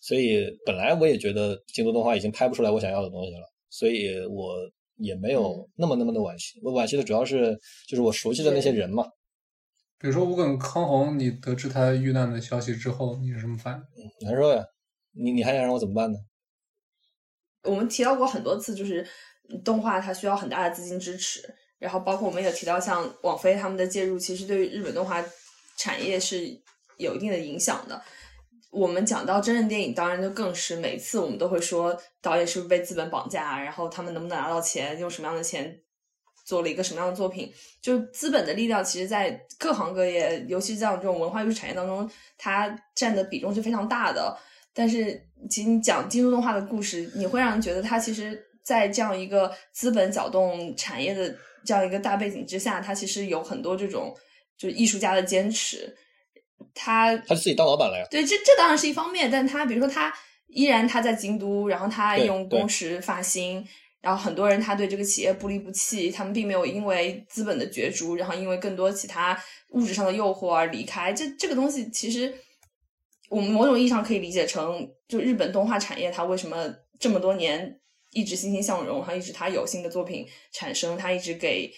[0.00, 4.56] 所以本来我也觉得京都动画已经拍不出来我想要的东西了，所以我
[4.96, 6.58] 也没有那么那么的惋惜。
[6.64, 7.56] 我惋惜的主要是
[7.88, 9.06] 就是我熟悉的那些人嘛。
[10.02, 14.26] 比如说吴梗康弘，你得知他遇难的消息之后，你是什么反应？
[14.26, 14.60] 难受呀！
[15.12, 16.18] 你你还想让我怎么办呢？
[17.62, 19.06] 我们提到过很多次，就是
[19.64, 25.24] 动画它需要很大的资金支持，然后包括我们也提到像网飞他们的介入，其实对于日本动画
[25.76, 26.48] 产业是
[26.96, 28.02] 有一定的影响的。
[28.72, 35.80] 我们讲到真人电影，当然就更是每次我们都会说导演是不是被资本绑架，然后他们能不能拿到钱，用什么样的钱。
[36.44, 37.52] 做了一个什么样的作品？
[37.80, 42.08] 就资本的力量，其实，在各行各业，尤其像这种文化艺术产业当中，
[42.38, 44.36] 它占的比重是非常大的。
[44.72, 45.20] 但是，
[45.50, 54.14] 其实你讲京都动画的故事，你会让人觉得，它其实，在这样一个资本搅动产业的这样一个大背景之下，它其实有很多这种
[54.56, 55.96] 就是艺术家的坚持。
[56.74, 58.06] 他他自己当老板了呀？
[58.10, 60.14] 对，这这当然是一方面，但他比如说他
[60.46, 63.66] 依然他在京都，然后他用工时发薪。
[64.02, 71.12] 然后很多人他对这个企业不离不弃，他们并没有因为资本的角逐，然后因为更多其他物质上的诱惑而离开。
[71.12, 72.34] 这这个东西其实
[73.30, 77.80] 我们某种意义上可以理解成，就日本动画产业它为什么这么多年
[78.10, 81.72] 一直欣欣向荣，还一直它有新的作品产生，它一直给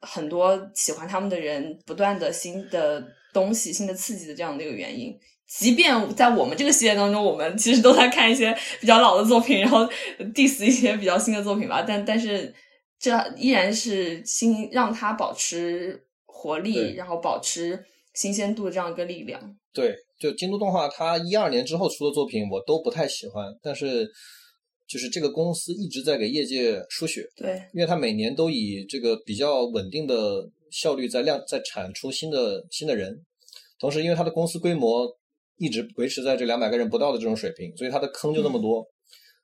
[0.00, 5.14] 很多喜欢他们的人不断的新的东西、新的刺激的这样的一个原因。
[5.46, 9.86] 即便在我们这个系列当中，我们其实都在看一些比较老的作品，然后
[10.34, 11.82] diss 一些比较新的作品吧。
[11.82, 12.52] 但但是
[12.98, 19.56] 这依然是新让它保持活力，然后保持新鲜度的这样一个力量。
[19.72, 24.10] 对，就京都动画，它一二年之后出的作品我都不太喜欢，但是
[24.88, 33.24] 就是这个公司一直在给业界输血，对，因为它每年都以这个比较稳定的效率在量在产出新的新的人，
[33.78, 35.06] 同时因为它的公司规模
[35.58, 38.86] 一直维持在这两百个人不到的这种水平，所以它的坑就那么多。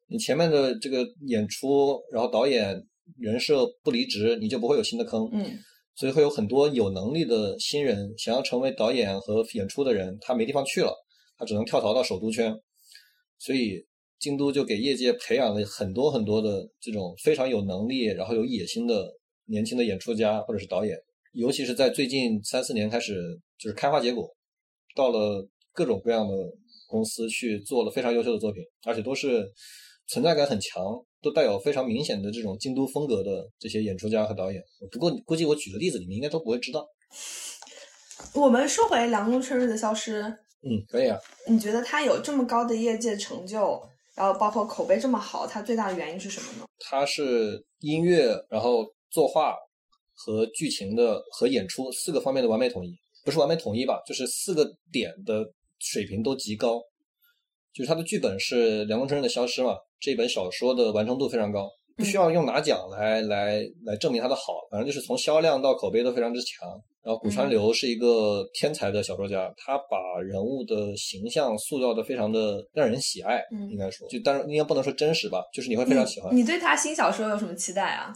[0.08, 2.86] 你前面的这个演出，然后导演
[3.18, 5.28] 人设不离职，你就不会有新的坑。
[5.32, 5.58] 嗯，
[5.94, 10.94] 所以会有很多有能力的新人想要成为导演和演出的人，他没地方去了，
[11.38, 12.54] 他只能跳槽到首都圈。
[13.38, 13.84] 所以
[14.18, 19.10] 京都就给业界培养了很多很多的这种非常有能力，然后有野心的
[19.46, 20.96] 年轻的演出家或者是导演，
[21.32, 23.14] 尤其是在最近三四年开始
[23.58, 24.28] 就是开花结果，
[24.94, 26.34] 到了各种各样的
[26.88, 29.50] 公司去做了非常优秀的作品，而且都是
[30.08, 30.82] 存在感很强，
[31.22, 34.62] 都带有非常明显的这种京都风格的这些演出家和导演。
[34.90, 36.86] 不过估计我举的例子你们应该都不会知道。
[38.34, 40.22] 我们说回凉宫春日的消失，
[40.62, 41.18] 嗯，可以啊。
[41.48, 43.82] 你觉得他有这么高的业界成就，
[44.14, 46.66] 然后包括口碑这么好，他最大的原因是什么呢？
[46.78, 49.56] 它是音乐，然后作画
[50.14, 52.94] 和剧情的和演出四个方面的完美统一，
[53.24, 55.44] 不是完美统一吧，就是四个点的
[55.82, 56.80] 水平都极高。
[57.74, 66.68] 就是他的剧本是凉宫春日的消失嘛，这本小说的完成度非常高，不需要用拿奖来来来证明它的好，反正就是从销量到口碑都非常之强。
[67.02, 76.36] 然后古川流是一个天才的小说家，他把人物的形象塑造的非常的让人喜爱，嗯应该说，就当然应该不能说真实吧，就是你会非常喜欢。
[76.36, 78.12] 你对他新小说有什么期待啊？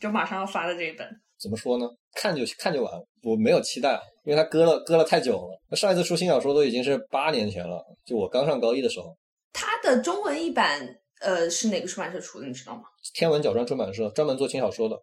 [0.00, 1.04] 就马上要发的这一本。
[1.40, 1.88] 怎么说呢？
[2.14, 2.92] 看就看就完，
[3.22, 5.60] 我没有期待，因为他搁了搁了太久了。
[5.70, 9.16] 那上一次出新小说都已经是八年前了，就我刚上高一的时候。
[9.52, 10.80] 他的中文译版，
[11.20, 12.46] 呃，是哪个出版社出的？
[12.46, 12.82] 你知道吗？
[13.14, 15.00] 天文角川出版社专门做轻小说的。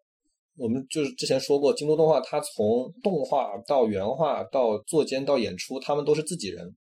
[0.58, 6.76] 我们就是之前说过，京都动画它从动画到原画到作监到演出，他们都是自己人，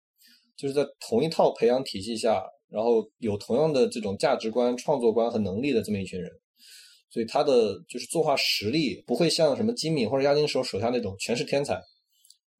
[0.55, 6.31] 就是在同一套培养体系下，然后有同样的这种价值观、创作观和能力的这么一群人。
[7.15, 11.81] 所以他的就是作画实力不会像什么金敏或者押金手手下那种全是天才，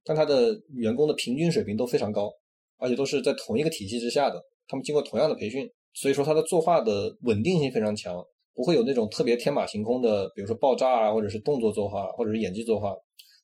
[0.05, 2.31] 但他的员工的平均水平都非常高，
[2.77, 12.95] 而且都是在同一个体系之下的，他们经过同样的培训，所以说他的作画的稳定性非常强，不会有那种特别天马行空的，比如说爆炸啊，或者是动作作画，或者是演技作画，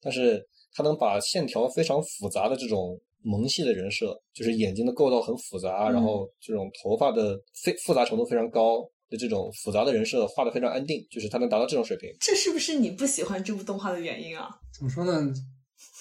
[0.02, 0.42] 但是
[0.74, 8.90] 他能把线条非常复杂的这种萌系的人设，就是眼睛的构造很复杂，嗯然后这种头发的非复杂程度非常高。
[9.12, 12.10] 的这种复杂的人设画的非常安定，就是他能达到这种水平。
[12.20, 14.50] 这是不是你不喜欢这部动画的原因啊？
[14.74, 15.32] 怎么说呢？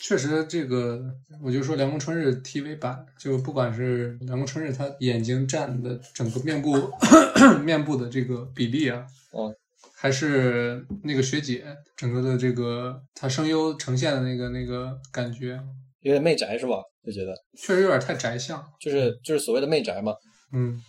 [0.02, 1.02] 确实，这个
[1.42, 6.90] 我就说凉宫春日 TV 版，就不管是凉宫春日他眼睛占的整个面部
[7.62, 9.54] 面部的这个比例啊，哦，
[9.94, 11.66] 还是那个学姐
[11.96, 15.60] 整个的这个她声优呈现的那个那个感觉，
[16.00, 16.76] 有点媚宅是吧？
[17.04, 18.62] 就觉得确实有点太宅相。
[18.80, 20.14] 就是就是所谓的媚宅嘛。
[20.52, 20.82] 嗯，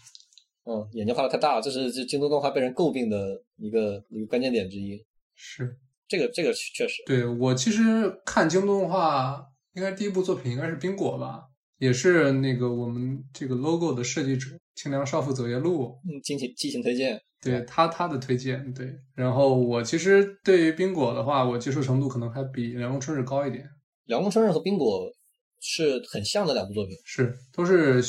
[0.65, 5.03] 嗯，眼睛画的太大了，这是这京都动画被人诟病的一个一个关键点之一。
[5.35, 5.75] 是
[6.07, 7.81] 这个这个确实，对我其实
[8.25, 9.43] 看京都动画，
[9.73, 11.45] 应该第一部作品应该是冰果吧，
[11.79, 17.19] 也是那个我们这个 logo 的设计者清凉少妇走夜路，嗯，进行激情推荐。
[17.41, 18.93] 对他他的推荐，对。
[19.15, 23.67] 然后我其实对于冰果的话，我接受程度可能还比凉宫春日高一点，
[24.05, 25.11] 凉宫春日和冰果
[25.59, 27.99] 是很像的两部作品，是都是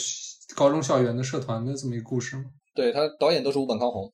[0.54, 2.44] 高中校园的社团的这么一个故事吗。
[2.74, 4.10] 对他导演都是五本康弘，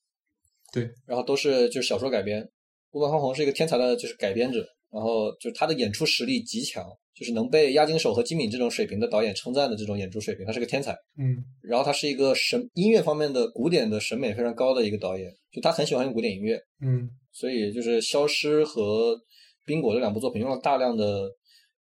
[0.73, 2.49] 对，然后都是就是小说改编。
[2.93, 6.85] 五本康弘是一个天才的，就是改编者，然后就是他的演出实力极强，
[7.15, 10.93] 就是能被押井守和金敏这种水平的导演称赞的这种演出水平，他是个天才。
[11.19, 19.15] 嗯然后他是一个审音乐方面的古典的审美非常高的一个导演，就他很喜欢用古典音乐，嗯所以就是《消失》和
[19.65, 21.29] 《冰果》这两部作品用了大量的，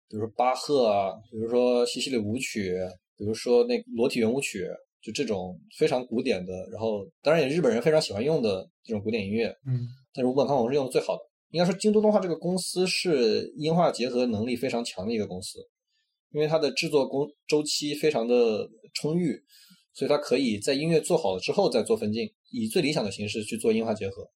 [0.08, 2.78] 比如说巴赫啊，比如说西西里舞曲，
[3.20, 4.66] 比如说那个裸体圆舞曲，
[5.02, 11.22] 就这种非常古典的，然后当然也日本人非常喜欢用的这种古典音乐，嗯但是五本康弘是用的最好的。
[11.52, 15.60] 应该说，京都动画这个公司是音画结合能力非常强的一个公司，
[16.32, 19.36] 因为它的制作工周期非常的充裕，
[19.94, 24.30] 所以它可以在音乐做好了之后再做分镜，以最理想的形式去做音画结合，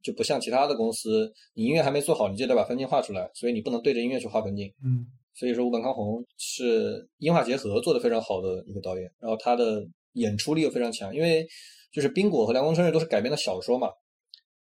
[0.00, 4.72] 就不像其他的公司，你音乐还没做好，你就得把分镜画出来，所以你不能对着音乐去画分镜。
[4.84, 5.04] 嗯
[5.34, 11.46] 所以说，五本康弘是音画结合做得非常好的一个导演，然后他的演出力又非常强，因为
[11.92, 13.88] 就是冰果和凉宫春日都是改编的小说嘛，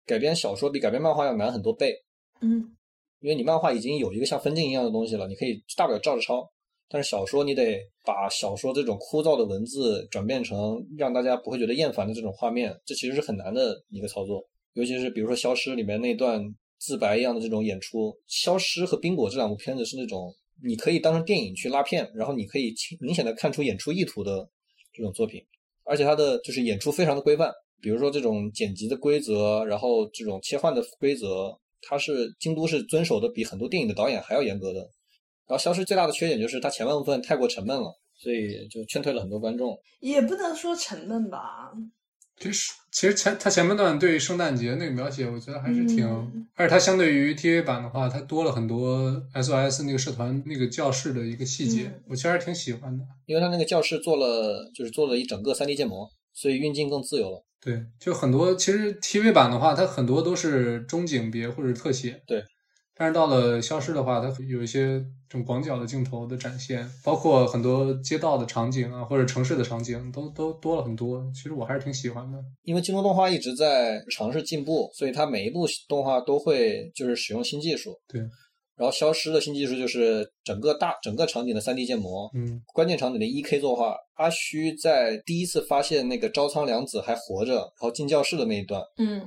[0.06, 1.94] 改编小说比改编漫画要难很多倍，
[2.40, 2.72] 嗯。
[3.20, 6.48] 因为你漫画已经有一个像分镜一样的东西了，你可以大不了照着抄，
[6.86, 14.46] 但是小说你得把小说这种枯燥的文字转变成让大家不会觉得厌烦的这种画面，这其实是很难的一个操作。
[14.74, 16.40] 尤其是比如说《消失》里面那段
[16.78, 24.48] 自白一样的这种演出，《消失》和《冰果》这两部片子是那种你可以当成电影去拉片，然后你可以清明显的看出演出意图的
[24.92, 25.42] 这种作品，
[25.84, 34.80] 而且它的就是演出非常的规范，比如说这种剪辑的规则，然后这种切换的规则，它是京都是遵守的比很多电影的导演还要严格的。
[35.48, 39.78] 然后《消失》最大的缺点就是它前半部分太过沉闷了，所以就劝退了很多观众。
[40.00, 41.70] 也不能说沉闷吧。
[42.38, 53.04] 其实其实前他前半段对圣诞节那个描写，我觉得还是挺，嗯而且它相对于 TV 版的话，它多了很多 SOS 那个社团那个教室的一个细节，嗯我其实还是挺喜欢的。
[53.26, 57.44] 因为他那个教室做了就是做了一整个 3D 建模，所以运镜更自由了。
[57.60, 62.22] 对，就很多其实 TV 版的话，它很多都是中景别或者特写。
[62.26, 62.44] 对。
[62.98, 64.98] 但是到了消失的话，它有一些
[65.28, 71.22] 这种广角的镜头的展现，包括很多街道的场景啊，或者城市的场景，都都多了很多。
[71.34, 72.38] 其实我还是挺喜欢的。
[72.62, 77.94] 因为京东动画一直在尝试进步，所以它每一部动画都会就是使用新技术。
[78.08, 78.20] 对。
[78.76, 83.96] 然后消失的新技术就是整个大整个场景的 3D 建模，嗯关键场景的 1K 作画。
[84.16, 89.26] 阿虚在第一次发现那个朝仓良子还活着，然后进教室的那一段，嗯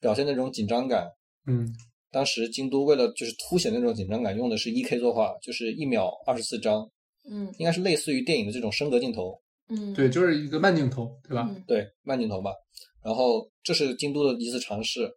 [0.00, 1.06] 表现那种紧张感。
[1.46, 1.66] 嗯
[2.10, 6.88] 当时京都为了就是凸显那种紧张感，用的是一 K 作画，就是一秒二十四张，
[7.30, 9.40] 嗯应该是类似于电影的这种升格镜头。
[9.68, 11.48] 嗯，对，就是一个慢镜头，对吧？
[11.48, 12.52] 嗯对，慢镜头吧。
[13.04, 15.08] 然后这是京都的一次尝试，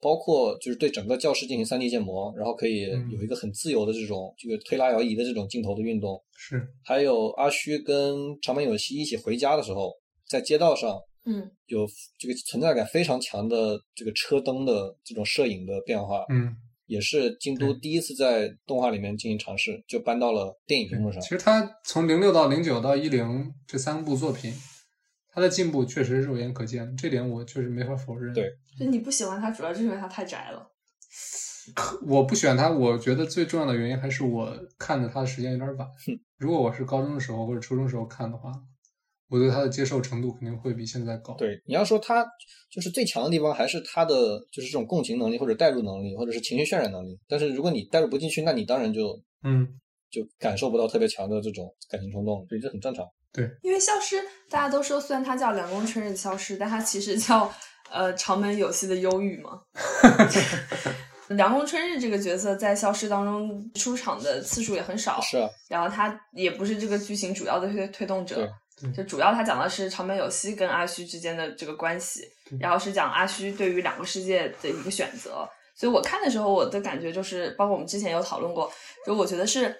[0.00, 6.18] 包括就是对整个教室进行 3D 建模，然后可以嗯有一个很自由的这种这个推拉摇移的这种镜头的运动。
[6.36, 9.92] 是，还有阿虚跟长门有希一起回家的时候，
[10.26, 11.86] 在街道上嗯有
[12.18, 16.56] 这个存在感非常强的这个车灯的这种摄影的变化，嗯。
[16.86, 21.28] 也是京都第一次在动画里面进行尝试，就搬到了电影屏幕上其。
[21.28, 24.54] 实它从零六到零九到一零这三部作品，
[25.28, 28.32] 它的进步确实肉眼可见，这点我确实没法否认。
[28.32, 30.66] 对，就你不喜欢他，主要就是因为他太宅了。
[32.06, 35.86] 我不喜欢它，我觉得最重要的原因还是我看着它的时间有点晚。
[36.38, 38.50] 如果我是高中的时候或者初中时候看的话，
[39.28, 42.26] 我对他的接受程度肯定会比现在高。，对，你要说他
[42.70, 47.18] 就是最强的地方，还是他的就是这种共情能力，或者代入能力，或者是情绪渲染能力。
[47.28, 49.68] 但是如果你代入不进去，那你当然就嗯，
[50.10, 53.06] 就感受不到特别强的这种感情冲动，所以这很正常。
[53.30, 54.16] 对因为消失，
[54.48, 57.52] 大家都说虽然它叫凉宫春日的消失，但它其实叫
[57.90, 59.60] 呃长门有希的忧郁嘛。
[61.28, 68.48] 凉宫春日这个角色在消失当中出场的次数也很少，是啊，然后他也不是这个剧情主要的推推动者对，
[68.96, 72.22] 就主要他讲的是长门有希跟阿虚之间的这个关系，
[72.60, 75.48] 然后是讲阿虚对于两个世界的一个选择。
[75.74, 78.68] 所以我看的时候，我的感觉就是，包括我们之前有讨论过，
[79.06, 79.72] 就我觉得是，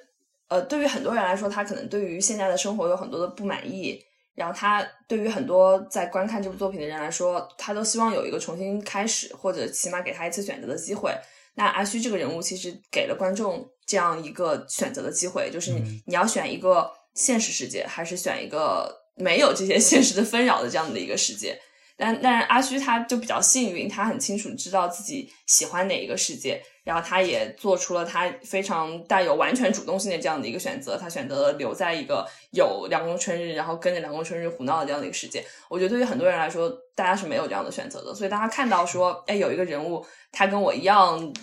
[0.48, 4.00] 呃，对于很多人来说，他可能对于现在的生活有很多的不满意，
[4.36, 11.12] 然后他对于很多在观看这部作品的人来说，他都希望有一个重新开始，或者起码给他一次选择的机会。
[11.54, 16.88] 那阿虚这个人物其实给了观众这样一个选择的机会，就是你、嗯你要选一个
[17.18, 21.60] 现实世界，还是选一个没有这些 现实的纷扰的这样的一个世界。
[21.96, 35.44] 但但是阿虚他就比较幸运，他很清楚知道自己喜欢哪一个世界，然后他也做出了他非常带有完全主动性的这样的一个选择，他选择了留在一个有凉宫春日，然后跟着凉宫春日胡闹的这样的一个世界。
[35.68, 41.34] 我觉得对于很多人来说，大家是没有这样的选择的，所以当他看到说，哎，有一个人物他跟我一样。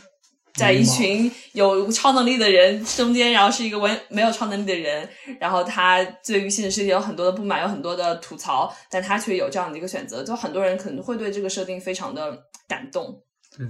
[0.56, 5.08] 在一群有超能力的人中间，然后是一个完没有超能力的人，
[5.40, 12.38] 然后他对于现实世界有很多的不满，有很多的吐槽，但他却有这样的一个选择，就很多人可能会对这个设定非常的
[12.68, 13.22] 感动。
[13.60, 13.68] 嗯。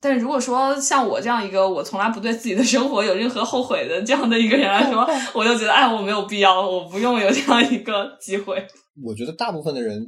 [0.00, 8.66] 但是如果说像我这样一个我从来不对自己的生活有任何后悔的这样的一个人来说， 我就觉得哎，我没有必要，我不用有这样一个机会。
[9.00, 10.04] 我觉得大部分的人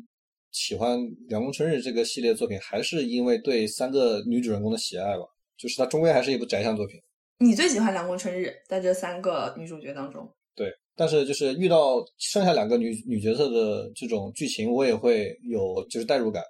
[0.51, 5.23] 喜欢《凉宫春日》这个系列作品，还是因为对三个女主人公的喜爱吧。
[5.57, 7.01] 就是它终归还是一部宅向作品。
[7.39, 10.29] 你最喜欢凉宫春日，在这三个女主角当中？
[10.55, 16.43] 对，但是就是遇到剩下两个女女角色的这种剧情，我也会有就是代入感，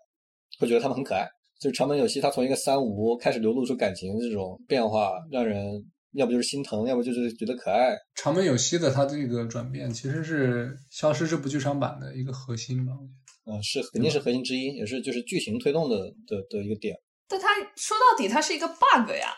[0.59, 1.27] 会觉得她们很可爱。
[1.59, 5.83] 就是长门有希，她从一个三无开始流露出感情的这种变化，让人
[6.13, 7.97] 要不就是心疼，要不就是觉得可爱。
[8.15, 12.93] 长门有希的他这个转变，其实是《消失》这部剧场版的一个核心吧。
[12.93, 16.95] 我觉得嗯，是肯定是核心之一，也是就是剧情推动的的的一个点。
[17.29, 19.37] 但他说到底，他是一个 bug 呀，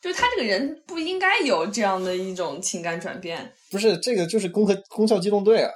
[0.00, 3.52] 就是他这个人不应该有这样的一种情感转变。
[3.70, 5.70] 不是这个，就是攻壳攻壳机动队啊，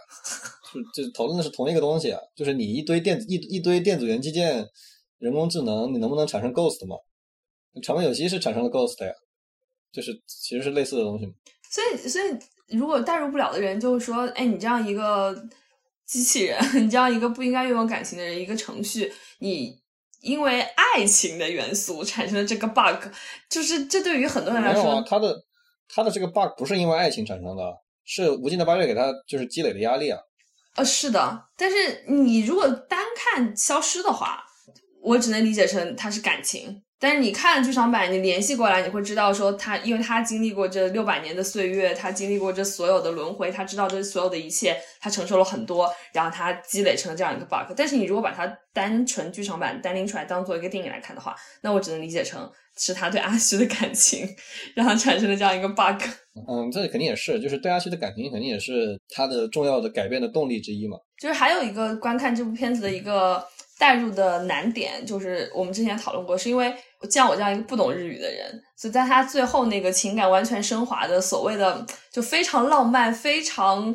[0.94, 4.66] 就就讨论的是同一个东西啊，就是你一堆电子一一堆电子元器件、
[5.18, 6.96] 人工智能，你能不能产生 ghost 嘛？
[7.82, 9.12] 长尾有希是产生了 ghost 呀，
[9.92, 11.32] 就是其实是类似的东西嘛。
[11.70, 15.34] 所以，所以如果代入不了的人，就会说，哎，你这样一个
[16.06, 19.76] 机器人， 你这样一个不应该拥有感情的人，一个程序，你
[20.24, 23.06] 因为爱情的元素产生的这个 bug，
[23.48, 25.36] 就是这对于很多人来没有啊说，，他的
[25.94, 27.62] 他的这个 bug 不是因为爱情产生的，
[28.04, 30.18] 是无尽的八月给他就是积累的压力啊。
[30.76, 34.42] 呃，是的，但是你如果单看消失的话，
[35.02, 36.82] 我只能理解成它是感情。
[37.04, 47.74] 但是你看剧场版，你联系过来，你会知道说他，因为他经历过这六百年的岁月，他经历过这所有的轮回，他知道这所有的一切，他承受了很多，然后他积累成了这样一个 bug。
[47.76, 54.26] 但是你如果把它单纯剧场版单拎出来当做一个电影来看的话，那我只能理解成是他对阿虚的感情
[54.74, 56.02] 让他产生了这样一个 bug。
[56.48, 60.96] 嗯，这肯定也是，就是对阿虚的感情肯定也是他的重要的改变的动力之一嘛。
[61.20, 63.46] 就是还有一个观看这部片子的一个
[63.78, 66.74] 带入的难点，就是我们之前讨论过，是因为
[67.10, 73.94] 像我这样一个不懂日语的人，所以在他最后那个情感完全升华的所谓的就非常浪漫、非常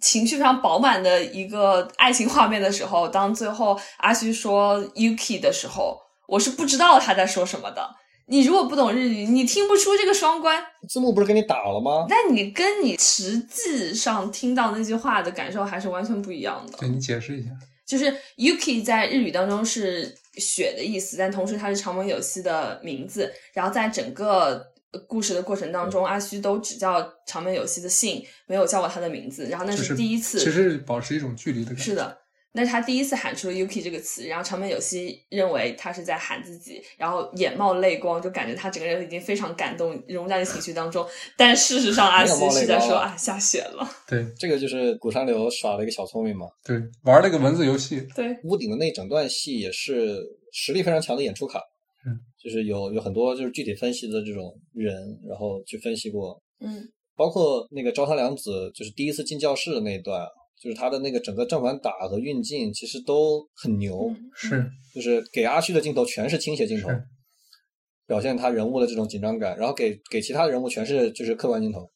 [0.00, 7.88] 情绪非常饱满的一个爱情画面的时候，当最后阿虚说 Yuki 的时候，我是不知道他在说什么的。
[8.26, 12.06] 你如果不懂日语，你听不出这个双关，字幕不是给你打了吗？
[12.08, 16.78] 但你跟你实际上听到那句话的感受还是完全不一样的。
[16.78, 17.50] 对你解释一下。
[17.86, 23.32] 就是 Yuki 在日语当中是雪的意思，但同时它是长门有希的名字。
[23.52, 24.72] 然后在整个
[25.06, 29.46] 故事的过程当中，阿虚都只叫长门有希的姓，没有叫过他的名字。
[29.46, 31.82] 然后那是第一次，其实保持一种距离的感觉。
[31.82, 32.18] 是的，
[32.56, 41.04] 那是他第一次喊出了 Yuki 这个词，然后长门有希认为他是在喊自己，然后眼冒泪光，就感觉他整个人已经非常感动，融在情绪当中。
[41.36, 43.84] 但事实上，阿没有冒泪虚是在说啊啊下雪了。
[44.06, 46.46] 对这个就是古山流耍了一个小聪明嘛。
[46.64, 48.06] 对，玩了个文字游戏。
[48.14, 50.22] 对，屋顶的那整段戏也是
[50.52, 51.58] 实力非常强的演出卡，
[52.06, 54.94] 嗯，就是有有很多就是具体分析的这种人，
[55.28, 60.26] 然后去分析过，嗯包括那个朝仓良子，就是第一次进教室的那一段，
[60.64, 66.88] 就是他的那个整个正反打和运镜其实都很牛，嗯，是就是给阿虚的镜头全是倾斜镜头，
[68.06, 71.86] 表现他人物的这种紧张感，然后给给其他人物全是就是客观镜头，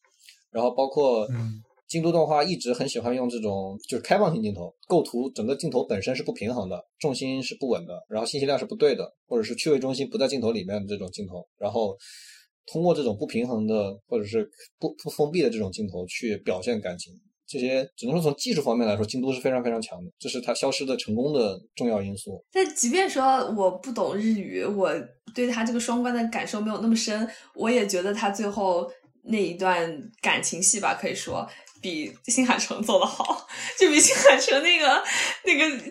[0.51, 1.53] 然后包括嗯
[1.87, 11.97] 京都动画一直很喜欢用这种就是开放性镜头，构图整个镜头本身是不平衡的，重心是不稳的，然后信息量是不对的，或者是趣味中心不在镜头里面的这种镜头，然后
[12.71, 14.47] 通过这种不平衡的或者是
[14.77, 17.11] 不不封闭的这种镜头去表现感情，
[17.49, 22.43] 这些只能说从技术方面来说，京都是非常非常强的，这是它消失的成功的重要因素。
[22.53, 23.23] 但即便说
[23.57, 24.93] 我不懂日语，我
[25.33, 28.87] 对他这个双关的感受没有那么深，我也觉得他最后
[29.23, 31.47] 那一段感情戏吧，可以说
[31.81, 33.47] 比新海诚做的好，
[33.77, 35.03] 就比新海诚那个
[35.45, 35.83] 那个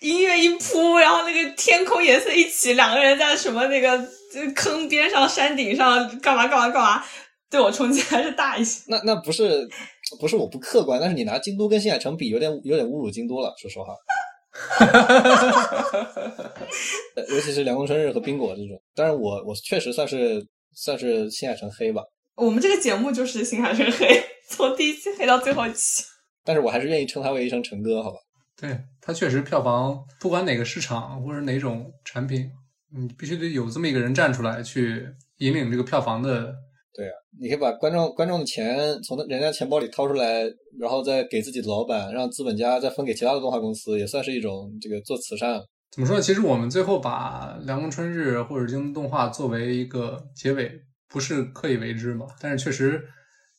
[0.00, 7.04] 音乐一铺，然后那个天空颜色一起，两个人在什么那个呃坑边上、山顶上干嘛干嘛干嘛，
[7.50, 8.82] 对我冲击还是大一些。
[8.88, 9.68] 那那不是
[10.20, 13.94] 不是我不客观，但是你拿京都跟新海诚比，有点有点侮辱京都了，说实话。
[17.16, 22.02] 呃 尤其是凉宫春日和冰果这种，但是我我确实算是算是新海诚黑吧，
[22.36, 26.04] 我们这个节目就是新海诚黑，从第一期黑到最后一期。
[26.44, 28.18] 但是我还是愿意称他为一声陈哥，好吧？
[28.56, 32.48] 对，他确实票房不管哪个市场或者哪种产品，
[32.96, 35.08] 你必须得有这么一个人站出来去
[35.38, 36.54] 引领这个票房的。
[36.94, 40.44] 对啊，你可以把观众观众的钱从人家钱包里掏出来，
[40.78, 45.60] 然后再给自己的老板，让资本家再分给其他的动画公司，也算是一种这个做慈善。
[45.90, 46.22] 怎么说呢？
[46.22, 50.70] 其实我们最后把《凉宫春日》或者京都动画作为一个结尾，
[51.08, 53.02] 不是刻意为之嘛，但是确实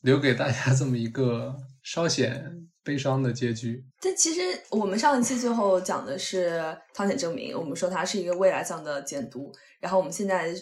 [0.01, 2.53] 留给大家 这么一个稍显
[2.83, 3.83] 悲伤的结局。
[4.01, 4.41] 但其实
[4.71, 6.61] 我们上一期最后讲的是
[6.93, 10.53] 汤浅证明，我们说他是一个未来向的监督，然后我们现在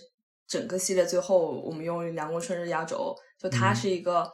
[0.48, 4.30] 整个系列最后我们用凉宫春日压轴，就他嗯是一个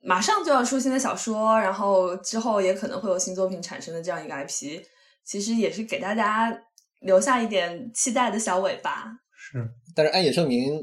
[0.00, 4.82] 马上就要出新的小说，然后之后也可能会有新作品产生的这样一个 IP，
[5.24, 6.56] 其实也是给大家
[7.00, 9.06] 留下一点期待的小尾巴。
[9.36, 10.80] 是，但是安野秀明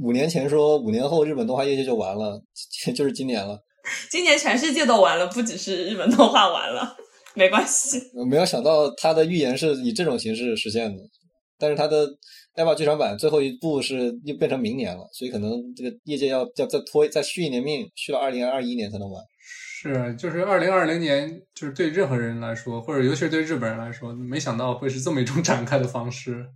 [0.00, 2.42] 五年前说五年后日本动画业界就完了，
[2.94, 3.62] 就是今年了。
[4.10, 6.96] 今年全世界都完了，不只是日本动画完了，
[7.34, 8.00] 没关系。
[8.14, 11.02] 我没有想到他的预言是以这种形式实现的，
[11.58, 12.08] 但是他的
[12.56, 19.22] EVA 剧场版最后一部是又变成明年了，所以可能这个业界要要再拖再续一年命，续到二零二一年才能完。
[19.46, 26.46] 是，就是二零二零年，就是对任何人来说，或者尤其是对日本人来说，没想到会是这么一种 展开的方式。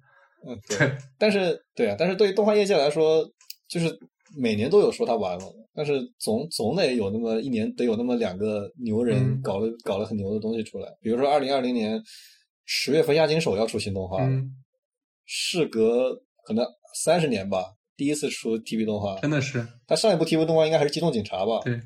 [0.46, 0.78] 嗯，对。
[0.88, 3.28] 对，但是对啊，但是对于动画业界来说，
[3.68, 3.98] 就是
[4.36, 5.44] 每年都有说它完了，
[5.74, 12.00] 但是总总得有那么一年得有那么两个牛人嗯搞了、搞了很牛的东西出来，比如说二零二零年
[12.64, 14.50] 十月份亚金手要出新动画，嗯，
[15.30, 19.20] 事隔可能三十年吧，第一次出 TV 动画。
[19.20, 21.62] 真的是，他上一部 TV 动画应该还是《机动警察》吧？
[21.62, 21.78] 对，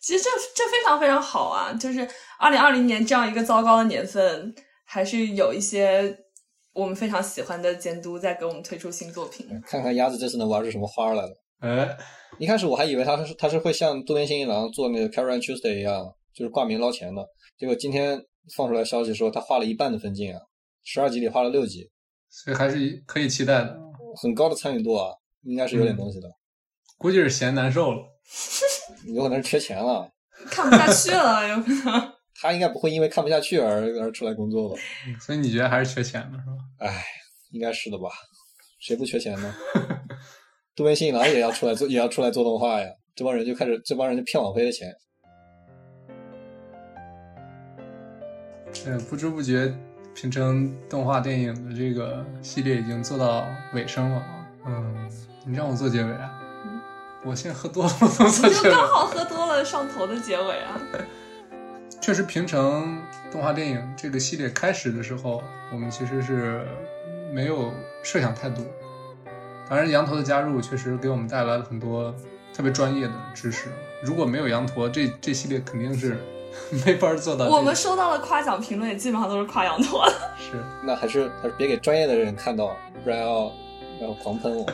[0.00, 1.72] 其实这这非常非常好啊！
[1.72, 2.06] 就是
[2.40, 4.52] 二零二零年这样一个糟糕的年份，
[4.84, 6.18] 还是有一些
[6.72, 9.46] 我们非常喜欢的监督在给我们推出新作品。
[9.64, 11.30] 看看鸭子这次能玩出什么花来了。
[11.60, 11.96] 哎，
[12.38, 16.04] 一开始我还以为他是他是会像渡边信一郎做那个 Carry on Tuesday 一样，
[16.34, 17.24] 就是挂名捞钱的。
[17.56, 18.20] 结果今天
[18.56, 20.40] 放出来消息说他花了一半的分镜啊，
[20.84, 21.90] 十二集里花了六集，
[22.44, 23.78] 所以还是可以期待的。
[24.22, 25.12] 很高的参与度啊，
[25.42, 26.28] 应该是有点东西的。
[26.96, 28.02] 估计是嫌难受了，
[29.14, 30.08] 有可能是缺钱了，
[30.46, 32.12] 看不下去了，有可能。
[32.40, 34.80] 他应该不会因为看不下去而而出来工作吧？
[35.20, 36.52] 所以你觉得还是缺钱了是吧？
[36.78, 37.04] 唉，
[37.50, 38.08] 应该是的吧？
[38.80, 39.54] 谁不缺钱呢？
[40.76, 42.88] 渡边信一郎也要出来做，也要出来做动画呀。
[43.16, 44.94] 这帮人就开始，这帮人就骗网飞的钱。
[48.86, 49.74] 嗯，不知不觉，
[50.20, 54.48] 平成动画电影的这个系列已经做到尾声了啊。
[54.66, 55.08] 嗯，
[55.46, 56.28] 你让我做结尾啊？
[57.24, 58.74] 我现在喝多了，我做结尾。
[58.74, 60.80] 刚好喝多了上头的结尾啊！
[62.02, 63.00] 确实，平成
[63.30, 65.40] 动画电影这个系列开始的时候，
[65.72, 66.66] 我们其实是
[67.32, 67.72] 没有
[68.02, 68.64] 设想太多。
[69.68, 72.12] 当然，羊驼的加入确实给我们带来了很多
[72.52, 73.68] 特别专业的知识。
[74.02, 76.18] 如果没有羊驼，这这系列肯定是
[76.86, 77.56] 没法做到这个。
[77.56, 80.12] 我们收到的夸奖评论也基本上都是夸羊驼的。
[80.36, 83.52] 是那还是还是别给专业的人看到，不然要
[84.00, 84.66] 要狂喷我。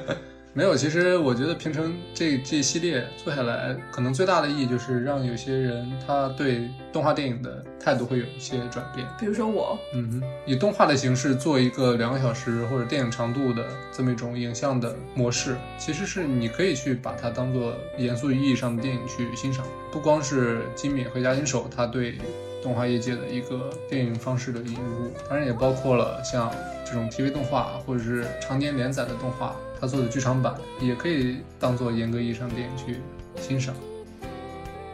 [0.55, 0.77] 没有。
[0.77, 9.07] 其实我觉得平成这这系列做下来，可能最大的意义就是让有些人他对动画电影的态度会有一些转变。
[9.19, 19.67] 比如说我，嗯哼，以动画的形式做一个两个小时或者电影长度的这么一种影像的模式，其实是你可以去把它当做严肃意义上的电影去欣赏。
[19.91, 22.19] 不光是金敏和押井守他对
[22.63, 26.51] 动画业界的一个电影方式的引入，当然也包括了像
[26.85, 32.97] 这种 TV 动画或者是常年连载的动画，他做的剧场版也可以当做严格意义上的电影去
[33.41, 33.75] 欣赏。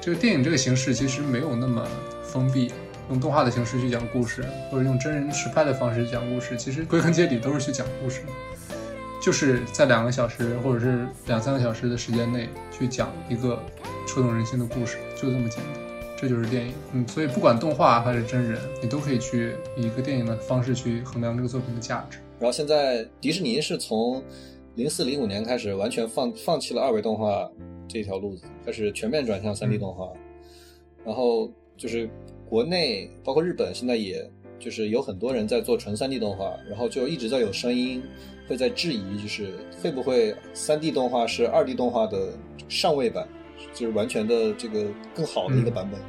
[0.00, 1.86] 这个电影这个形式其实没有那么
[2.22, 2.72] 封闭，
[3.10, 8.22] 用动画的形式去讲故事，或者用真人实拍的方式讲故事，其实归根结底都是去讲故事，
[9.22, 13.62] 就是在两个小时或者是两三个小时的时间内去讲一个
[14.06, 15.82] 触动人心的故事，就这么简单。
[16.16, 22.18] 这就是电影，嗯，所以不管动画还是真人，你都可以去以一个电影的方式去衡量这个作品的价值。
[22.38, 24.22] 然后现在迪士尼是从
[24.74, 27.50] 零四零五年开始完全放放弃了二维动画
[27.88, 30.12] 这条路子，开始全面转向三 D 动画。
[31.04, 32.08] 然后就是
[32.48, 38.02] 国内包括日本现在也就是有很多人在做纯三 D 动画，然后就一直在有声音
[38.46, 39.52] 会在质疑，就是
[39.82, 42.32] 会不会三 D 动画是二 D 动画的
[42.68, 43.26] 上位版，
[43.72, 46.00] 就是完全的这个更好的一个版本，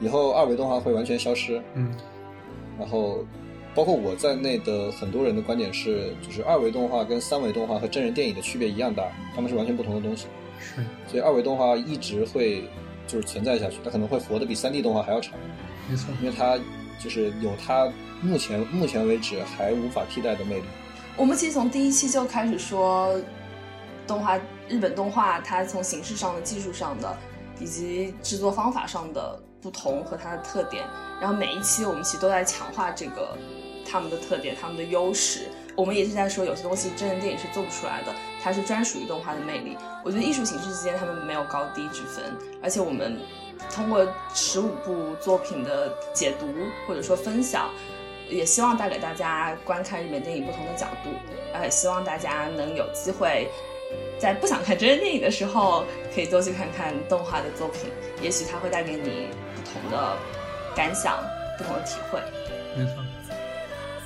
[0.00, 1.62] 以后二维动画会完全消失。
[1.74, 1.94] 嗯
[2.78, 3.26] 然后
[3.78, 9.04] 包括我在内的很多人的观点是，就是二维动画跟三维动画和真人电影的区别一样大，
[9.36, 10.26] 它们是完全不同的东西。
[10.58, 12.68] 是，所以二维动画一直会
[13.06, 15.34] 就是存在下去，它可能会活得比三 D 动画还要长，
[15.88, 16.12] 没错。
[16.20, 16.58] 因为它
[16.98, 17.88] 就是有它
[18.20, 20.64] 目前目前为止还无法替代的魅力。
[21.16, 23.14] 我们其实从第一期就开始说，
[24.08, 24.36] 动画
[24.68, 27.16] 日本动画它从形式上的、技术上的，
[27.60, 30.82] 以及制作方法上的不同和它的特点。
[31.20, 33.36] 然后每一期我们其实都在强化这个
[33.90, 35.48] 他们的特点、他们的优势。
[35.74, 38.12] 我们也是在说，有些东西真人电影是做不出来的，
[38.42, 39.76] 它是专属于动画的魅力。
[40.04, 42.24] 我觉得艺术形式之间他们没有高低之分，
[42.60, 43.16] 而且我们
[43.72, 44.04] 通过
[44.34, 46.46] 十五部作品的解读
[46.86, 47.70] 或者说分享，
[48.28, 51.10] 也希望带给大家观看日本电影不同的角度，
[51.52, 53.48] 然后也希望大家能有机会
[54.18, 57.88] 在不想看真人电影的时候，可以多去看看动画的作品，
[58.20, 60.16] 也许它会带给你不同的
[60.74, 61.22] 感想、
[61.56, 62.18] 不同的体会。
[62.76, 62.94] 没错。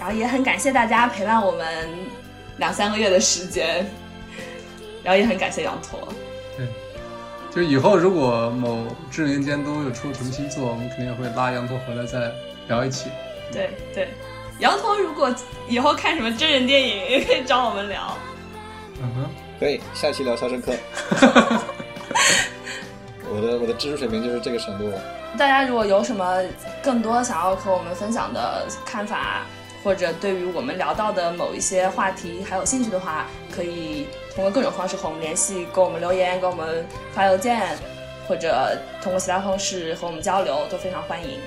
[0.03, 1.89] 然后也很感谢大家陪伴我们
[2.57, 3.87] 两三个月的时间，
[5.01, 6.13] 然后也很感谢羊驼。
[6.57, 6.67] 对，
[7.55, 12.33] 就以后如果某知名监督又出了什么新作，我们肯定也会拉羊驼回来再
[12.67, 13.11] 聊一起。
[13.53, 14.09] 对对，
[14.59, 15.33] 羊驼如果
[15.69, 18.19] 以后看什么真人电影，也可以找我们聊。
[19.01, 19.31] 嗯哼，
[19.61, 20.73] 可以，下期聊《肖申克
[23.31, 24.93] 》我的我的知识水平就是这个程度。
[25.39, 26.43] 大家如果有什么
[26.83, 29.43] 更多想要和我们分享的看法，
[29.83, 37.61] 或者对于我们聊到的某一些话题还有兴趣的话，可以通过各种方式和我们联系，给我们留言，给我们发邮件，
[38.29, 41.39] 或者通过其他方式和我们交流，都非常欢迎。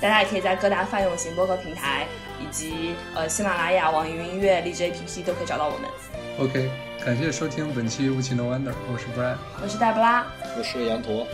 [0.00, 2.06] 大家也可以在各大泛用型播客平台
[2.40, 5.90] 以及呃喜马拉雅、网易云音乐、荔枝 APP 都可以找到我们。
[6.38, 6.70] OK，
[7.04, 9.36] 感谢收听本期《无情的 Wonder》，我是 Brian。
[9.60, 10.24] 我是黛布拉，
[10.56, 11.26] 我是羊驼。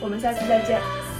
[0.00, 1.11] 我们下期再见。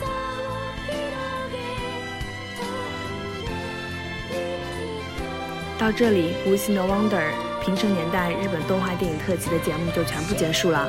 [5.82, 7.18] 到这里，《无形的 Wonder》
[7.64, 10.88] 平成年代日本动画电影特辑的节目就全部结束了。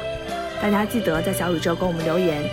[0.62, 2.44] 大家记得在小宇宙给我们留言，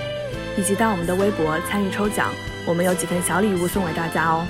[0.57, 2.33] 以及到我们的微博参与抽奖，
[2.65, 4.47] 我们有几份小礼物送给大家哦。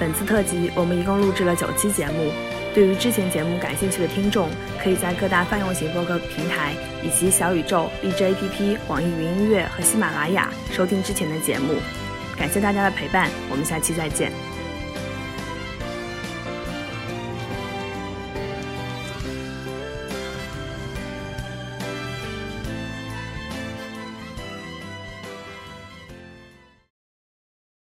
[0.00, 2.32] 本次特辑我们一共录制了九期节目，
[2.74, 4.50] 对于之前节目感兴趣的听众，
[4.82, 11.74] 可以在各大泛用型播客平台以及小宇宙、荔枝 APP、网易云音乐和喜马拉雅收听之前的节目。
[12.36, 14.32] 感谢大家的陪伴，我们下期再见。